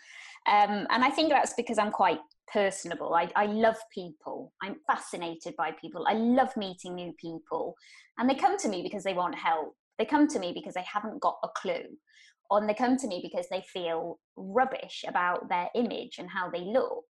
um, 0.47 0.88
and 0.89 1.03
I 1.03 1.09
think 1.09 1.29
that's 1.29 1.53
because 1.53 1.77
I'm 1.77 1.91
quite 1.91 2.19
personable. 2.51 3.13
I, 3.13 3.29
I 3.36 3.45
love 3.47 3.77
people. 3.93 4.53
I'm 4.61 4.77
fascinated 4.88 5.55
by 5.57 5.71
people. 5.79 6.05
I 6.07 6.13
love 6.13 6.55
meeting 6.55 6.95
new 6.95 7.13
people, 7.19 7.75
and 8.17 8.29
they 8.29 8.36
come 8.36 8.57
to 8.59 8.69
me 8.69 8.81
because 8.84 9.03
they 9.03 9.13
want 9.13 9.36
help. 9.36 9.75
They 9.99 10.05
come 10.05 10.27
to 10.29 10.39
me 10.39 10.53
because 10.53 10.73
they 10.73 10.86
haven't 10.91 11.21
got 11.21 11.38
a 11.43 11.49
clue, 11.55 11.97
or 12.49 12.65
they 12.65 12.73
come 12.73 12.97
to 12.97 13.07
me 13.07 13.19
because 13.21 13.47
they 13.49 13.63
feel 13.73 14.19
rubbish 14.38 15.03
about 15.07 15.49
their 15.49 15.67
image 15.75 16.15
and 16.19 16.29
how 16.29 16.49
they 16.49 16.61
look 16.61 17.05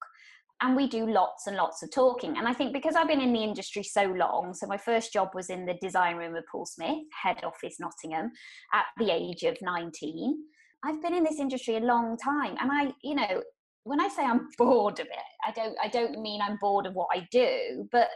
and 0.63 0.77
we 0.77 0.87
do 0.87 1.05
lots 1.05 1.45
and 1.45 1.57
lots 1.57 1.83
of 1.83 1.91
talking. 1.91 2.37
And 2.37 2.47
I 2.47 2.53
think 2.53 2.71
because 2.71 2.95
I've 2.95 3.09
been 3.09 3.19
in 3.19 3.33
the 3.33 3.43
industry 3.43 3.83
so 3.83 4.05
long, 4.05 4.53
so 4.53 4.65
my 4.65 4.77
first 4.77 5.11
job 5.11 5.31
was 5.35 5.49
in 5.49 5.65
the 5.65 5.73
design 5.81 6.15
room 6.15 6.37
of 6.37 6.45
Paul 6.49 6.65
Smith, 6.65 7.03
head 7.21 7.43
office 7.43 7.81
Nottingham, 7.81 8.31
at 8.73 8.85
the 8.97 9.11
age 9.11 9.43
of 9.43 9.57
19. 9.61 10.37
I've 10.85 11.01
been 11.01 11.13
in 11.13 11.25
this 11.25 11.39
industry 11.39 11.75
a 11.75 11.81
long 11.81 12.17
time. 12.17 12.55
And 12.61 12.71
I, 12.71 12.93
you 13.03 13.13
know, 13.13 13.43
when 13.83 13.99
I 13.99 14.07
say 14.07 14.23
I'm 14.23 14.47
bored 14.57 15.01
of 15.01 15.07
it, 15.07 15.29
I 15.45 15.51
don't 15.51 15.75
I 15.83 15.89
don't 15.89 16.21
mean 16.21 16.41
I'm 16.41 16.57
bored 16.61 16.85
of 16.85 16.93
what 16.93 17.09
I 17.13 17.27
do, 17.29 17.89
but 17.91 18.07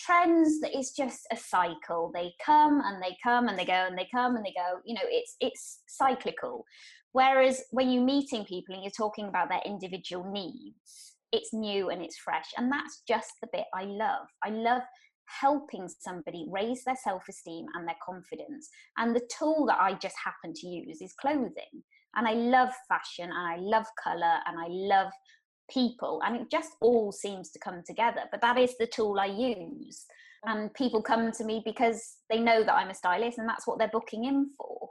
trends 0.00 0.58
is 0.74 0.90
just 0.90 1.20
a 1.30 1.36
cycle. 1.36 2.10
They 2.12 2.32
come 2.44 2.82
and 2.84 3.00
they 3.00 3.16
come 3.22 3.46
and 3.46 3.56
they 3.56 3.64
go 3.64 3.86
and 3.88 3.96
they 3.96 4.08
come 4.12 4.34
and 4.34 4.44
they 4.44 4.54
go. 4.56 4.80
You 4.84 4.94
know, 4.94 5.04
it's 5.04 5.36
it's 5.38 5.82
cyclical. 5.86 6.64
Whereas 7.12 7.62
when 7.70 7.90
you're 7.90 8.02
meeting 8.02 8.44
people 8.44 8.74
and 8.74 8.82
you're 8.82 8.90
talking 8.90 9.28
about 9.28 9.50
their 9.50 9.60
individual 9.64 10.28
needs, 10.32 11.11
it's 11.32 11.52
new 11.52 11.90
and 11.90 12.02
it's 12.02 12.18
fresh. 12.18 12.46
And 12.56 12.70
that's 12.70 13.02
just 13.08 13.32
the 13.40 13.48
bit 13.52 13.64
I 13.74 13.84
love. 13.84 14.26
I 14.44 14.50
love 14.50 14.82
helping 15.40 15.88
somebody 15.88 16.46
raise 16.50 16.84
their 16.84 16.96
self 16.96 17.24
esteem 17.28 17.66
and 17.74 17.86
their 17.86 17.96
confidence. 18.04 18.68
And 18.98 19.14
the 19.14 19.26
tool 19.38 19.66
that 19.66 19.80
I 19.80 19.94
just 19.94 20.16
happen 20.22 20.52
to 20.54 20.66
use 20.66 21.00
is 21.00 21.14
clothing. 21.14 21.82
And 22.14 22.28
I 22.28 22.34
love 22.34 22.70
fashion 22.88 23.30
and 23.30 23.34
I 23.34 23.56
love 23.56 23.86
color 24.02 24.36
and 24.46 24.58
I 24.58 24.66
love 24.68 25.10
people. 25.70 26.20
And 26.24 26.36
it 26.36 26.50
just 26.50 26.70
all 26.80 27.10
seems 27.12 27.50
to 27.52 27.58
come 27.58 27.82
together. 27.86 28.22
But 28.30 28.42
that 28.42 28.58
is 28.58 28.76
the 28.78 28.86
tool 28.86 29.18
I 29.18 29.26
use. 29.26 30.04
And 30.44 30.72
people 30.74 31.02
come 31.02 31.32
to 31.32 31.44
me 31.44 31.62
because 31.64 32.16
they 32.28 32.40
know 32.40 32.64
that 32.64 32.74
I'm 32.74 32.90
a 32.90 32.94
stylist 32.94 33.38
and 33.38 33.48
that's 33.48 33.66
what 33.66 33.78
they're 33.78 33.88
booking 33.88 34.24
in 34.24 34.50
for. 34.58 34.90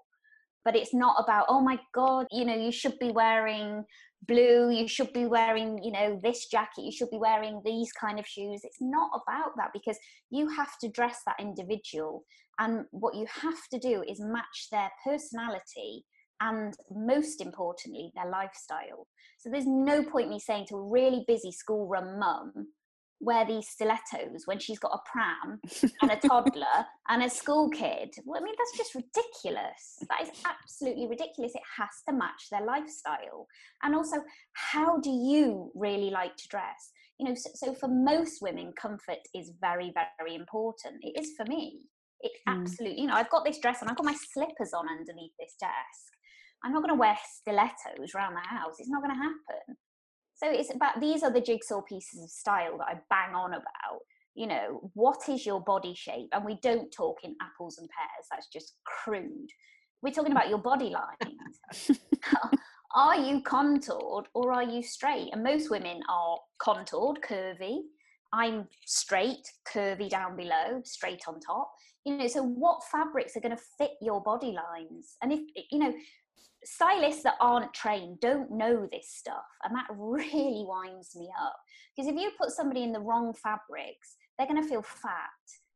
But 0.63 0.75
it's 0.75 0.93
not 0.93 1.15
about, 1.21 1.45
oh 1.49 1.61
my 1.61 1.79
God, 1.93 2.27
you 2.31 2.45
know, 2.45 2.55
you 2.55 2.71
should 2.71 2.97
be 2.99 3.11
wearing 3.11 3.83
blue 4.27 4.69
you 4.69 4.87
should 4.87 5.11
be 5.13 5.25
wearing 5.25 5.81
you 5.83 5.91
know 5.91 6.19
this 6.21 6.45
jacket 6.45 6.83
you 6.83 6.91
should 6.91 7.09
be 7.09 7.17
wearing 7.17 7.61
these 7.65 7.91
kind 7.91 8.19
of 8.19 8.27
shoes. 8.27 8.61
It's 8.63 8.81
not 8.81 9.09
about 9.15 9.55
that 9.57 9.71
because 9.73 9.97
you 10.29 10.47
have 10.49 10.77
to 10.79 10.89
dress 10.89 11.21
that 11.25 11.39
individual 11.39 12.23
and 12.59 12.85
what 12.91 13.15
you 13.15 13.25
have 13.41 13.67
to 13.71 13.79
do 13.79 14.03
is 14.07 14.19
match 14.19 14.67
their 14.71 14.91
personality 15.03 16.05
and 16.39 16.75
most 16.91 17.41
importantly 17.41 18.11
their 18.15 18.29
lifestyle. 18.29 19.07
So 19.39 19.49
there's 19.49 19.67
no 19.67 20.03
point 20.03 20.29
me 20.29 20.39
saying 20.39 20.67
to 20.67 20.75
a 20.75 20.89
really 20.89 21.23
busy 21.27 21.51
school 21.51 21.87
run 21.87 22.19
mum 22.19 22.67
wear 23.21 23.45
these 23.45 23.69
stilettos 23.69 24.43
when 24.45 24.59
she's 24.59 24.79
got 24.79 24.91
a 24.93 25.09
pram 25.09 25.59
and 26.01 26.11
a 26.11 26.15
toddler 26.27 26.85
and 27.09 27.23
a 27.23 27.29
school 27.29 27.69
kid. 27.69 28.09
Well, 28.25 28.41
I 28.41 28.43
mean, 28.43 28.55
that's 28.57 28.77
just 28.77 28.95
ridiculous. 28.95 29.99
That 30.09 30.23
is 30.23 30.29
absolutely 30.45 31.07
ridiculous. 31.07 31.53
It 31.55 31.61
has 31.77 31.89
to 32.09 32.15
match 32.15 32.49
their 32.51 32.65
lifestyle. 32.65 33.47
And 33.83 33.95
also, 33.95 34.17
how 34.53 34.99
do 34.99 35.11
you 35.11 35.71
really 35.75 36.09
like 36.09 36.35
to 36.35 36.47
dress? 36.49 36.91
You 37.19 37.29
know, 37.29 37.35
so, 37.35 37.49
so 37.53 37.73
for 37.75 37.87
most 37.87 38.41
women, 38.41 38.73
comfort 38.79 39.19
is 39.35 39.51
very, 39.61 39.93
very 40.17 40.35
important. 40.35 40.95
It 41.01 41.21
is 41.21 41.33
for 41.37 41.45
me. 41.45 41.81
It 42.21 42.31
mm. 42.47 42.59
absolutely, 42.59 43.01
you 43.01 43.07
know, 43.07 43.15
I've 43.15 43.29
got 43.29 43.45
this 43.45 43.59
dress 43.59 43.81
and 43.81 43.89
I've 43.89 43.97
got 43.97 44.05
my 44.05 44.17
slippers 44.33 44.73
on 44.73 44.89
underneath 44.89 45.33
this 45.39 45.55
desk. 45.59 46.11
I'm 46.63 46.73
not 46.73 46.83
going 46.83 46.93
to 46.93 46.99
wear 46.99 47.17
stilettos 47.39 48.13
around 48.15 48.35
the 48.35 48.47
house. 48.47 48.75
It's 48.77 48.89
not 48.89 49.01
going 49.01 49.15
to 49.15 49.21
happen. 49.21 49.77
So 50.41 50.49
it's 50.49 50.73
about 50.73 50.99
these 50.99 51.21
are 51.21 51.31
the 51.31 51.41
jigsaw 51.41 51.81
pieces 51.81 52.23
of 52.23 52.29
style 52.29 52.77
that 52.79 52.87
I 52.87 52.99
bang 53.09 53.35
on 53.35 53.53
about. 53.53 53.99
You 54.33 54.47
know, 54.47 54.89
what 54.93 55.29
is 55.29 55.45
your 55.45 55.61
body 55.61 55.93
shape? 55.93 56.29
And 56.31 56.43
we 56.43 56.57
don't 56.63 56.91
talk 56.91 57.19
in 57.23 57.35
apples 57.41 57.77
and 57.77 57.87
pears, 57.89 58.27
that's 58.31 58.47
just 58.47 58.75
crude. 58.85 59.49
We're 60.01 60.13
talking 60.13 60.31
about 60.31 60.49
your 60.49 60.57
body 60.57 60.91
lines. 60.91 61.99
are 62.95 63.17
you 63.17 63.43
contoured 63.43 64.29
or 64.33 64.51
are 64.51 64.63
you 64.63 64.81
straight? 64.81 65.29
And 65.31 65.43
most 65.43 65.69
women 65.69 66.01
are 66.09 66.39
contoured, 66.59 67.19
curvy. 67.21 67.81
I'm 68.33 68.67
straight, 68.85 69.47
curvy 69.71 70.09
down 70.09 70.37
below, 70.37 70.81
straight 70.85 71.21
on 71.27 71.39
top. 71.39 71.71
You 72.03 72.17
know, 72.17 72.27
so 72.27 72.41
what 72.41 72.83
fabrics 72.91 73.37
are 73.37 73.41
going 73.41 73.55
to 73.55 73.63
fit 73.77 73.91
your 74.01 74.23
body 74.23 74.55
lines? 74.55 75.17
And 75.21 75.31
if, 75.31 75.41
you 75.71 75.77
know, 75.77 75.93
stylists 76.63 77.23
that 77.23 77.35
aren't 77.39 77.73
trained 77.73 78.19
don't 78.19 78.51
know 78.51 78.87
this 78.91 79.09
stuff 79.09 79.45
and 79.63 79.75
that 79.75 79.87
really 79.89 80.65
winds 80.67 81.15
me 81.15 81.29
up. 81.41 81.55
Because 81.95 82.11
if 82.11 82.19
you 82.19 82.31
put 82.39 82.51
somebody 82.51 82.83
in 82.83 82.93
the 82.93 82.99
wrong 82.99 83.33
fabrics 83.33 84.15
they're 84.41 84.47
going 84.47 84.61
to 84.61 84.67
feel 84.67 84.81
fat. 84.81 85.29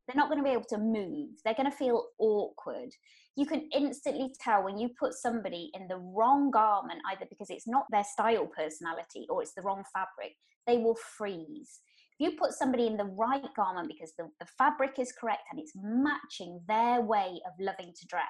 They're 0.07 0.15
not 0.15 0.27
going 0.27 0.39
to 0.39 0.43
be 0.43 0.53
able 0.53 0.65
to 0.69 0.77
move. 0.79 1.29
They're 1.43 1.53
going 1.53 1.69
to 1.69 1.77
feel 1.77 2.05
awkward. 2.17 2.89
You 3.36 3.45
can 3.45 3.69
instantly 3.75 4.33
tell 4.39 4.63
when 4.63 4.79
you 4.79 4.89
put 4.99 5.13
somebody 5.13 5.69
in 5.75 5.88
the 5.88 5.97
wrong 5.97 6.49
garment 6.49 7.01
either 7.11 7.25
because 7.29 7.51
it's 7.51 7.67
not 7.67 7.86
their 7.91 8.03
style 8.03 8.47
personality 8.47 9.27
or 9.29 9.43
it's 9.43 9.53
the 9.53 9.61
wrong 9.61 9.83
fabric 9.93 10.33
they 10.65 10.77
will 10.77 10.97
freeze. 11.17 11.81
If 12.17 12.31
you 12.31 12.38
put 12.39 12.53
somebody 12.53 12.88
in 12.88 12.97
the 12.97 13.05
right 13.05 13.43
garment 13.55 13.88
because 13.88 14.13
the, 14.17 14.29
the 14.39 14.47
fabric 14.57 14.97
is 14.97 15.11
correct 15.11 15.43
and 15.51 15.59
it's 15.59 15.73
matching 15.75 16.59
their 16.67 17.01
way 17.01 17.39
of 17.45 17.53
loving 17.59 17.93
to 17.93 18.07
dress 18.07 18.23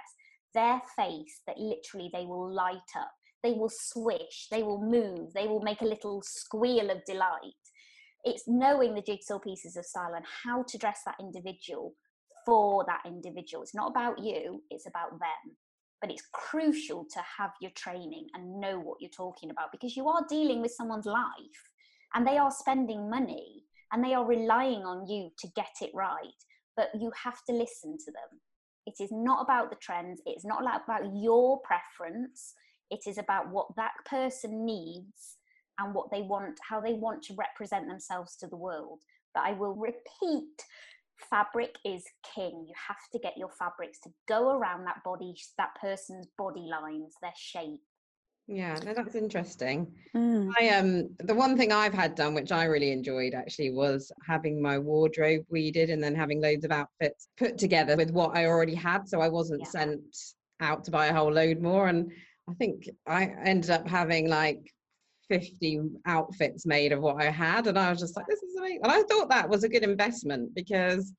their 0.55 0.81
face 0.95 1.41
that 1.45 1.59
literally 1.59 2.09
they 2.11 2.25
will 2.25 2.51
light 2.51 2.91
up. 2.97 3.11
They 3.43 3.51
will 3.51 3.69
swish 3.69 4.47
they 4.49 4.63
will 4.63 4.81
move 4.81 5.31
they 5.33 5.47
will 5.47 5.61
make 5.61 5.81
a 5.81 5.85
little 5.93 6.23
squeal 6.25 6.89
of 6.89 7.05
delight. 7.05 7.63
It's 8.23 8.47
knowing 8.47 8.95
the 8.95 9.03
jigsaw 9.03 9.37
pieces 9.37 9.77
of 9.77 9.85
style 9.85 10.15
and 10.15 10.25
how 10.43 10.63
to 10.63 10.77
dress 10.79 11.01
that 11.05 11.17
individual 11.19 11.93
for 12.43 12.83
that 12.87 13.01
individual. 13.05 13.61
It's 13.61 13.75
not 13.75 13.91
about 13.91 14.17
you 14.17 14.63
it's 14.71 14.87
about 14.87 15.11
them. 15.11 15.55
But 16.01 16.11
it's 16.11 16.27
crucial 16.33 17.05
to 17.13 17.19
have 17.37 17.51
your 17.61 17.71
training 17.71 18.27
and 18.33 18.59
know 18.59 18.79
what 18.79 18.97
you're 18.99 19.11
talking 19.11 19.51
about 19.51 19.71
because 19.71 19.95
you 19.95 20.07
are 20.07 20.25
dealing 20.27 20.61
with 20.61 20.71
someone's 20.71 21.05
life 21.05 21.61
and 22.15 22.25
they 22.25 22.37
are 22.37 22.51
spending 22.51 23.09
money 23.09 23.63
and 23.91 24.03
they 24.03 24.13
are 24.13 24.25
relying 24.25 24.83
on 24.83 25.07
you 25.07 25.29
to 25.39 25.47
get 25.55 25.75
it 25.81 25.91
right 25.93 26.41
but 26.75 26.89
you 26.99 27.11
have 27.23 27.43
to 27.47 27.53
listen 27.53 27.97
to 27.97 28.11
them 28.11 28.39
it 28.85 28.95
is 29.01 29.11
not 29.11 29.43
about 29.43 29.69
the 29.69 29.77
trends. 29.77 30.21
It's 30.25 30.45
not 30.45 30.61
about 30.61 31.01
your 31.13 31.59
preference. 31.61 32.53
It 32.91 33.01
is 33.07 33.17
about 33.17 33.49
what 33.49 33.67
that 33.77 33.93
person 34.05 34.65
needs 34.65 35.37
and 35.79 35.93
what 35.93 36.11
they 36.11 36.21
want, 36.21 36.57
how 36.67 36.79
they 36.79 36.93
want 36.93 37.23
to 37.23 37.35
represent 37.35 37.87
themselves 37.87 38.35
to 38.37 38.47
the 38.47 38.55
world. 38.55 38.99
But 39.33 39.43
I 39.45 39.53
will 39.53 39.75
repeat 39.75 40.63
fabric 41.29 41.75
is 41.85 42.03
king. 42.35 42.65
You 42.67 42.73
have 42.87 42.97
to 43.13 43.19
get 43.19 43.37
your 43.37 43.49
fabrics 43.57 43.99
to 44.01 44.09
go 44.27 44.57
around 44.57 44.85
that 44.85 45.03
body, 45.03 45.35
that 45.57 45.75
person's 45.79 46.27
body 46.37 46.67
lines, 46.69 47.13
their 47.21 47.33
shape. 47.35 47.81
Yeah, 48.47 48.77
no, 48.85 48.93
that's 48.93 49.15
interesting. 49.15 49.91
Mm. 50.15 50.51
I 50.59 50.69
um 50.69 51.09
the 51.19 51.33
one 51.33 51.57
thing 51.57 51.71
I've 51.71 51.93
had 51.93 52.13
done, 52.13 52.35
which 52.35 52.51
I 52.51 52.65
really 52.65 52.91
enjoyed 52.91 53.33
actually, 53.33 53.71
was 53.71 54.11
having 54.25 54.61
my 54.61 54.77
wardrobe 54.77 55.45
weeded 55.49 55.89
and 55.89 56.03
then 56.03 56.13
having 56.13 56.41
loads 56.41 56.63
of 56.63 56.71
outfits 56.71 57.27
put 57.37 57.57
together 57.57 57.95
with 57.97 58.11
what 58.11 58.37
I 58.37 58.45
already 58.45 58.75
had, 58.75 59.09
so 59.09 59.19
I 59.19 59.29
wasn't 59.29 59.61
yeah. 59.61 59.69
sent 59.69 60.17
out 60.59 60.83
to 60.83 60.91
buy 60.91 61.07
a 61.07 61.13
whole 61.13 61.31
load 61.31 61.59
more. 61.59 61.87
And 61.87 62.11
I 62.47 62.53
think 62.53 62.87
I 63.07 63.33
ended 63.43 63.71
up 63.71 63.87
having 63.87 64.29
like 64.29 64.71
50 65.27 65.81
outfits 66.05 66.67
made 66.67 66.91
of 66.91 67.01
what 67.01 67.19
I 67.19 67.31
had, 67.31 67.65
and 67.65 67.79
I 67.79 67.89
was 67.89 67.99
just 67.99 68.15
like, 68.15 68.27
this 68.27 68.43
is 68.43 68.55
amazing. 68.57 68.81
And 68.83 68.91
I 68.91 69.01
thought 69.03 69.29
that 69.29 69.49
was 69.49 69.63
a 69.63 69.69
good 69.69 69.83
investment 69.83 70.53
because 70.53 71.11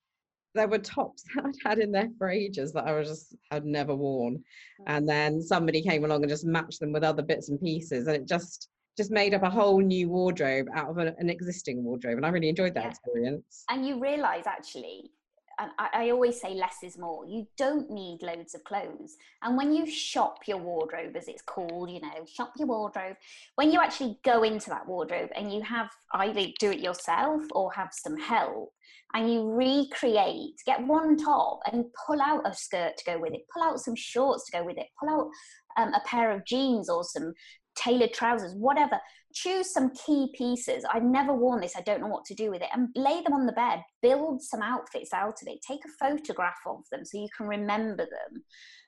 there 0.57 0.69
were 0.69 0.79
tops 0.79 1.23
that 1.35 1.45
I'd 1.45 1.55
had 1.65 1.79
in 1.79 1.93
there 1.93 2.09
for 2.19 2.29
ages 2.29 2.73
that 2.73 2.87
I 2.87 2.93
was 2.93 3.09
just 3.09 3.37
had 3.51 3.65
never 3.65 3.95
worn, 3.95 4.43
and 4.87 5.09
then 5.09 5.41
somebody 5.41 5.83
came 5.83 6.05
along 6.05 6.23
and 6.23 6.31
just 6.31 6.47
matched 6.47 6.81
them 6.81 6.93
with 6.93 7.05
other 7.05 7.23
bits 7.23 7.49
and 7.49 7.61
pieces, 7.61 8.07
and 8.07 8.17
it 8.17 8.27
just 8.27 8.69
just 8.97 9.11
made 9.11 9.35
up 9.35 9.43
a 9.43 9.51
whole 9.51 9.79
new 9.79 10.09
wardrobe 10.09 10.69
out 10.75 10.89
of 10.89 10.97
an, 10.97 11.15
an 11.19 11.29
existing 11.29 11.85
wardrobe, 11.85 12.17
and 12.17 12.27
I 12.27 12.31
really 12.31 12.49
enjoyed 12.49 12.75
that 12.75 12.85
yeah. 12.85 12.91
experience. 12.91 13.65
And 13.71 13.87
you 13.87 14.01
realise 14.01 14.47
actually, 14.47 15.11
I, 15.59 15.89
I, 15.93 16.11
always 16.11 16.41
say 16.41 16.55
less 16.55 16.77
is 16.83 16.99
more. 16.99 17.25
You 17.27 17.47
don't 17.57 17.91
need 17.91 18.19
loads 18.23 18.55
of 18.55 18.63
clothes. 18.65 19.17
And 19.43 19.57
when 19.57 19.73
you 19.73 19.87
shop 19.87 20.41
your 20.47 20.59
wardrobe, 20.59 21.17
as 21.17 21.29
it's 21.29 21.43
called, 21.43 21.91
you 21.91 22.01
know, 22.01 22.27
shop 22.27 22.53
your 22.59 22.69
wardrobe, 22.69 23.17
when 23.55 23.71
you 23.71 23.81
actually 23.81 24.19
go 24.23 24.43
into 24.43 24.69
that 24.71 24.87
wardrobe 24.87 25.31
and 25.35 25.53
you 25.53 25.63
have 25.63 25.89
either 26.13 26.47
do 26.61 26.73
it 26.73 26.81
yourself 26.81 27.43
or 27.53 27.73
have 27.73 27.91
some 27.93 28.19
help, 28.19 28.71
and 29.15 29.33
you 29.33 29.51
recreate, 29.51 30.61
get 30.67 30.85
one 30.87 31.17
top 31.17 31.61
and 31.73 31.87
pull 32.07 32.21
out 32.21 32.47
a 32.47 32.53
skirt 32.53 32.97
to 32.99 33.05
go 33.05 33.19
with 33.19 33.33
it, 33.33 33.43
pull 33.53 33.63
out 33.63 33.81
some 33.81 33.95
shorts 33.97 34.45
to 34.47 34.59
go 34.59 34.65
with 34.65 34.77
it, 34.77 34.87
pull 35.01 35.09
out 35.09 35.31
um, 35.79 35.95
a 35.95 36.01
pair 36.05 36.31
of 36.33 36.45
jeans 36.45 36.89
or 36.89 37.05
some 37.05 37.33
tailored 37.77 38.13
trousers, 38.13 38.55
whatever. 38.55 38.99
Choose 39.37 39.71
some 39.71 39.91
key 39.91 40.33
pieces. 40.35 40.87
I've 40.91 41.03
never 41.03 41.35
worn 41.35 41.61
this, 41.61 41.77
I 41.77 41.83
don't 41.83 42.01
know 42.01 42.07
what 42.07 42.25
to 42.25 42.35
do 42.35 42.51
with 42.51 42.63
it, 42.63 42.71
and 42.73 42.89
lay 42.95 43.23
them 43.23 43.35
on 43.35 43.45
the 43.45 43.53
bed. 43.53 43.83
Build 44.01 44.41
some 44.41 44.63
outfits 44.63 45.13
out 45.13 45.43
of 45.43 45.49
it. 45.49 45.59
Take 45.61 45.81
a 45.85 46.05
photograph 46.07 46.57
of 46.67 46.81
them 46.91 47.05
so 47.05 47.19
you 47.19 47.29
can 47.37 47.47
remember 47.47 48.05
them. 48.05 48.43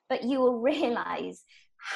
But 0.09 0.23
you 0.23 0.39
will 0.39 0.59
realize 0.59 1.43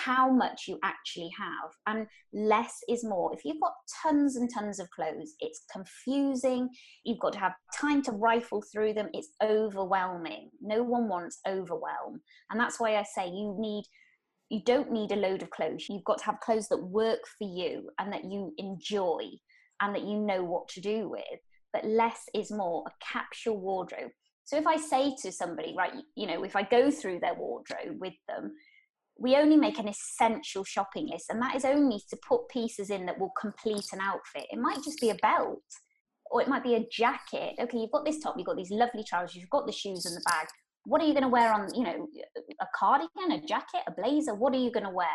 how 0.05 0.29
much 0.29 0.63
you 0.67 0.79
actually 0.83 1.29
have 1.37 1.71
and 1.87 2.07
less 2.33 2.79
is 2.87 3.03
more 3.03 3.33
if 3.33 3.43
you've 3.43 3.59
got 3.59 3.73
tons 4.01 4.37
and 4.37 4.49
tons 4.49 4.79
of 4.79 4.89
clothes 4.91 5.33
it's 5.41 5.63
confusing 5.71 6.69
you've 7.03 7.19
got 7.19 7.33
to 7.33 7.39
have 7.39 7.53
time 7.77 8.01
to 8.01 8.11
rifle 8.13 8.63
through 8.71 8.93
them 8.93 9.09
it's 9.13 9.31
overwhelming 9.43 10.49
no 10.61 10.81
one 10.81 11.09
wants 11.09 11.39
overwhelm 11.45 12.21
and 12.49 12.59
that's 12.59 12.79
why 12.79 12.95
i 12.95 13.03
say 13.03 13.27
you 13.27 13.55
need 13.59 13.83
you 14.53 14.61
don't 14.65 14.91
need 14.91 15.11
a 15.11 15.15
load 15.15 15.41
of 15.41 15.49
clothes. 15.49 15.87
You've 15.89 16.03
got 16.03 16.19
to 16.19 16.25
have 16.25 16.39
clothes 16.39 16.67
that 16.69 16.77
work 16.77 17.21
for 17.39 17.47
you 17.47 17.89
and 17.99 18.13
that 18.13 18.23
you 18.23 18.53
enjoy 18.57 19.23
and 19.81 19.95
that 19.95 20.03
you 20.03 20.19
know 20.19 20.43
what 20.43 20.67
to 20.69 20.81
do 20.81 21.09
with. 21.09 21.39
But 21.73 21.85
less 21.85 22.21
is 22.35 22.51
more, 22.51 22.83
a 22.87 22.91
capsule 23.03 23.59
wardrobe. 23.59 24.11
So 24.45 24.57
if 24.57 24.67
I 24.67 24.77
say 24.77 25.15
to 25.23 25.31
somebody, 25.31 25.73
right, 25.75 25.93
you 26.15 26.27
know, 26.27 26.43
if 26.43 26.55
I 26.55 26.61
go 26.61 26.91
through 26.91 27.19
their 27.19 27.33
wardrobe 27.33 27.97
with 27.99 28.13
them, 28.27 28.53
we 29.17 29.35
only 29.35 29.57
make 29.57 29.79
an 29.79 29.87
essential 29.87 30.63
shopping 30.63 31.07
list, 31.07 31.27
and 31.29 31.41
that 31.41 31.55
is 31.55 31.65
only 31.65 32.01
to 32.09 32.17
put 32.27 32.49
pieces 32.49 32.89
in 32.89 33.05
that 33.05 33.19
will 33.19 33.33
complete 33.39 33.85
an 33.91 33.99
outfit. 34.01 34.47
It 34.51 34.59
might 34.59 34.83
just 34.83 34.99
be 34.99 35.11
a 35.11 35.15
belt, 35.15 35.63
or 36.29 36.41
it 36.41 36.47
might 36.47 36.63
be 36.63 36.75
a 36.75 36.85
jacket. 36.91 37.53
Okay, 37.59 37.77
you've 37.77 37.91
got 37.91 38.05
this 38.05 38.19
top, 38.19 38.35
you've 38.37 38.47
got 38.47 38.57
these 38.57 38.71
lovely 38.71 39.03
trousers, 39.03 39.35
you've 39.35 39.49
got 39.49 39.65
the 39.65 39.71
shoes 39.71 40.05
and 40.05 40.15
the 40.15 40.23
bag 40.25 40.47
what 40.85 41.01
are 41.01 41.05
you 41.05 41.13
going 41.13 41.23
to 41.23 41.29
wear 41.29 41.53
on 41.53 41.73
you 41.73 41.83
know 41.83 42.07
a 42.61 42.65
cardigan 42.75 43.31
a 43.31 43.41
jacket 43.41 43.81
a 43.87 43.91
blazer? 43.91 44.35
What 44.35 44.53
are 44.53 44.59
you 44.59 44.71
going 44.71 44.85
to 44.85 44.89
wear? 44.89 45.07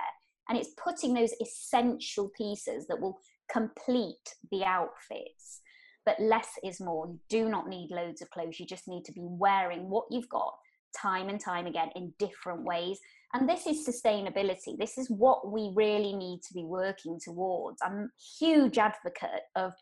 And 0.48 0.56
it's 0.56 0.70
putting 0.82 1.12
those 1.12 1.34
essential 1.40 2.30
pieces 2.36 2.86
that 2.88 3.00
will 3.00 3.18
complete 3.52 4.34
the 4.50 4.64
outfits. 4.64 5.60
But 6.06 6.18
less 6.20 6.48
is 6.64 6.80
more. 6.80 7.06
You 7.06 7.20
do 7.28 7.48
not 7.50 7.68
need 7.68 7.90
loads 7.90 8.22
of 8.22 8.30
clothes. 8.30 8.58
You 8.58 8.64
just 8.64 8.88
need 8.88 9.04
to 9.04 9.12
be 9.12 9.24
wearing 9.24 9.90
what 9.90 10.06
you've 10.10 10.28
got 10.30 10.54
time 10.98 11.28
and 11.28 11.38
time 11.38 11.66
again 11.66 11.90
in 11.94 12.14
different 12.18 12.64
ways. 12.64 12.98
And 13.34 13.46
this 13.46 13.66
is 13.66 13.86
sustainability. 13.86 14.78
This 14.78 14.96
is 14.96 15.10
what 15.10 15.52
we 15.52 15.70
really 15.74 16.14
need 16.14 16.40
to 16.48 16.54
be 16.54 16.64
working 16.64 17.18
towards. 17.22 17.82
I'm 17.82 17.92
a 17.92 18.08
huge 18.38 18.78
advocate 18.78 19.42
of 19.54 19.74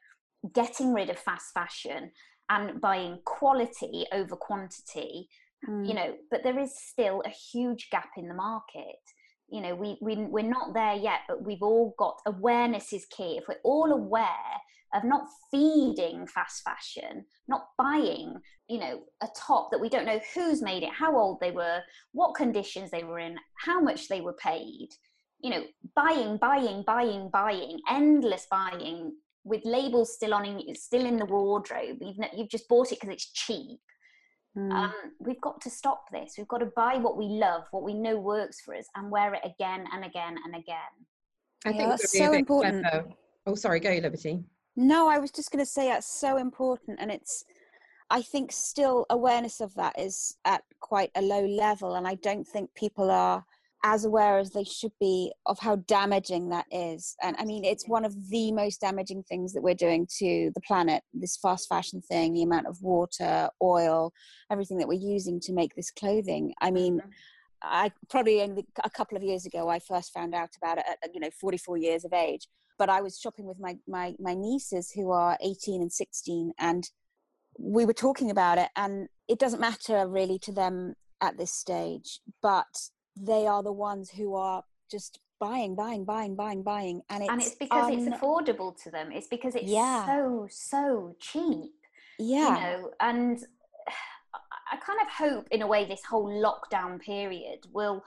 getting 0.52 0.92
rid 0.92 1.10
of 1.10 1.18
fast 1.18 1.52
fashion 1.54 2.10
and 2.50 2.80
buying 2.80 3.18
quality 3.24 4.06
over 4.12 4.36
quantity 4.36 5.28
mm. 5.68 5.86
you 5.86 5.94
know 5.94 6.14
but 6.30 6.42
there 6.42 6.58
is 6.58 6.72
still 6.76 7.22
a 7.24 7.30
huge 7.30 7.88
gap 7.90 8.10
in 8.16 8.28
the 8.28 8.34
market. 8.34 8.96
You 9.48 9.60
know 9.60 9.74
we, 9.74 9.96
we 10.00 10.16
we're 10.16 10.42
not 10.42 10.74
there 10.74 10.94
yet 10.94 11.20
but 11.28 11.44
we've 11.44 11.62
all 11.62 11.94
got 11.98 12.18
awareness 12.26 12.92
is 12.92 13.06
key. 13.06 13.38
If 13.38 13.44
we're 13.48 13.60
all 13.64 13.92
aware 13.92 14.26
of 14.94 15.04
not 15.04 15.26
feeding 15.50 16.26
fast 16.26 16.62
fashion 16.62 17.24
not 17.48 17.66
buying 17.76 18.34
you 18.68 18.78
know 18.78 19.00
a 19.22 19.28
top 19.36 19.68
that 19.70 19.80
we 19.80 19.88
don't 19.88 20.06
know 20.06 20.20
who's 20.32 20.62
made 20.62 20.84
it 20.84 20.92
how 20.92 21.16
old 21.18 21.38
they 21.40 21.50
were 21.50 21.80
what 22.12 22.36
conditions 22.36 22.90
they 22.92 23.02
were 23.02 23.18
in 23.18 23.36
how 23.64 23.80
much 23.80 24.06
they 24.06 24.20
were 24.20 24.32
paid 24.34 24.88
you 25.40 25.50
know 25.50 25.64
buying 25.96 26.36
buying 26.36 26.84
buying 26.86 27.28
buying 27.32 27.80
endless 27.90 28.46
buying 28.48 29.12
with 29.46 29.64
labels 29.64 30.12
still 30.12 30.34
on 30.34 30.60
still 30.74 31.06
in 31.06 31.16
the 31.16 31.24
wardrobe. 31.24 31.98
You've, 32.00 32.16
you've 32.36 32.50
just 32.50 32.68
bought 32.68 32.90
it 32.90 33.00
because 33.00 33.14
it's 33.14 33.32
cheap 33.32 33.78
Mm. 34.56 34.72
Um, 34.72 34.92
we've 35.20 35.40
got 35.40 35.60
to 35.62 35.70
stop 35.70 36.10
this. 36.10 36.34
We've 36.38 36.48
got 36.48 36.58
to 36.58 36.70
buy 36.74 36.96
what 36.96 37.16
we 37.16 37.26
love, 37.26 37.64
what 37.72 37.82
we 37.82 37.92
know 37.92 38.18
works 38.18 38.60
for 38.60 38.74
us, 38.74 38.86
and 38.94 39.10
wear 39.10 39.34
it 39.34 39.42
again 39.44 39.84
and 39.92 40.04
again 40.04 40.36
and 40.44 40.54
again. 40.54 40.76
I 41.64 41.70
yeah, 41.70 41.76
think 41.76 41.90
that's 41.90 42.16
so 42.18 42.32
important. 42.32 42.86
Clever. 42.86 43.08
Oh, 43.46 43.54
sorry, 43.54 43.80
go 43.80 43.90
Liberty. 43.90 44.42
No, 44.76 45.08
I 45.08 45.18
was 45.18 45.30
just 45.30 45.50
going 45.50 45.64
to 45.64 45.70
say 45.70 45.88
that's 45.88 46.06
so 46.06 46.38
important, 46.38 46.98
and 47.00 47.10
it's. 47.10 47.44
I 48.08 48.22
think 48.22 48.52
still 48.52 49.04
awareness 49.10 49.60
of 49.60 49.74
that 49.74 49.98
is 49.98 50.36
at 50.44 50.62
quite 50.78 51.10
a 51.16 51.22
low 51.22 51.44
level, 51.44 51.96
and 51.96 52.06
I 52.06 52.14
don't 52.16 52.46
think 52.46 52.72
people 52.74 53.10
are 53.10 53.44
as 53.84 54.04
aware 54.04 54.38
as 54.38 54.50
they 54.50 54.64
should 54.64 54.92
be 55.00 55.32
of 55.46 55.58
how 55.58 55.76
damaging 55.76 56.48
that 56.48 56.66
is. 56.70 57.14
And 57.22 57.36
I 57.38 57.44
mean, 57.44 57.64
it's 57.64 57.88
one 57.88 58.04
of 58.04 58.14
the 58.30 58.50
most 58.52 58.80
damaging 58.80 59.22
things 59.22 59.52
that 59.52 59.62
we're 59.62 59.74
doing 59.74 60.06
to 60.18 60.50
the 60.54 60.60
planet 60.62 61.02
this 61.14 61.36
fast 61.36 61.68
fashion 61.68 62.00
thing, 62.00 62.32
the 62.32 62.42
amount 62.42 62.66
of 62.66 62.82
water, 62.82 63.48
oil, 63.62 64.12
everything 64.50 64.78
that 64.78 64.88
we're 64.88 64.94
using 64.94 65.40
to 65.40 65.52
make 65.52 65.74
this 65.74 65.90
clothing. 65.90 66.52
I 66.60 66.70
mean, 66.70 66.98
mm-hmm. 66.98 67.10
I 67.62 67.92
probably 68.10 68.42
only 68.42 68.66
a 68.84 68.90
couple 68.90 69.16
of 69.16 69.22
years 69.22 69.46
ago 69.46 69.68
I 69.68 69.78
first 69.78 70.12
found 70.12 70.34
out 70.34 70.50
about 70.60 70.78
it 70.78 70.84
at 71.02 71.14
you 71.14 71.20
know 71.20 71.30
44 71.40 71.76
years 71.78 72.04
of 72.04 72.12
age. 72.12 72.48
But 72.78 72.90
I 72.90 73.00
was 73.00 73.18
shopping 73.18 73.46
with 73.46 73.58
my 73.58 73.76
my 73.88 74.14
my 74.18 74.34
nieces 74.34 74.90
who 74.90 75.10
are 75.10 75.38
18 75.42 75.80
and 75.80 75.92
16, 75.92 76.52
and 76.58 76.84
we 77.58 77.86
were 77.86 77.94
talking 77.94 78.30
about 78.30 78.58
it, 78.58 78.68
and 78.76 79.08
it 79.28 79.38
doesn't 79.38 79.60
matter 79.60 80.06
really 80.06 80.38
to 80.40 80.52
them 80.52 80.94
at 81.20 81.38
this 81.38 81.52
stage, 81.52 82.20
but 82.42 82.66
they 83.16 83.46
are 83.46 83.62
the 83.62 83.72
ones 83.72 84.10
who 84.10 84.34
are 84.34 84.62
just 84.90 85.20
buying, 85.38 85.74
buying, 85.74 86.04
buying, 86.04 86.34
buying, 86.34 86.62
buying, 86.62 87.02
and 87.10 87.22
it's 87.22 87.32
and 87.32 87.42
it's 87.42 87.54
because 87.54 87.86
un- 87.86 87.98
it's 87.98 88.16
affordable 88.16 88.80
to 88.82 88.90
them. 88.90 89.10
It's 89.12 89.26
because 89.26 89.54
it's 89.54 89.64
yeah. 89.64 90.06
so 90.06 90.46
so 90.50 91.16
cheap. 91.20 91.72
Yeah, 92.18 92.48
you 92.48 92.60
know, 92.60 92.90
and 93.00 93.38
I 94.72 94.76
kind 94.76 95.00
of 95.00 95.08
hope, 95.08 95.48
in 95.50 95.62
a 95.62 95.66
way, 95.66 95.84
this 95.84 96.02
whole 96.04 96.28
lockdown 96.28 97.00
period 97.00 97.60
will 97.72 98.02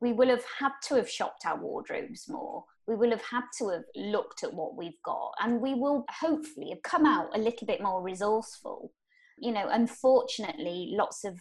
we 0.00 0.12
will 0.12 0.28
have 0.28 0.44
had 0.58 0.72
to 0.88 0.96
have 0.96 1.08
shopped 1.08 1.46
our 1.46 1.56
wardrobes 1.56 2.28
more. 2.28 2.64
We 2.88 2.96
will 2.96 3.10
have 3.10 3.22
had 3.22 3.44
to 3.58 3.68
have 3.68 3.84
looked 3.94 4.42
at 4.42 4.52
what 4.52 4.76
we've 4.76 5.00
got, 5.04 5.32
and 5.40 5.60
we 5.60 5.74
will 5.74 6.04
hopefully 6.10 6.70
have 6.70 6.82
come 6.82 7.06
out 7.06 7.28
a 7.34 7.38
little 7.38 7.66
bit 7.66 7.80
more 7.80 8.02
resourceful. 8.02 8.92
You 9.38 9.52
know, 9.52 9.68
unfortunately, 9.70 10.92
lots 10.96 11.24
of 11.24 11.38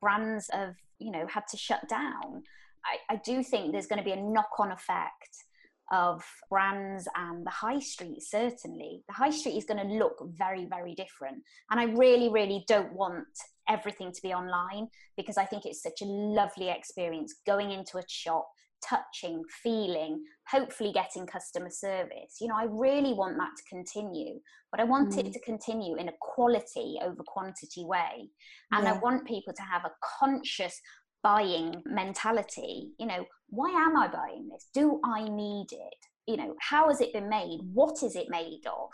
brands 0.00 0.48
have 0.52 0.74
you 0.98 1.10
know 1.10 1.26
had 1.26 1.46
to 1.50 1.56
shut 1.56 1.88
down 1.88 2.42
I, 2.84 3.14
I 3.14 3.16
do 3.24 3.42
think 3.42 3.72
there's 3.72 3.86
going 3.86 3.98
to 3.98 4.04
be 4.04 4.12
a 4.12 4.22
knock-on 4.22 4.72
effect 4.72 5.44
of 5.92 6.24
brands 6.48 7.08
and 7.16 7.44
the 7.44 7.50
high 7.50 7.80
street 7.80 8.22
certainly. 8.22 9.02
The 9.08 9.14
high 9.14 9.30
street 9.30 9.56
is 9.56 9.64
going 9.64 9.86
to 9.86 9.94
look 9.94 10.24
very 10.36 10.66
very 10.66 10.94
different. 10.94 11.42
And 11.70 11.80
i 11.80 11.84
really 11.84 12.28
really 12.28 12.64
don't 12.68 12.92
want 12.92 13.26
everything 13.68 14.12
to 14.12 14.22
be 14.22 14.32
online 14.32 14.88
because 15.16 15.36
i 15.36 15.44
think 15.44 15.64
it's 15.64 15.82
such 15.82 16.00
a 16.02 16.06
lovely 16.06 16.68
experience 16.68 17.34
going 17.46 17.70
into 17.70 17.98
a 17.98 18.02
shop 18.08 18.48
touching 18.86 19.42
feeling 19.62 20.22
hopefully 20.50 20.92
getting 20.92 21.26
customer 21.26 21.70
service. 21.70 22.36
You 22.40 22.48
know 22.48 22.56
i 22.56 22.66
really 22.68 23.12
want 23.12 23.36
that 23.36 23.50
to 23.56 23.62
continue 23.68 24.40
but 24.70 24.80
i 24.80 24.84
want 24.84 25.12
mm. 25.12 25.18
it 25.18 25.32
to 25.32 25.40
continue 25.40 25.96
in 25.96 26.08
a 26.08 26.14
quality 26.20 26.98
over 27.02 27.22
quantity 27.26 27.84
way. 27.84 28.30
And 28.72 28.84
yeah. 28.84 28.94
i 28.94 28.98
want 28.98 29.26
people 29.26 29.52
to 29.52 29.62
have 29.62 29.84
a 29.84 29.92
conscious 30.18 30.80
buying 31.22 31.82
mentality. 31.86 32.90
You 32.98 33.06
know 33.06 33.24
why 33.48 33.70
am 33.70 33.96
i 33.96 34.08
buying 34.08 34.48
this? 34.48 34.68
Do 34.72 35.00
i 35.04 35.28
need 35.28 35.66
it? 35.70 36.06
You 36.26 36.36
know 36.36 36.54
how 36.60 36.88
has 36.88 37.00
it 37.00 37.12
been 37.12 37.28
made? 37.28 37.60
What 37.72 38.02
is 38.02 38.16
it 38.16 38.28
made 38.30 38.62
of? 38.66 38.90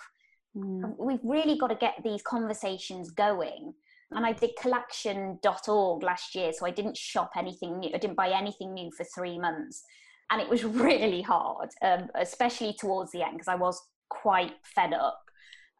Mm. 0.56 0.94
we've 0.98 1.20
really 1.22 1.58
got 1.58 1.66
to 1.66 1.74
get 1.74 1.96
these 2.02 2.22
conversations 2.22 3.10
going 3.10 3.74
and 4.12 4.24
I 4.24 4.32
did 4.32 4.50
collection.org 4.60 6.02
last 6.02 6.34
year, 6.34 6.52
so 6.52 6.66
I 6.66 6.70
didn't 6.70 6.96
shop 6.96 7.30
anything 7.36 7.80
new. 7.80 7.90
I 7.94 7.98
didn't 7.98 8.16
buy 8.16 8.30
anything 8.30 8.72
new 8.72 8.90
for 8.96 9.04
three 9.04 9.38
months. 9.38 9.82
And 10.30 10.40
it 10.40 10.48
was 10.48 10.64
really 10.64 11.22
hard, 11.22 11.70
um, 11.82 12.08
especially 12.14 12.74
towards 12.78 13.12
the 13.12 13.22
end, 13.22 13.34
because 13.34 13.48
I 13.48 13.56
was 13.56 13.80
quite 14.08 14.54
fed 14.74 14.92
up 14.92 15.20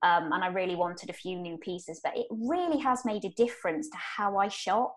um, 0.02 0.32
and 0.32 0.42
I 0.42 0.48
really 0.48 0.76
wanted 0.76 1.10
a 1.10 1.14
few 1.14 1.38
new 1.38 1.56
pieces. 1.58 2.00
But 2.02 2.16
it 2.16 2.26
really 2.30 2.78
has 2.78 3.04
made 3.04 3.24
a 3.24 3.30
difference 3.30 3.88
to 3.90 3.96
how 3.96 4.38
I 4.38 4.48
shop. 4.48 4.96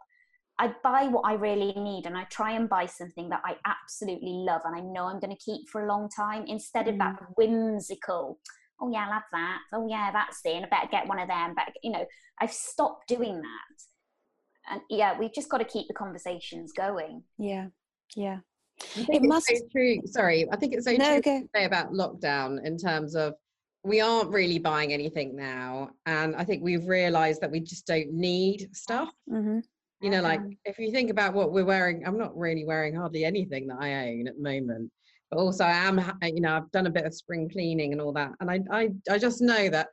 I 0.58 0.74
buy 0.84 1.04
what 1.04 1.22
I 1.26 1.36
really 1.36 1.72
need 1.74 2.06
and 2.06 2.18
I 2.18 2.26
try 2.26 2.52
and 2.52 2.68
buy 2.68 2.86
something 2.86 3.30
that 3.30 3.42
I 3.46 3.56
absolutely 3.66 4.44
love 4.46 4.62
and 4.66 4.76
I 4.76 4.82
know 4.82 5.06
I'm 5.06 5.22
going 5.22 5.34
to 5.34 5.42
keep 5.42 5.70
for 5.70 5.86
a 5.86 5.88
long 5.88 6.10
time 6.10 6.44
instead 6.48 6.90
of 6.90 6.98
that 6.98 7.16
mm. 7.16 7.28
whimsical, 7.38 8.40
oh 8.82 8.92
yeah, 8.92 9.06
I'll 9.06 9.14
have 9.14 9.24
that. 9.32 9.60
Oh 9.74 9.88
yeah, 9.88 10.12
that's 10.12 10.40
it. 10.46 10.56
And 10.56 10.66
I 10.66 10.70
better 10.70 10.90
get 10.92 11.08
one 11.08 11.20
of 11.20 11.28
them. 11.28 11.54
But 11.56 11.74
you 11.84 11.92
know, 11.92 12.06
I've 12.40 12.54
stopped 12.54 13.08
doing 13.08 13.42
that. 13.42 14.72
And 14.72 14.82
yeah, 14.90 15.18
we've 15.18 15.34
just 15.34 15.50
got 15.50 15.60
to 15.60 15.66
keep 15.66 15.88
the 15.88 15.94
conversations 15.94 16.72
going. 16.74 17.24
Yeah, 17.38 17.68
yeah. 18.16 18.40
it 18.96 19.24
must 19.24 19.48
so 19.48 19.56
true. 19.72 20.00
Sorry, 20.06 20.48
I 20.52 20.56
think 20.56 20.74
it's 20.74 20.86
so 20.86 20.92
no, 20.92 20.98
true 20.98 21.18
okay. 21.18 21.42
to 21.42 21.50
say 21.56 21.66
about 21.66 21.92
lockdown 21.92 22.64
in 22.66 22.78
terms 22.78 23.16
of 23.16 23.34
we 23.84 24.02
aren't 24.02 24.30
really 24.32 24.60
buying 24.60 24.92
anything 24.92 25.36
now 25.36 25.90
and 26.06 26.36
i 26.36 26.44
think 26.44 26.64
we've 26.64 26.86
realized 26.86 27.42
that 27.42 27.52
we 27.52 27.60
just 27.60 27.88
don't 27.88 28.12
need 28.12 28.68
stuff 28.74 29.10
mm-hmm. 29.32 29.60
you 30.02 30.10
know 30.10 30.22
like 30.22 30.42
if 30.66 30.78
you 30.78 30.92
think 30.92 31.10
about 31.10 31.34
what 31.34 31.52
we're 31.52 31.66
wearing 31.66 32.04
i'm 32.06 32.18
not 32.18 32.36
really 32.38 32.66
wearing 32.66 32.94
hardly 32.94 33.24
anything 33.24 33.68
that 33.68 33.78
i 33.80 34.10
own 34.10 34.28
at 34.28 34.36
the 34.36 34.42
moment 34.42 34.92
but 35.30 35.40
also 35.40 35.64
i 35.64 35.72
am 35.72 36.00
you 36.24 36.42
know 36.42 36.56
i've 36.56 36.72
done 36.72 36.88
a 36.88 36.90
bit 36.90 37.06
of 37.06 37.14
spring 37.14 37.50
cleaning 37.50 37.92
and 37.92 38.02
all 38.02 38.14
that 38.14 38.32
and 38.40 38.50
i 38.50 38.60
i, 38.72 38.90
I 39.10 39.18
just 39.18 39.42
know 39.42 39.70
that 39.70 39.88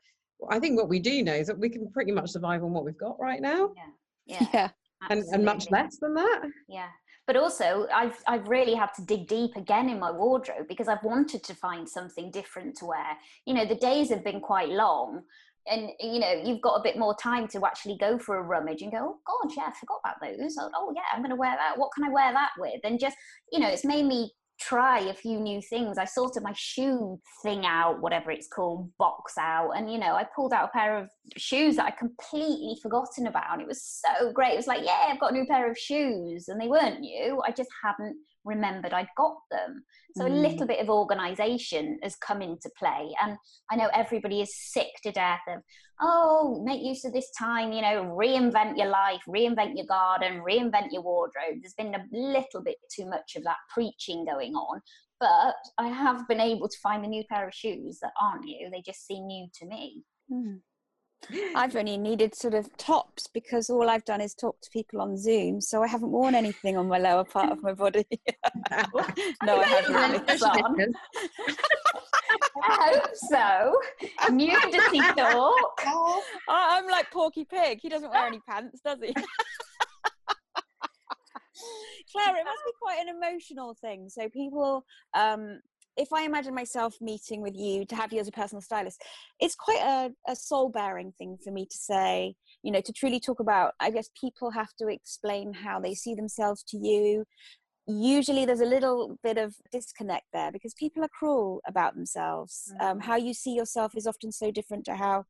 i 0.50 0.58
think 0.58 0.78
what 0.78 0.88
we 0.88 0.98
do 0.98 1.22
know 1.22 1.34
is 1.34 1.46
that 1.46 1.58
we 1.58 1.68
can 1.68 1.90
pretty 1.90 2.12
much 2.12 2.30
survive 2.30 2.62
on 2.62 2.72
what 2.72 2.84
we've 2.84 2.98
got 2.98 3.18
right 3.20 3.40
now. 3.40 3.70
Yeah. 3.76 3.82
Yeah, 4.26 4.46
yeah. 4.52 4.68
And, 5.10 5.24
and 5.32 5.44
much 5.44 5.70
less 5.70 5.98
than 5.98 6.14
that. 6.14 6.42
Yeah. 6.68 6.88
But 7.26 7.36
also 7.36 7.88
I've 7.92 8.16
I've 8.28 8.48
really 8.48 8.74
had 8.74 8.92
to 8.94 9.02
dig 9.02 9.26
deep 9.26 9.56
again 9.56 9.88
in 9.88 9.98
my 9.98 10.12
wardrobe 10.12 10.68
because 10.68 10.88
I've 10.88 11.02
wanted 11.02 11.42
to 11.44 11.54
find 11.54 11.88
something 11.88 12.30
different 12.30 12.76
to 12.78 12.86
wear. 12.86 13.16
You 13.46 13.54
know, 13.54 13.66
the 13.66 13.74
days 13.74 14.10
have 14.10 14.22
been 14.22 14.40
quite 14.40 14.68
long 14.68 15.22
and 15.68 15.90
you 15.98 16.20
know 16.20 16.30
you've 16.44 16.60
got 16.60 16.76
a 16.76 16.82
bit 16.82 16.96
more 16.96 17.16
time 17.16 17.48
to 17.48 17.66
actually 17.66 17.98
go 17.98 18.16
for 18.16 18.36
a 18.36 18.42
rummage 18.42 18.82
and 18.82 18.92
go 18.92 18.98
oh 18.98 19.18
god 19.26 19.52
yeah 19.56 19.64
i 19.64 19.72
forgot 19.72 19.98
about 20.04 20.20
those. 20.20 20.56
Oh, 20.60 20.70
oh 20.76 20.92
yeah 20.94 21.02
i'm 21.12 21.20
going 21.20 21.30
to 21.30 21.36
wear 21.36 21.56
that. 21.56 21.76
What 21.76 21.90
can 21.92 22.04
i 22.04 22.08
wear 22.08 22.32
that 22.32 22.50
with? 22.58 22.80
And 22.84 23.00
just 23.00 23.16
you 23.50 23.58
know 23.58 23.68
it's 23.68 23.84
made 23.84 24.06
me 24.06 24.30
try 24.58 25.00
a 25.00 25.14
few 25.14 25.38
new 25.38 25.60
things. 25.60 25.98
I 25.98 26.04
sorted 26.04 26.42
my 26.42 26.52
shoe 26.56 27.20
thing 27.42 27.64
out, 27.66 28.00
whatever 28.00 28.30
it's 28.30 28.48
called, 28.48 28.90
box 28.98 29.34
out, 29.38 29.72
and 29.72 29.92
you 29.92 29.98
know, 29.98 30.14
I 30.14 30.24
pulled 30.34 30.52
out 30.52 30.70
a 30.72 30.78
pair 30.78 30.98
of 30.98 31.10
shoes 31.36 31.76
that 31.76 31.86
I'd 31.86 31.98
completely 31.98 32.76
forgotten 32.82 33.26
about. 33.26 33.52
And 33.52 33.62
it 33.62 33.68
was 33.68 33.82
so 33.82 34.32
great. 34.32 34.54
It 34.54 34.56
was 34.56 34.66
like, 34.66 34.84
yeah, 34.84 35.08
I've 35.08 35.20
got 35.20 35.32
a 35.32 35.34
new 35.34 35.46
pair 35.46 35.70
of 35.70 35.78
shoes, 35.78 36.48
and 36.48 36.60
they 36.60 36.68
weren't 36.68 37.00
new. 37.00 37.42
I 37.46 37.50
just 37.50 37.70
hadn't 37.82 38.16
remembered 38.46 38.92
I'd 38.92 39.08
got 39.16 39.36
them. 39.50 39.84
So 40.16 40.24
mm. 40.24 40.30
a 40.30 40.34
little 40.34 40.66
bit 40.66 40.80
of 40.80 40.88
organization 40.88 41.98
has 42.02 42.16
come 42.16 42.40
into 42.40 42.70
play. 42.78 43.14
And 43.22 43.36
I 43.70 43.76
know 43.76 43.90
everybody 43.92 44.40
is 44.40 44.56
sick 44.56 44.88
to 45.02 45.12
death 45.12 45.42
of, 45.48 45.60
oh, 46.00 46.62
make 46.64 46.82
use 46.82 47.04
of 47.04 47.12
this 47.12 47.30
time, 47.38 47.72
you 47.72 47.82
know, 47.82 48.16
reinvent 48.18 48.78
your 48.78 48.88
life, 48.88 49.20
reinvent 49.28 49.76
your 49.76 49.86
garden, 49.86 50.42
reinvent 50.48 50.92
your 50.92 51.02
wardrobe. 51.02 51.58
There's 51.60 51.74
been 51.74 51.94
a 51.94 52.04
little 52.12 52.62
bit 52.62 52.76
too 52.94 53.06
much 53.06 53.36
of 53.36 53.44
that 53.44 53.58
preaching 53.74 54.24
going 54.24 54.54
on. 54.54 54.80
But 55.18 55.54
I 55.78 55.88
have 55.88 56.28
been 56.28 56.40
able 56.40 56.68
to 56.68 56.78
find 56.82 57.04
a 57.04 57.08
new 57.08 57.24
pair 57.30 57.48
of 57.48 57.54
shoes 57.54 57.98
that 58.02 58.12
aren't 58.20 58.44
new, 58.44 58.70
they 58.70 58.82
just 58.84 59.06
seem 59.06 59.26
new 59.26 59.48
to 59.60 59.66
me. 59.66 60.02
Mm. 60.30 60.60
I've 61.54 61.74
only 61.74 61.96
needed 61.96 62.34
sort 62.34 62.54
of 62.54 62.74
tops 62.76 63.26
because 63.26 63.68
all 63.68 63.88
I've 63.90 64.04
done 64.04 64.20
is 64.20 64.34
talk 64.34 64.60
to 64.60 64.70
people 64.70 65.00
on 65.00 65.16
Zoom, 65.16 65.60
so 65.60 65.82
I 65.82 65.88
haven't 65.88 66.10
worn 66.10 66.34
anything 66.34 66.76
on 66.76 66.86
my 66.86 66.98
lower 66.98 67.24
part 67.24 67.50
of 67.50 67.62
my 67.62 67.72
body. 67.72 68.04
no, 69.42 69.60
I, 69.60 69.64
haven't. 69.64 70.96
I 72.62 73.00
hope 73.00 73.10
so. 73.14 73.74
Nudity 74.30 75.00
talk. 75.16 75.82
I'm 76.48 76.86
like 76.86 77.10
Porky 77.10 77.44
Pig. 77.44 77.80
He 77.80 77.88
doesn't 77.88 78.10
wear 78.10 78.26
any 78.26 78.40
pants, 78.48 78.80
does 78.84 78.98
he? 79.02 79.12
Claire, 82.12 82.36
it 82.36 82.44
must 82.44 82.64
be 82.64 82.72
quite 82.80 83.00
an 83.00 83.08
emotional 83.08 83.74
thing. 83.74 84.08
So 84.08 84.28
people 84.28 84.84
um, 85.14 85.60
if 85.96 86.12
I 86.12 86.22
imagine 86.22 86.54
myself 86.54 86.94
meeting 87.00 87.42
with 87.42 87.56
you 87.56 87.84
to 87.86 87.96
have 87.96 88.12
you 88.12 88.20
as 88.20 88.28
a 88.28 88.32
personal 88.32 88.60
stylist, 88.60 89.02
it's 89.40 89.54
quite 89.54 89.80
a, 89.80 90.10
a 90.30 90.36
soul 90.36 90.68
bearing 90.68 91.12
thing 91.16 91.38
for 91.42 91.50
me 91.50 91.66
to 91.66 91.76
say, 91.76 92.34
you 92.62 92.70
know, 92.70 92.80
to 92.82 92.92
truly 92.92 93.18
talk 93.18 93.40
about. 93.40 93.72
I 93.80 93.90
guess 93.90 94.10
people 94.18 94.50
have 94.50 94.74
to 94.78 94.88
explain 94.88 95.52
how 95.52 95.80
they 95.80 95.94
see 95.94 96.14
themselves 96.14 96.62
to 96.68 96.76
you. 96.76 97.24
Usually 97.86 98.44
there's 98.44 98.60
a 98.60 98.66
little 98.66 99.18
bit 99.22 99.38
of 99.38 99.54
disconnect 99.72 100.26
there 100.32 100.52
because 100.52 100.74
people 100.74 101.04
are 101.04 101.08
cruel 101.08 101.60
about 101.66 101.94
themselves. 101.94 102.72
Um, 102.72 102.76
mm-hmm. 102.78 102.86
Um, 102.86 103.00
how 103.00 103.16
you 103.16 103.32
see 103.32 103.54
yourself 103.54 103.92
is 103.96 104.06
often 104.06 104.32
so 104.32 104.50
different 104.50 104.84
to 104.86 104.96
how 104.96 105.24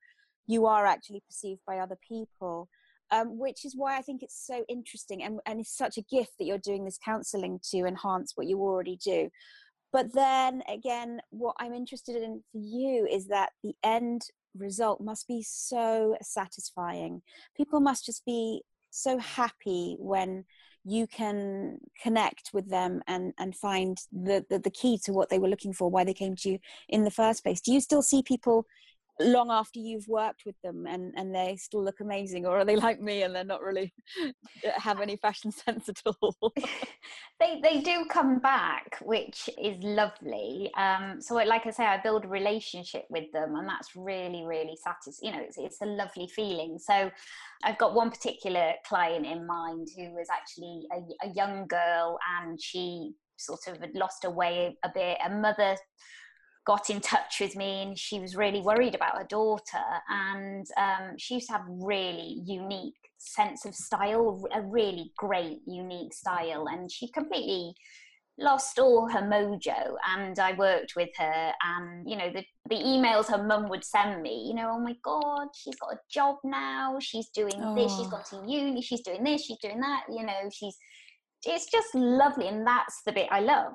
you 0.46 0.66
are 0.66 0.86
actually 0.86 1.22
perceived 1.28 1.60
by 1.66 1.78
other 1.78 1.98
people. 2.06 2.68
Um, 3.12 3.38
which 3.38 3.64
is 3.64 3.76
why 3.76 3.96
I 3.96 4.02
think 4.02 4.24
it's 4.24 4.44
so 4.44 4.64
interesting 4.68 5.22
and, 5.22 5.38
and 5.46 5.60
it's 5.60 5.76
such 5.76 5.96
a 5.96 6.02
gift 6.10 6.32
that 6.40 6.44
you're 6.44 6.58
doing 6.58 6.84
this 6.84 6.98
counseling 7.04 7.60
to 7.70 7.84
enhance 7.84 8.32
what 8.34 8.48
you 8.48 8.58
already 8.58 8.96
do 8.96 9.30
but 9.96 10.12
then 10.12 10.62
again 10.68 11.20
what 11.30 11.56
i'm 11.58 11.72
interested 11.72 12.16
in 12.16 12.42
for 12.52 12.58
you 12.58 13.06
is 13.10 13.28
that 13.28 13.50
the 13.62 13.74
end 13.82 14.22
result 14.58 15.00
must 15.00 15.26
be 15.28 15.42
so 15.42 16.16
satisfying. 16.22 17.22
People 17.56 17.80
must 17.80 18.06
just 18.06 18.24
be 18.24 18.62
so 18.90 19.18
happy 19.18 19.96
when 19.98 20.44
you 20.84 21.06
can 21.06 21.78
connect 22.00 22.50
with 22.52 22.70
them 22.70 23.02
and 23.06 23.32
and 23.38 23.54
find 23.56 23.98
the, 24.12 24.44
the, 24.48 24.58
the 24.58 24.70
key 24.70 24.98
to 25.04 25.12
what 25.12 25.28
they 25.28 25.38
were 25.38 25.48
looking 25.48 25.72
for 25.72 25.90
why 25.90 26.04
they 26.04 26.14
came 26.14 26.36
to 26.36 26.50
you 26.50 26.58
in 26.88 27.04
the 27.04 27.10
first 27.10 27.42
place. 27.42 27.60
Do 27.60 27.72
you 27.72 27.80
still 27.80 28.02
see 28.02 28.22
people 28.22 28.66
long 29.20 29.50
after 29.50 29.78
you've 29.78 30.08
worked 30.08 30.42
with 30.44 30.56
them 30.62 30.86
and 30.86 31.12
and 31.16 31.34
they 31.34 31.56
still 31.56 31.82
look 31.82 32.00
amazing 32.00 32.46
or 32.46 32.58
are 32.58 32.64
they 32.64 32.76
like 32.76 33.00
me 33.00 33.22
and 33.22 33.34
they're 33.34 33.44
not 33.44 33.62
really 33.62 33.92
have 34.76 35.00
any 35.00 35.16
fashion 35.16 35.50
sense 35.64 35.88
at 35.88 36.00
all? 36.04 36.52
They 37.38 37.60
they 37.62 37.80
do 37.82 38.06
come 38.06 38.38
back 38.38 38.98
which 39.02 39.50
is 39.62 39.76
lovely. 39.82 40.70
Um 40.76 41.20
so 41.20 41.34
like 41.34 41.66
i 41.66 41.70
say 41.70 41.84
i 41.84 42.00
build 42.00 42.24
a 42.24 42.28
relationship 42.28 43.04
with 43.10 43.30
them 43.32 43.56
and 43.56 43.68
that's 43.68 43.94
really 43.94 44.44
really 44.46 44.76
satisfying 44.82 45.34
you 45.34 45.38
know 45.38 45.44
it's, 45.44 45.58
it's 45.58 45.82
a 45.82 45.86
lovely 45.86 46.28
feeling. 46.28 46.78
So 46.78 47.10
i've 47.62 47.78
got 47.78 47.94
one 47.94 48.10
particular 48.10 48.72
client 48.86 49.26
in 49.26 49.46
mind 49.46 49.88
who 49.96 50.14
was 50.14 50.28
actually 50.32 50.86
a, 50.92 51.26
a 51.26 51.32
young 51.34 51.66
girl 51.66 52.18
and 52.38 52.60
she 52.60 53.12
sort 53.36 53.60
of 53.68 53.78
had 53.80 53.94
lost 53.94 54.22
her 54.22 54.30
way 54.30 54.76
a 54.84 54.90
bit. 54.92 55.18
A 55.24 55.30
mother 55.30 55.76
got 56.66 56.90
in 56.90 57.00
touch 57.00 57.40
with 57.40 57.56
me 57.56 57.82
and 57.82 57.98
she 57.98 58.18
was 58.18 58.36
really 58.36 58.60
worried 58.60 58.94
about 58.94 59.16
her 59.16 59.26
daughter. 59.28 59.84
And 60.08 60.66
um, 60.76 61.16
she 61.16 61.34
used 61.34 61.46
to 61.46 61.54
have 61.54 61.64
really 61.68 62.42
unique 62.44 62.94
sense 63.18 63.64
of 63.64 63.74
style 63.74 64.44
a 64.52 64.60
really 64.60 65.12
great 65.16 65.60
unique 65.66 66.12
style. 66.12 66.66
And 66.68 66.90
she 66.90 67.08
completely 67.08 67.74
lost 68.38 68.78
all 68.78 69.08
her 69.08 69.22
mojo. 69.22 69.94
And 70.14 70.38
i 70.38 70.52
worked 70.54 70.94
with 70.96 71.08
her 71.16 71.52
and 71.62 72.10
you 72.10 72.16
know 72.16 72.30
the, 72.30 72.44
the 72.68 72.76
emails 72.76 73.28
her 73.28 73.42
mum 73.42 73.68
would 73.70 73.84
send 73.84 74.20
me 74.20 74.44
you 74.46 74.54
know 74.54 74.72
oh 74.74 74.80
my 74.80 74.94
god 75.02 75.48
she's 75.54 75.76
got 75.76 75.94
a 75.94 75.98
job 76.10 76.36
now. 76.44 76.98
She's 77.00 77.28
doing 77.28 77.54
oh. 77.58 77.74
this. 77.74 77.96
She's 77.96 78.08
got 78.08 78.26
to 78.26 78.42
uni. 78.46 78.82
She's 78.82 79.00
doing 79.02 79.24
this. 79.24 79.44
She's 79.44 79.58
doing 79.62 79.80
that. 79.80 80.02
You 80.10 80.26
know 80.26 80.50
she's 80.52 80.76
it's 81.46 81.70
just 81.70 81.94
lovely. 81.94 82.48
And 82.48 82.66
that's 82.66 83.02
the 83.06 83.12
bit 83.12 83.28
i 83.30 83.38
love 83.38 83.72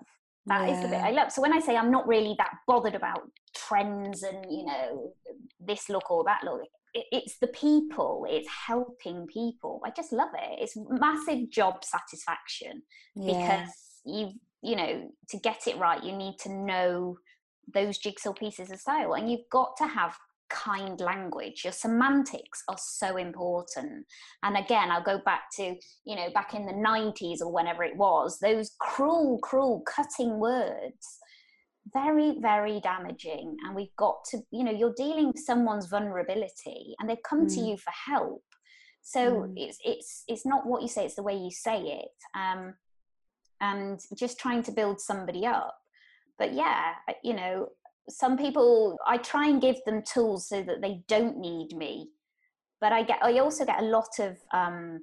that 0.48 0.68
yeah. 0.68 0.76
is 0.76 0.82
the 0.82 0.88
bit 0.88 1.02
I 1.02 1.12
love. 1.12 1.32
So 1.32 1.42
when 1.42 1.54
I 1.54 1.60
say 1.60 1.76
I'm 1.76 1.92
not 1.92 2.08
really 2.08 2.36
that 2.38 2.52
bothered 2.68 2.96
about 2.96 3.22
trends 3.56 4.24
and 4.24 4.46
you 4.50 4.66
know 4.66 5.14
this 5.60 5.89
look 5.89 6.10
or 6.10 6.24
that 6.26 6.44
look, 6.44 6.62
it, 6.94 7.06
it's 7.12 7.38
the 7.39 7.48
people. 7.48 8.26
It's 8.30 8.48
helping 8.68 9.28
people. 9.28 9.82
I 9.86 9.92
just 9.92 10.12
love 10.12 10.30
it. 10.34 10.60
It's 10.62 10.78
massive 10.89 11.50
job 11.52 11.84
satisfaction 11.84 12.82
yeah. 13.16 13.34
because 13.34 13.76
you 14.06 14.32
you 14.62 14.76
know 14.76 15.12
to 15.30 15.38
get 15.38 15.68
it 15.68 15.78
right, 15.78 16.04
you 16.04 16.14
need 16.14 16.38
to 16.39 16.50
know 16.52 17.18
those 17.74 17.98
jigsaw 17.98 18.34
pieces 18.34 18.72
of 18.72 18.80
style, 18.80 19.14
and 19.14 19.30
you've 19.30 19.50
got 19.52 19.78
to 19.78 19.88
have 19.88 20.18
kind 20.52 20.99
language. 20.99 21.62
Your 21.64 21.74
semantics 21.74 22.64
are 22.68 22.78
so 22.78 23.18
important. 23.18 24.06
And 24.43 24.58
again 24.58 24.91
i'll 24.91 25.04
go 25.04 25.20
back 25.26 25.43
to 25.58 25.76
you 26.06 26.16
know 26.16 26.30
back 26.34 26.54
in 26.54 26.66
the 26.66 26.74
90s 26.74 27.41
or 27.41 27.52
whenever 27.52 27.84
it 27.84 27.95
was 27.95 28.39
those 28.39 28.72
cruel 28.80 29.39
cruel 29.39 29.84
cutting 29.88 30.39
words. 30.39 31.20
Very 31.93 32.38
very 32.39 32.80
damaging. 32.82 33.58
And 33.66 33.76
we've 33.76 33.95
got 33.97 34.24
to 34.32 34.39
you 34.52 34.64
know 34.64 34.72
you're 34.72 34.93
dealing 34.95 35.28
with 35.28 35.39
someone's 35.39 35.88
vulnerability 35.88 36.95
and 36.99 37.10
they've 37.10 37.24
come 37.28 37.47
mm. 37.47 37.56
to 37.56 37.62
you 37.62 37.78
for 37.78 37.91
help. 38.12 38.43
So 39.02 39.32
mm. 39.32 39.54
it's 39.56 39.78
it's 39.84 40.24
it's 40.28 40.45
not 40.45 40.66
what 40.66 40.82
you 40.82 40.88
say 40.88 41.06
it's 41.06 41.16
the 41.16 41.24
way 41.24 41.36
you 41.36 41.52
say 41.52 42.04
it. 42.04 42.12
Um 42.38 42.74
and 43.60 43.99
just 44.18 44.39
trying 44.39 44.64
to 44.64 44.72
build 44.72 44.99
somebody 44.99 45.45
up. 45.45 45.78
But 46.38 46.54
yeah 46.54 46.93
you 47.24 47.34
know 47.34 47.70
some 48.10 48.38
people 48.38 48.97
i 49.08 49.18
try 49.18 49.47
and 49.47 49.62
give 49.62 49.78
them 49.86 50.02
tools 50.02 50.47
so 50.47 50.62
that 50.62 50.82
they 50.82 51.02
don't 51.08 51.38
need 51.38 51.76
me 51.76 52.10
but 52.80 52.91
i 52.91 53.04
get 53.04 53.20
i 53.24 53.39
also 53.39 53.66
get 53.66 53.80
a 53.80 53.86
lot 53.86 54.20
of 54.20 54.38
um, 54.54 54.99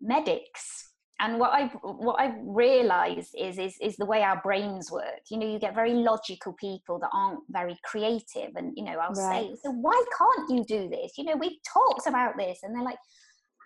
medics. 0.00 0.92
And 1.18 1.40
what 1.40 1.50
i 1.54 1.68
what 1.82 2.20
i 2.20 2.34
realized 2.42 3.34
is 3.38 3.58
is 3.58 3.78
is 3.80 3.96
the 3.96 4.04
way 4.04 4.22
our 4.22 4.38
brains 4.42 4.92
work. 4.92 5.22
You 5.30 5.38
know 5.38 5.50
you 5.50 5.58
get 5.58 5.74
very 5.74 5.94
logical 5.94 6.52
people 6.60 6.98
that 6.98 7.08
aren't 7.10 7.40
very 7.48 7.74
creative 7.84 8.50
and 8.54 8.74
you 8.76 8.84
know 8.84 8.98
i'll 8.98 9.14
right. 9.14 9.48
say 9.48 9.56
so 9.62 9.70
why 9.70 9.98
can't 10.18 10.50
you 10.50 10.62
do 10.64 10.90
this? 10.90 11.12
You 11.16 11.24
know 11.24 11.36
we've 11.36 11.56
talked 11.72 12.06
about 12.06 12.36
this 12.36 12.58
and 12.62 12.74
they're 12.74 12.84
like 12.84 12.98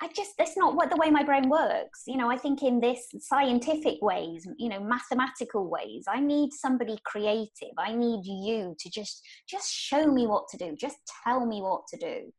I 0.02 0.08
just 0.16 0.32
that's 0.38 0.56
not 0.56 0.76
what 0.76 0.90
the 0.90 0.96
way 0.96 1.10
my 1.10 1.22
brain 1.22 1.48
works. 1.50 2.04
You 2.06 2.16
know, 2.16 2.30
I 2.30 2.36
think 2.36 2.62
in 2.62 2.80
this 2.80 3.06
scientific 3.18 4.00
ways, 4.00 4.46
you 4.58 4.70
know, 4.70 4.80
mathematical 4.80 5.68
ways. 5.68 6.04
I 6.08 6.20
need 6.20 6.52
somebody 6.52 6.98
creative. 7.04 7.74
I 7.78 7.94
need 7.94 8.24
you 8.24 8.74
to 8.78 8.90
just 8.90 9.22
just 9.48 9.70
show 9.70 10.10
me 10.10 10.26
what 10.26 10.48
to 10.48 10.56
do. 10.56 10.74
Just 10.74 10.96
tell 11.24 11.44
me 11.44 11.60
what 11.60 11.82
to 11.88 11.98
do. 11.98 12.32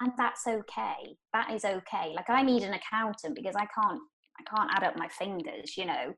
And 0.00 0.12
that's 0.16 0.46
okay. 0.46 1.16
That 1.34 1.50
is 1.52 1.64
okay. 1.64 2.12
Like 2.14 2.30
I 2.30 2.42
need 2.42 2.62
an 2.62 2.74
accountant 2.74 3.36
because 3.36 3.56
I 3.56 3.66
can't 3.66 4.00
I 4.40 4.56
can't 4.56 4.70
add 4.74 4.84
up 4.84 4.96
my 4.96 5.08
fingers, 5.08 5.76
you 5.76 5.84
know. 5.84 6.14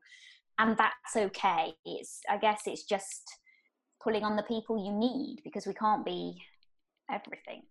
And 0.59 0.77
that's 0.77 1.15
okay. 1.17 1.73
It's 1.83 2.21
I 2.29 2.37
guess 2.37 2.61
it's 2.67 2.85
just 2.85 3.21
pulling 4.01 4.23
on 4.23 4.37
the 4.37 4.43
people 4.43 4.83
you 4.83 4.93
need 4.93 5.41
because 5.43 5.67
we 5.67 5.73
can't 5.73 6.05
be 6.05 6.41
everything. 7.11 7.63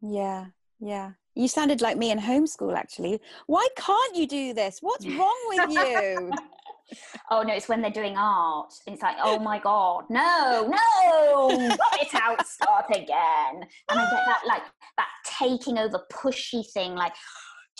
Yeah, 0.00 0.46
yeah. 0.78 1.12
You 1.34 1.48
sounded 1.48 1.80
like 1.80 1.96
me 1.96 2.10
in 2.10 2.18
homeschool, 2.18 2.76
actually. 2.76 3.20
Why 3.46 3.66
can't 3.76 4.16
you 4.16 4.26
do 4.26 4.52
this? 4.52 4.78
What's 4.80 5.06
wrong 5.06 5.38
with 5.48 5.70
you? 5.70 6.32
oh 7.30 7.42
no, 7.42 7.54
it's 7.54 7.68
when 7.68 7.80
they're 7.82 7.90
doing 7.90 8.16
art. 8.16 8.72
It's 8.86 9.02
like, 9.02 9.16
oh 9.22 9.38
my 9.38 9.58
god, 9.58 10.04
no, 10.10 10.68
no, 10.68 11.68
rub 11.68 11.78
it 12.00 12.14
out, 12.14 12.46
start 12.46 12.86
again. 12.90 13.66
And 13.90 14.00
I 14.00 14.10
get 14.10 14.24
that 14.26 14.42
like 14.46 14.62
that 14.96 15.08
taking 15.38 15.78
over 15.78 16.00
pushy 16.12 16.68
thing, 16.72 16.94
like 16.94 17.14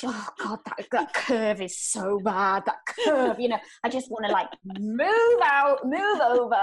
oh 0.05 0.29
god 0.39 0.59
that, 0.65 0.87
that 0.93 1.15
curve 1.15 1.61
is 1.61 1.79
so 1.79 2.19
bad 2.21 2.63
that 2.67 2.77
curve 2.87 3.39
you 3.39 3.49
know. 3.49 3.59
I 3.85 3.89
just 3.89 4.11
want 4.11 4.27
to 4.27 4.33
like 4.33 4.49
move 4.65 5.41
out 5.45 5.85
move 5.85 6.21
over. 6.21 6.57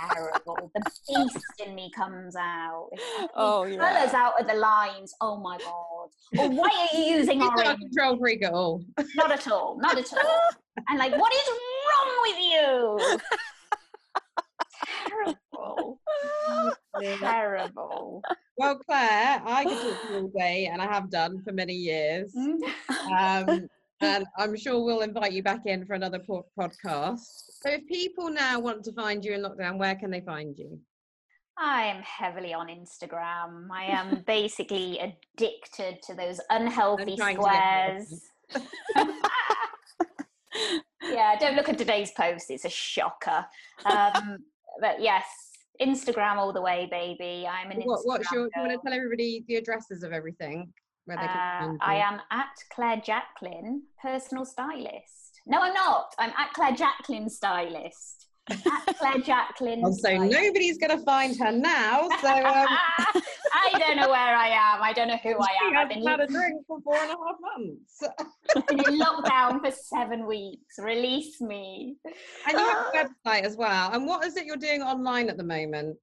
Terrible. 0.00 0.70
The 0.74 0.90
beast 1.08 1.44
in 1.64 1.74
me 1.74 1.90
comes 1.94 2.36
out. 2.36 2.90
Oh, 3.18 3.28
oh 3.34 3.64
yeah. 3.64 3.76
colors 3.76 4.14
out 4.14 4.40
of 4.40 4.46
the 4.46 4.54
lines. 4.54 5.14
Oh 5.20 5.40
my 5.40 5.58
god. 5.58 6.40
Or 6.40 6.50
why 6.50 6.88
are 6.92 6.98
you 6.98 7.16
using 7.16 7.40
He's 7.40 7.48
orange? 7.48 7.64
not 7.64 7.78
control 7.78 8.18
freak 8.18 8.44
at 8.44 8.52
all. 8.52 8.84
Not 9.14 9.32
at 9.32 9.48
all 9.48 9.78
not 9.80 9.98
at 9.98 10.12
all. 10.12 10.40
And 10.88 10.98
like 10.98 11.12
what 11.16 11.32
is 11.32 11.48
wrong 11.48 12.10
with 12.22 12.36
you 12.36 13.18
terrible 15.14 16.00
terrible 17.18 18.22
well, 18.56 18.76
Claire, 18.76 19.42
I 19.44 19.64
could 19.64 19.78
talk 19.78 20.02
to 20.02 20.08
you 20.12 20.18
all 20.20 20.28
day, 20.28 20.70
and 20.72 20.80
I 20.80 20.86
have 20.86 21.10
done 21.10 21.42
for 21.42 21.52
many 21.52 21.74
years. 21.74 22.32
Um, 22.36 23.68
and 24.00 24.24
I'm 24.38 24.56
sure 24.56 24.84
we'll 24.84 25.00
invite 25.00 25.32
you 25.32 25.42
back 25.42 25.66
in 25.66 25.84
for 25.84 25.94
another 25.94 26.20
po- 26.20 26.46
podcast. 26.58 27.18
So, 27.62 27.70
if 27.70 27.86
people 27.88 28.30
now 28.30 28.60
want 28.60 28.84
to 28.84 28.92
find 28.92 29.24
you 29.24 29.32
in 29.34 29.42
lockdown, 29.42 29.78
where 29.78 29.96
can 29.96 30.10
they 30.10 30.20
find 30.20 30.56
you? 30.56 30.78
I 31.58 31.82
am 31.84 32.02
heavily 32.02 32.54
on 32.54 32.68
Instagram. 32.68 33.68
I 33.72 33.84
am 33.84 34.22
basically 34.26 34.98
addicted 34.98 36.02
to 36.02 36.14
those 36.14 36.40
unhealthy 36.50 37.16
squares. 37.16 38.22
yeah, 41.02 41.36
don't 41.38 41.56
look 41.56 41.68
at 41.68 41.78
today's 41.78 42.12
post, 42.12 42.50
it's 42.50 42.64
a 42.64 42.70
shocker. 42.70 43.46
Um, 43.84 44.38
but 44.80 45.00
yes, 45.00 45.24
Instagram 45.80 46.36
all 46.36 46.52
the 46.52 46.60
way, 46.62 46.88
baby. 46.90 47.46
I'm 47.46 47.70
an 47.70 47.82
what, 47.82 48.00
Instagram. 48.00 48.04
What's 48.04 48.32
your? 48.32 48.44
Do 48.44 48.50
you 48.56 48.62
want 48.62 48.72
to 48.72 48.78
tell 48.84 48.94
everybody 48.94 49.44
the 49.48 49.56
addresses 49.56 50.02
of 50.02 50.12
everything? 50.12 50.72
Where 51.06 51.18
they 51.18 51.26
can 51.26 51.78
uh, 51.82 51.84
I 51.84 51.96
am 51.96 52.20
at 52.30 52.46
Claire 52.72 53.02
Jacqueline, 53.04 53.82
personal 54.00 54.46
stylist. 54.46 55.40
No, 55.46 55.60
I'm 55.60 55.74
not. 55.74 56.14
I'm 56.18 56.30
at 56.30 56.52
Claire 56.54 56.74
Jacqueline, 56.74 57.28
stylist 57.28 58.28
at 58.50 58.96
Claire 58.98 59.20
Jacqueline. 59.20 59.92
So 59.94 60.16
nobody's 60.16 60.78
going 60.78 60.96
to 60.96 61.04
find 61.04 61.38
her 61.38 61.52
now. 61.52 62.08
So 62.20 62.28
um... 62.28 62.66
I 63.54 63.78
don't 63.78 63.96
know 63.96 64.08
where 64.08 64.36
I 64.36 64.48
am. 64.48 64.82
I 64.82 64.92
don't 64.92 65.08
know 65.08 65.18
who 65.22 65.36
I 65.38 65.48
am. 65.64 65.76
I've 65.76 65.88
been 65.88 66.06
had 66.06 66.20
a 66.20 66.26
drink 66.26 66.66
for 66.66 66.80
four 66.80 66.96
and 66.96 67.10
a 67.10 67.14
half 67.14 67.36
months. 67.40 68.02
I've 68.56 68.66
been 68.66 68.80
in 68.80 69.00
lockdown 69.00 69.60
for 69.60 69.70
seven 69.70 70.26
weeks. 70.26 70.78
Release 70.78 71.40
me. 71.40 71.96
And 72.46 72.58
you 72.58 72.58
have 72.58 72.86
a 72.86 73.08
website 73.28 73.42
as 73.42 73.56
well. 73.56 73.92
And 73.92 74.06
what 74.06 74.24
is 74.24 74.36
it 74.36 74.46
you're 74.46 74.56
doing 74.56 74.82
online 74.82 75.28
at 75.28 75.36
the 75.36 75.44
moment? 75.44 75.96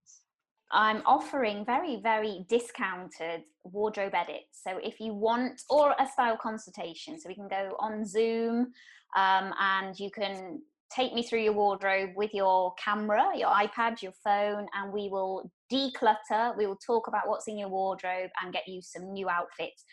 I'm 0.72 1.02
offering 1.06 1.66
very, 1.66 2.00
very 2.02 2.46
discounted 2.48 3.44
wardrobe 3.64 4.16
edits. 4.16 4.62
So 4.66 4.80
if 4.82 5.00
you 5.00 5.14
want, 5.14 5.62
or 5.70 5.94
a 6.00 6.08
style 6.08 6.38
consultation, 6.38 7.20
so 7.20 7.28
we 7.28 7.36
can 7.36 7.50
go 7.50 7.76
on 7.80 8.06
Zoom 8.06 8.72
um, 9.16 9.54
and 9.60 10.00
you 10.00 10.10
can 10.10 10.62
take 10.96 11.14
me 11.14 11.24
through 11.24 11.42
your 11.42 11.54
wardrobe 11.54 12.12
with 12.16 12.34
your 12.34 12.74
camera, 12.84 13.32
your 13.36 13.50
iPad, 13.50 14.02
your 14.02 14.14
phone, 14.24 14.66
and 14.74 14.92
we 14.92 15.10
will 15.10 15.50
declutter. 15.72 16.58
We 16.58 16.68
will 16.68 16.80
talk 16.86 17.08
about 17.08 17.28
what's 17.28 17.48
in 17.48 17.58
your 17.58 17.70
wardrobe 17.70 18.30
and 18.42 18.54
get 18.54 18.68
you 18.68 18.82
some 18.82 19.14
new 19.14 19.30
outfits 19.30 19.84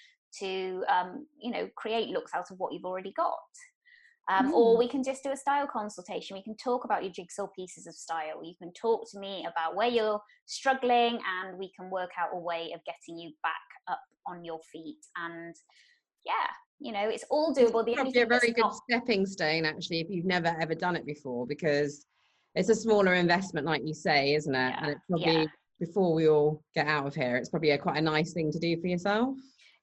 to, 0.41 0.85
um, 0.89 1.27
you 1.41 1.51
know, 1.51 1.69
create 1.77 2.09
looks 2.09 2.33
out 2.35 2.51
of 2.51 2.59
what 2.59 2.73
you've 2.73 2.85
already 2.85 3.13
got. 3.17 3.37
Um, 4.31 4.51
mm. 4.51 4.55
Or 4.55 4.77
we 4.77 4.89
can 4.89 5.03
just 5.03 5.23
do 5.23 5.31
a 5.31 5.37
style 5.37 5.67
consultation. 5.67 6.37
We 6.37 6.43
can 6.43 6.57
talk 6.57 6.85
about 6.85 7.03
your 7.03 7.13
jigsaw 7.13 7.47
pieces 7.57 7.87
of 7.87 7.95
style. 7.95 8.45
You 8.45 8.55
can 8.59 8.73
talk 8.75 9.11
to 9.13 9.19
me 9.19 9.47
about 9.51 9.75
where 9.75 9.89
you're 9.89 10.21
struggling, 10.47 11.19
and 11.41 11.59
we 11.59 11.73
can 11.79 11.91
work 11.91 12.11
out 12.21 12.31
a 12.35 12.39
way 12.39 12.73
of 12.75 12.81
getting 12.85 13.19
you 13.19 13.33
back 13.43 13.55
up 13.91 14.01
on 14.27 14.45
your 14.45 14.61
feet. 14.71 14.99
And 15.17 15.55
yeah, 16.27 16.51
you 16.81 16.93
know 16.93 17.09
it's 17.09 17.25
all 17.31 17.55
doable 17.55 17.85
the 17.85 17.95
probably 17.95 18.21
a 18.21 18.27
very 18.27 18.53
good 18.53 18.61
not... 18.61 18.75
stepping 18.89 19.27
stone 19.27 19.65
actually 19.65 20.01
if 20.01 20.09
you've 20.09 20.25
never 20.25 20.57
ever 20.61 20.75
done 20.75 20.97
it 20.97 21.05
before 21.05 21.47
because 21.47 22.07
it's 22.55 22.69
a 22.69 22.75
smaller 22.75 23.15
investment 23.15 23.67
like 23.67 23.83
you 23.85 23.95
say 23.95 24.35
isn't 24.35 24.55
it 24.55 24.59
yeah. 24.59 24.79
and 24.81 24.91
it's 24.91 25.01
probably 25.09 25.43
yeah. 25.43 25.47
before 25.81 26.15
we 26.15 26.29
all 26.29 26.63
get 26.75 26.87
out 26.87 27.07
of 27.07 27.15
here 27.15 27.37
it's 27.37 27.49
probably 27.49 27.71
a 27.71 27.79
quite 27.79 27.97
a 27.97 28.01
nice 28.01 28.33
thing 28.33 28.53
to 28.53 28.59
do 28.59 28.81
for 28.81 28.87
yourself 28.87 29.35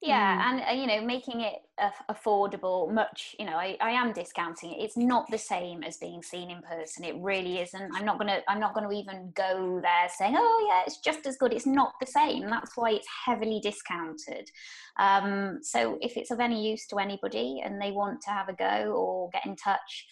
yeah 0.01 0.37
mm. 0.37 0.45
and 0.45 0.61
uh, 0.69 0.81
you 0.81 0.87
know 0.87 1.05
making 1.05 1.41
it 1.41 1.55
uh, 1.81 1.89
affordable 2.09 2.91
much 2.93 3.35
you 3.39 3.45
know 3.45 3.55
I, 3.55 3.77
I 3.81 3.91
am 3.91 4.13
discounting 4.13 4.71
it. 4.71 4.83
It's 4.83 4.97
not 4.97 5.29
the 5.29 5.37
same 5.37 5.83
as 5.83 5.97
being 5.97 6.21
seen 6.23 6.49
in 6.51 6.61
person. 6.61 7.03
It 7.03 7.15
really 7.17 7.59
isn't. 7.59 7.91
I'm 7.95 8.05
not 8.05 8.17
gonna 8.17 8.39
i'm 8.47 8.59
not 8.59 8.73
gonna 8.73 8.91
even 8.91 9.31
go 9.35 9.79
there 9.81 10.09
saying 10.09 10.35
oh 10.37 10.67
yeah 10.69 10.83
it's 10.85 10.99
just 10.99 11.25
as 11.25 11.37
good. 11.37 11.53
It's 11.53 11.67
not 11.67 11.93
the 11.99 12.07
same. 12.07 12.49
That's 12.49 12.75
why 12.75 12.91
it's 12.91 13.07
heavily 13.25 13.59
discounted. 13.61 14.49
Um, 14.97 15.59
so 15.61 15.97
if 16.01 16.15
it's 16.17 16.31
of 16.31 16.39
any 16.39 16.69
use 16.69 16.87
to 16.87 16.99
anybody 16.99 17.61
and 17.63 17.81
they 17.81 17.91
want 17.91 18.21
to 18.21 18.29
have 18.29 18.49
a 18.49 18.53
go 18.53 18.93
or 18.93 19.29
get 19.31 19.45
in 19.45 19.55
touch 19.57 20.07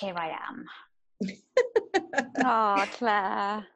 here 0.00 0.14
i 0.16 0.28
am 0.28 0.64
oh, 2.44 2.84
Claire. 2.92 3.66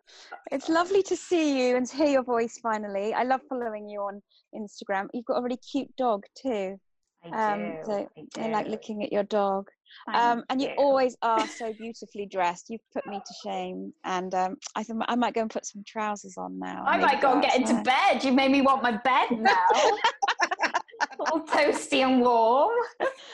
It's 0.51 0.69
lovely 0.69 1.03
to 1.05 1.17
see 1.17 1.69
you 1.69 1.77
and 1.77 1.87
to 1.87 1.97
hear 1.97 2.09
your 2.09 2.23
voice 2.23 2.59
finally. 2.63 3.15
I 3.15 3.25
love 3.25 3.41
following 3.49 3.89
you 3.89 4.01
on 4.01 4.23
Instagram. 4.55 5.09
You've 5.13 5.25
got 5.25 5.39
a 5.39 5.43
really 5.43 5.59
cute 5.59 5.95
dog 5.97 6.25
too. 6.41 6.79
I 7.25 7.53
um, 7.53 7.61
do. 7.61 7.77
So 7.87 8.09
I, 8.39 8.47
I, 8.47 8.49
like 8.49 8.67
looking 8.69 9.03
at 9.03 9.13
your 9.13 9.25
dog. 9.25 9.69
Um, 10.13 10.45
and 10.51 10.61
you. 10.61 10.69
you. 10.69 10.75
always 10.77 11.17
are 11.23 11.47
so 11.47 11.73
beautifully 11.73 12.27
dressed. 12.27 12.67
You've 12.69 12.83
put 12.93 13.07
me 13.07 13.19
to 13.19 13.35
shame, 13.43 13.93
and 14.05 14.35
um, 14.35 14.57
I 14.75 14.83
think 14.83 15.01
I 15.07 15.15
might 15.15 15.35
go 15.35 15.43
and 15.43 15.51
put 15.51 15.65
some 15.65 15.83
trousers 15.87 16.37
on 16.37 16.59
now. 16.59 16.85
I 16.87 16.99
might 16.99 17.21
go 17.21 17.33
and 17.33 17.43
get 17.43 17.57
into 17.57 17.81
bed. 17.83 18.25
You 18.25 18.33
made 18.33 18.51
me 18.51 18.61
want 18.61 18.83
my 18.83 18.99
bed 19.05 19.29
now. 19.31 20.71
all 21.19 21.47
toasty 21.47 22.05
and 22.05 22.21
warm. 22.21 22.71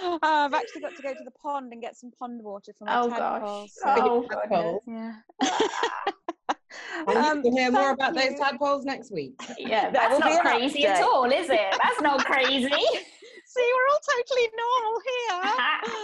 Oh, 0.02 0.18
I've 0.22 0.54
actually 0.54 0.82
got 0.82 0.96
to 0.96 1.02
go 1.02 1.12
to 1.12 1.24
the 1.24 1.30
pond 1.32 1.72
and 1.72 1.80
get 1.80 1.96
some 1.96 2.10
pond 2.10 2.42
water 2.42 2.72
for 2.78 2.84
my 2.84 3.00
oh, 3.00 3.08
tadpoles. 3.08 3.78
Gosh. 3.82 3.98
Oh, 4.00 4.26
goodness. 4.28 4.82
Yeah. 4.86 5.14
And 7.08 7.16
um, 7.16 7.36
you 7.38 7.42
can 7.44 7.52
hear 7.52 7.70
more 7.70 7.90
about 7.90 8.14
you. 8.14 8.30
those 8.30 8.38
tadpoles 8.38 8.84
next 8.84 9.12
week. 9.12 9.34
Yeah, 9.58 9.90
that's 9.90 10.18
that 10.18 10.34
not 10.34 10.42
crazy 10.42 10.86
at 10.86 11.02
all, 11.02 11.24
is 11.24 11.48
it? 11.48 11.74
That's 11.82 12.00
not 12.00 12.24
crazy. 12.24 12.68
See, 13.50 13.72
we're 13.74 13.90
all 13.90 13.98
totally 14.16 14.48
normal 14.62 15.00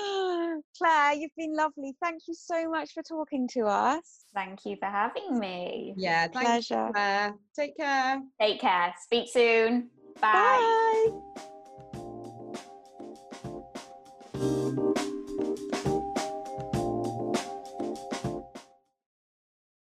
here. 0.02 0.62
Claire, 0.78 1.12
you've 1.14 1.34
been 1.36 1.54
lovely. 1.54 1.94
Thank 2.02 2.22
you 2.26 2.34
so 2.34 2.68
much 2.68 2.92
for 2.92 3.04
talking 3.04 3.46
to 3.52 3.66
us. 3.66 4.24
Thank 4.34 4.64
you 4.64 4.76
for 4.80 4.86
having 4.86 5.38
me. 5.38 5.94
Yeah, 5.96 6.26
pleasure. 6.26 6.90
Claire. 6.92 7.34
Take 7.54 7.76
care. 7.76 8.20
Take 8.40 8.61
care. 8.61 8.94
Speak 9.00 9.28
soon. 9.32 9.90
Bye. 10.20 11.10
Bye. 14.34 15.02